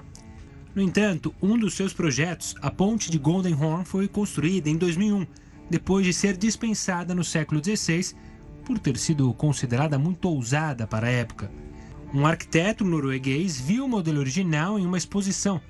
No 0.75 0.81
entanto, 0.81 1.33
um 1.39 1.57
dos 1.57 1.75
seus 1.75 1.93
projetos, 1.93 2.55
a 2.59 2.71
ponte 2.71 3.11
de 3.11 3.19
Golden 3.19 3.53
Horn, 3.53 3.85
foi 3.85 4.07
construída 4.07 4.69
em 4.69 4.77
2001, 4.77 5.27
depois 5.69 6.03
de 6.03 6.11
ser 6.11 6.35
dispensada 6.35 7.13
no 7.13 7.23
século 7.23 7.61
XVI 7.63 8.15
por 8.65 8.79
ter 8.79 8.97
sido 8.97 9.31
considerada 9.33 9.99
muito 9.99 10.27
ousada 10.27 10.87
para 10.87 11.07
a 11.07 11.11
época. 11.11 11.51
Um 12.11 12.25
arquiteto 12.25 12.83
norueguês 12.83 13.59
viu 13.59 13.85
o 13.85 13.89
modelo 13.89 14.19
original 14.19 14.79
em 14.79 14.85
uma 14.85 14.97
exposição 14.97 15.61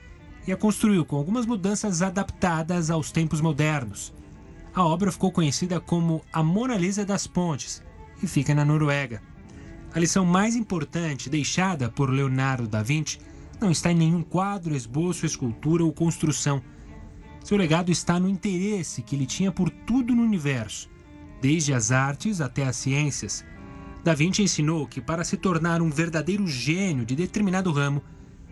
e 0.47 0.51
a 0.51 0.57
construiu 0.57 1.03
com 1.03 1.17
algumas 1.17 1.45
mudanças 1.45 2.01
adaptadas 2.01 2.89
aos 2.89 3.11
tempos 3.11 3.41
modernos. 3.41 4.13
A 4.73 4.85
obra 4.85 5.11
ficou 5.11 5.31
conhecida 5.31 5.79
como 5.79 6.21
a 6.31 6.41
Mona 6.41 6.77
Lisa 6.77 7.05
das 7.05 7.27
Pontes 7.27 7.83
e 8.21 8.27
fica 8.27 8.55
na 8.55 8.63
Noruega. 8.63 9.21
A 9.93 9.99
lição 9.99 10.25
mais 10.25 10.55
importante 10.55 11.29
deixada 11.29 11.89
por 11.89 12.09
Leonardo 12.09 12.67
da 12.67 12.81
Vinci 12.81 13.19
não 13.63 13.71
está 13.71 13.93
em 13.93 13.95
nenhum 13.95 14.21
quadro, 14.21 14.75
esboço, 14.75 15.25
escultura 15.25 15.85
ou 15.85 15.93
construção. 15.93 16.61
Seu 17.41 17.57
legado 17.57 17.91
está 17.91 18.19
no 18.19 18.27
interesse 18.27 19.01
que 19.01 19.15
ele 19.15 19.25
tinha 19.25 19.53
por 19.53 19.69
tudo 19.69 20.13
no 20.13 20.21
universo, 20.21 20.89
desde 21.41 21.73
as 21.73 21.89
artes 21.89 22.41
até 22.41 22.65
as 22.65 22.75
ciências. 22.75 23.45
Da 24.03 24.13
Vinci 24.13 24.43
ensinou 24.43 24.85
que 24.85 24.99
para 24.99 25.23
se 25.23 25.37
tornar 25.37 25.81
um 25.81 25.89
verdadeiro 25.89 26.45
gênio 26.45 27.05
de 27.05 27.15
determinado 27.15 27.71
ramo, 27.71 28.03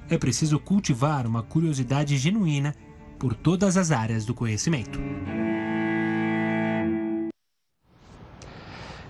é 0.10 0.18
preciso 0.18 0.58
cultivar 0.58 1.28
uma 1.28 1.44
curiosidade 1.44 2.18
genuína 2.18 2.74
por 3.20 3.36
todas 3.36 3.76
as 3.76 3.92
áreas 3.92 4.26
do 4.26 4.34
conhecimento. 4.34 4.98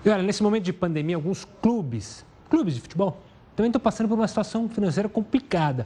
E 0.04 0.10
olha, 0.10 0.24
nesse 0.24 0.42
momento 0.42 0.64
de 0.64 0.74
pandemia, 0.74 1.16
alguns 1.16 1.46
clubes, 1.62 2.26
clubes 2.50 2.74
de 2.74 2.82
futebol, 2.82 3.24
também 3.56 3.70
estão 3.70 3.82
passando 3.82 4.08
por 4.08 4.16
uma 4.16 4.28
situação 4.28 4.68
financeira 4.70 5.10
complicada. 5.10 5.86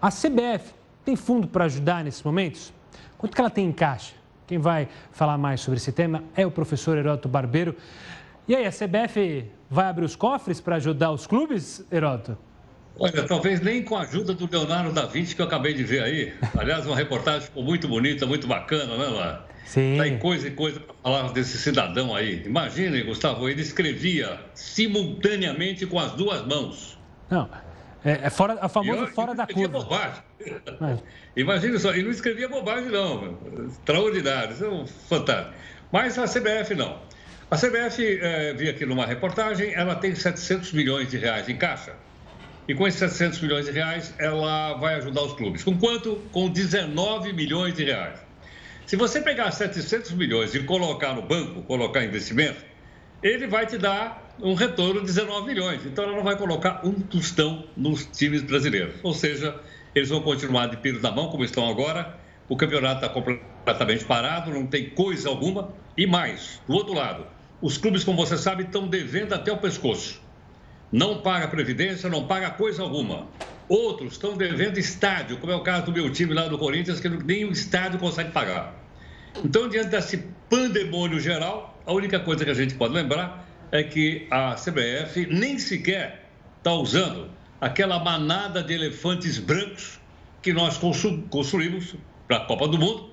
A 0.00 0.10
CBF 0.10 0.74
tem 1.04 1.16
fundo 1.16 1.46
para 1.48 1.64
ajudar 1.64 2.04
nesses 2.04 2.22
momentos? 2.22 2.72
Quanto 3.16 3.34
que 3.34 3.40
ela 3.40 3.50
tem 3.50 3.66
em 3.66 3.72
caixa? 3.72 4.14
Quem 4.46 4.58
vai 4.58 4.88
falar 5.10 5.36
mais 5.38 5.60
sobre 5.60 5.78
esse 5.78 5.90
tema 5.90 6.22
é 6.36 6.46
o 6.46 6.50
professor 6.50 6.96
Heroto 6.96 7.28
Barbeiro. 7.28 7.74
E 8.46 8.54
aí, 8.54 8.64
a 8.66 8.70
CBF 8.70 9.50
vai 9.68 9.86
abrir 9.86 10.04
os 10.04 10.14
cofres 10.14 10.60
para 10.60 10.76
ajudar 10.76 11.10
os 11.10 11.26
clubes, 11.26 11.84
Heroto? 11.90 12.38
Olha, 12.98 13.24
talvez 13.24 13.60
nem 13.60 13.82
com 13.82 13.96
a 13.96 14.02
ajuda 14.02 14.32
do 14.32 14.48
Leonardo 14.50 14.92
da 14.92 15.04
Vinci 15.04 15.34
que 15.34 15.42
eu 15.42 15.46
acabei 15.46 15.74
de 15.74 15.84
ver 15.84 16.02
aí. 16.02 16.32
Aliás, 16.56 16.86
uma 16.86 16.96
reportagem 16.96 17.42
ficou 17.42 17.62
muito 17.62 17.86
bonita, 17.88 18.24
muito 18.24 18.46
bacana, 18.46 18.96
né, 18.96 19.06
Lá? 19.06 19.46
Sim. 19.66 19.98
Tem 20.00 20.16
coisa 20.18 20.46
e 20.46 20.52
coisa 20.52 20.78
para 20.78 20.94
falar 21.02 21.32
desse 21.32 21.58
cidadão 21.58 22.14
aí. 22.14 22.44
Imagine, 22.46 23.02
Gustavo, 23.02 23.48
ele 23.48 23.60
escrevia 23.60 24.40
simultaneamente 24.54 25.84
com 25.86 25.98
as 25.98 26.12
duas 26.12 26.46
mãos. 26.46 26.95
Não, 27.30 27.48
é, 28.04 28.26
é 28.26 28.30
fora, 28.30 28.56
a 28.60 28.68
famosa 28.68 29.00
eu, 29.00 29.06
fora 29.08 29.34
da 29.34 29.46
curva. 29.46 29.80
bobagem. 29.80 30.22
É. 30.40 30.98
Imagina 31.40 31.78
só, 31.78 31.94
e 31.94 32.02
não 32.02 32.10
escrevia 32.10 32.48
bobagem 32.48 32.90
não, 32.90 33.36
extraordinário, 33.66 34.52
isso 34.52 34.64
é 34.64 34.68
um 34.68 34.86
fantástico. 34.86 35.54
Mas 35.90 36.18
a 36.18 36.24
CBF 36.24 36.74
não. 36.74 36.98
A 37.50 37.56
CBF, 37.56 38.18
é, 38.20 38.54
vi 38.54 38.68
aqui 38.68 38.84
numa 38.86 39.06
reportagem, 39.06 39.72
ela 39.74 39.94
tem 39.94 40.14
700 40.14 40.72
milhões 40.72 41.08
de 41.10 41.16
reais 41.16 41.48
em 41.48 41.56
caixa. 41.56 41.94
E 42.68 42.74
com 42.74 42.86
esses 42.86 42.98
700 42.98 43.40
milhões 43.40 43.66
de 43.66 43.72
reais, 43.72 44.12
ela 44.18 44.74
vai 44.74 44.96
ajudar 44.96 45.22
os 45.22 45.32
clubes. 45.34 45.62
Com 45.62 45.78
quanto? 45.78 46.16
Com 46.32 46.48
19 46.48 47.32
milhões 47.32 47.74
de 47.74 47.84
reais. 47.84 48.18
Se 48.86 48.96
você 48.96 49.20
pegar 49.20 49.50
700 49.52 50.12
milhões 50.12 50.54
e 50.54 50.62
colocar 50.64 51.12
no 51.14 51.22
banco, 51.22 51.62
colocar 51.62 52.04
investimento, 52.04 52.64
ele 53.22 53.46
vai 53.46 53.66
te 53.66 53.78
dar 53.78 54.25
um 54.40 54.54
retorno 54.54 55.00
de 55.00 55.06
19 55.06 55.46
milhões. 55.46 55.84
Então, 55.86 56.04
ela 56.04 56.16
não 56.16 56.24
vai 56.24 56.36
colocar 56.36 56.80
um 56.84 56.92
tostão 56.92 57.64
nos 57.76 58.06
times 58.06 58.42
brasileiros. 58.42 58.94
Ou 59.02 59.12
seja, 59.12 59.58
eles 59.94 60.08
vão 60.08 60.20
continuar 60.20 60.66
de 60.66 60.76
piros 60.76 61.02
na 61.02 61.10
mão, 61.10 61.28
como 61.28 61.44
estão 61.44 61.68
agora. 61.68 62.18
O 62.48 62.56
campeonato 62.56 63.04
está 63.04 63.08
completamente 63.08 64.04
parado, 64.04 64.50
não 64.50 64.66
tem 64.66 64.90
coisa 64.90 65.28
alguma. 65.28 65.72
E 65.96 66.06
mais, 66.06 66.60
do 66.66 66.74
outro 66.74 66.94
lado, 66.94 67.26
os 67.60 67.78
clubes, 67.78 68.04
como 68.04 68.18
você 68.18 68.36
sabe, 68.36 68.64
estão 68.64 68.86
devendo 68.86 69.32
até 69.32 69.50
o 69.50 69.56
pescoço. 69.56 70.20
Não 70.92 71.20
paga 71.22 71.48
previdência, 71.48 72.08
não 72.08 72.26
paga 72.26 72.50
coisa 72.50 72.82
alguma. 72.82 73.26
Outros 73.68 74.12
estão 74.12 74.36
devendo 74.36 74.78
estádio, 74.78 75.38
como 75.38 75.52
é 75.52 75.56
o 75.56 75.62
caso 75.62 75.86
do 75.86 75.92
meu 75.92 76.12
time 76.12 76.32
lá 76.32 76.46
do 76.46 76.56
Corinthians, 76.56 77.00
que 77.00 77.08
nem 77.08 77.44
o 77.44 77.50
estádio 77.50 77.98
consegue 77.98 78.30
pagar. 78.30 78.74
Então, 79.44 79.68
diante 79.68 79.88
desse 79.88 80.18
pandemônio 80.48 81.18
geral, 81.18 81.80
a 81.84 81.92
única 81.92 82.20
coisa 82.20 82.44
que 82.44 82.50
a 82.50 82.54
gente 82.54 82.74
pode 82.74 82.94
lembrar 82.94 83.45
é 83.72 83.82
que 83.82 84.26
a 84.30 84.54
CBF 84.54 85.26
nem 85.26 85.58
sequer 85.58 86.26
está 86.58 86.72
usando 86.72 87.30
aquela 87.60 87.98
manada 87.98 88.62
de 88.62 88.74
elefantes 88.74 89.38
brancos 89.38 90.00
que 90.42 90.52
nós 90.52 90.78
construímos 91.30 91.94
para 92.26 92.38
a 92.38 92.40
Copa 92.40 92.68
do 92.68 92.78
Mundo 92.78 93.10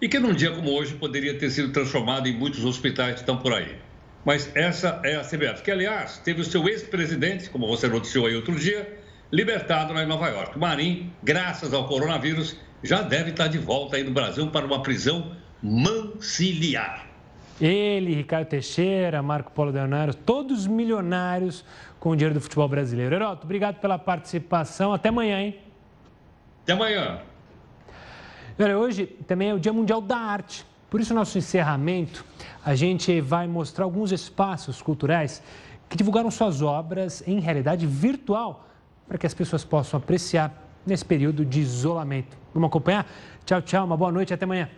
e 0.00 0.08
que 0.08 0.18
num 0.18 0.34
dia 0.34 0.50
como 0.50 0.70
hoje 0.70 0.94
poderia 0.94 1.38
ter 1.38 1.50
sido 1.50 1.72
transformado 1.72 2.28
em 2.28 2.36
muitos 2.36 2.64
hospitais 2.64 3.14
que 3.14 3.20
estão 3.20 3.38
por 3.38 3.52
aí. 3.52 3.76
Mas 4.24 4.50
essa 4.54 5.00
é 5.04 5.16
a 5.16 5.20
CBF, 5.20 5.62
que 5.62 5.70
aliás 5.70 6.18
teve 6.18 6.40
o 6.40 6.44
seu 6.44 6.66
ex-presidente, 6.68 7.50
como 7.50 7.66
você 7.66 7.88
noticiou 7.88 8.26
aí 8.26 8.34
outro 8.34 8.54
dia, 8.54 8.98
libertado 9.30 9.92
lá 9.92 10.02
em 10.02 10.06
Nova 10.06 10.28
York. 10.28 10.58
Marim, 10.58 11.12
graças 11.22 11.74
ao 11.74 11.86
coronavírus, 11.86 12.56
já 12.82 13.02
deve 13.02 13.30
estar 13.30 13.48
de 13.48 13.58
volta 13.58 13.96
aí 13.96 14.04
no 14.04 14.12
Brasil 14.12 14.46
para 14.50 14.66
uma 14.66 14.82
prisão 14.82 15.36
manciliar. 15.62 17.13
Ele, 17.60 18.14
Ricardo 18.14 18.48
Teixeira, 18.48 19.22
Marco 19.22 19.50
Polo 19.52 19.70
Leonardo, 19.70 20.14
todos 20.14 20.66
milionários 20.66 21.64
com 22.00 22.10
o 22.10 22.16
dinheiro 22.16 22.34
do 22.34 22.40
futebol 22.40 22.68
brasileiro. 22.68 23.14
Heroto, 23.14 23.44
obrigado 23.44 23.76
pela 23.76 23.98
participação. 23.98 24.92
Até 24.92 25.08
amanhã, 25.08 25.40
hein? 25.40 25.58
Até 26.62 26.72
amanhã. 26.72 27.20
Olha, 28.58 28.78
hoje 28.78 29.06
também 29.26 29.50
é 29.50 29.54
o 29.54 29.58
Dia 29.58 29.72
Mundial 29.72 30.00
da 30.00 30.16
Arte. 30.16 30.66
Por 30.90 31.00
isso, 31.00 31.12
nosso 31.12 31.38
encerramento, 31.38 32.24
a 32.64 32.74
gente 32.74 33.20
vai 33.20 33.46
mostrar 33.46 33.84
alguns 33.84 34.12
espaços 34.12 34.80
culturais 34.80 35.42
que 35.88 35.96
divulgaram 35.96 36.30
suas 36.30 36.62
obras 36.62 37.22
em 37.26 37.40
realidade 37.40 37.86
virtual 37.86 38.68
para 39.08 39.18
que 39.18 39.26
as 39.26 39.34
pessoas 39.34 39.64
possam 39.64 39.98
apreciar 39.98 40.52
nesse 40.86 41.04
período 41.04 41.44
de 41.44 41.60
isolamento. 41.60 42.36
Vamos 42.52 42.68
acompanhar? 42.68 43.06
Tchau, 43.44 43.60
tchau, 43.62 43.84
uma 43.84 43.96
boa 43.96 44.12
noite, 44.12 44.32
até 44.32 44.44
amanhã. 44.44 44.68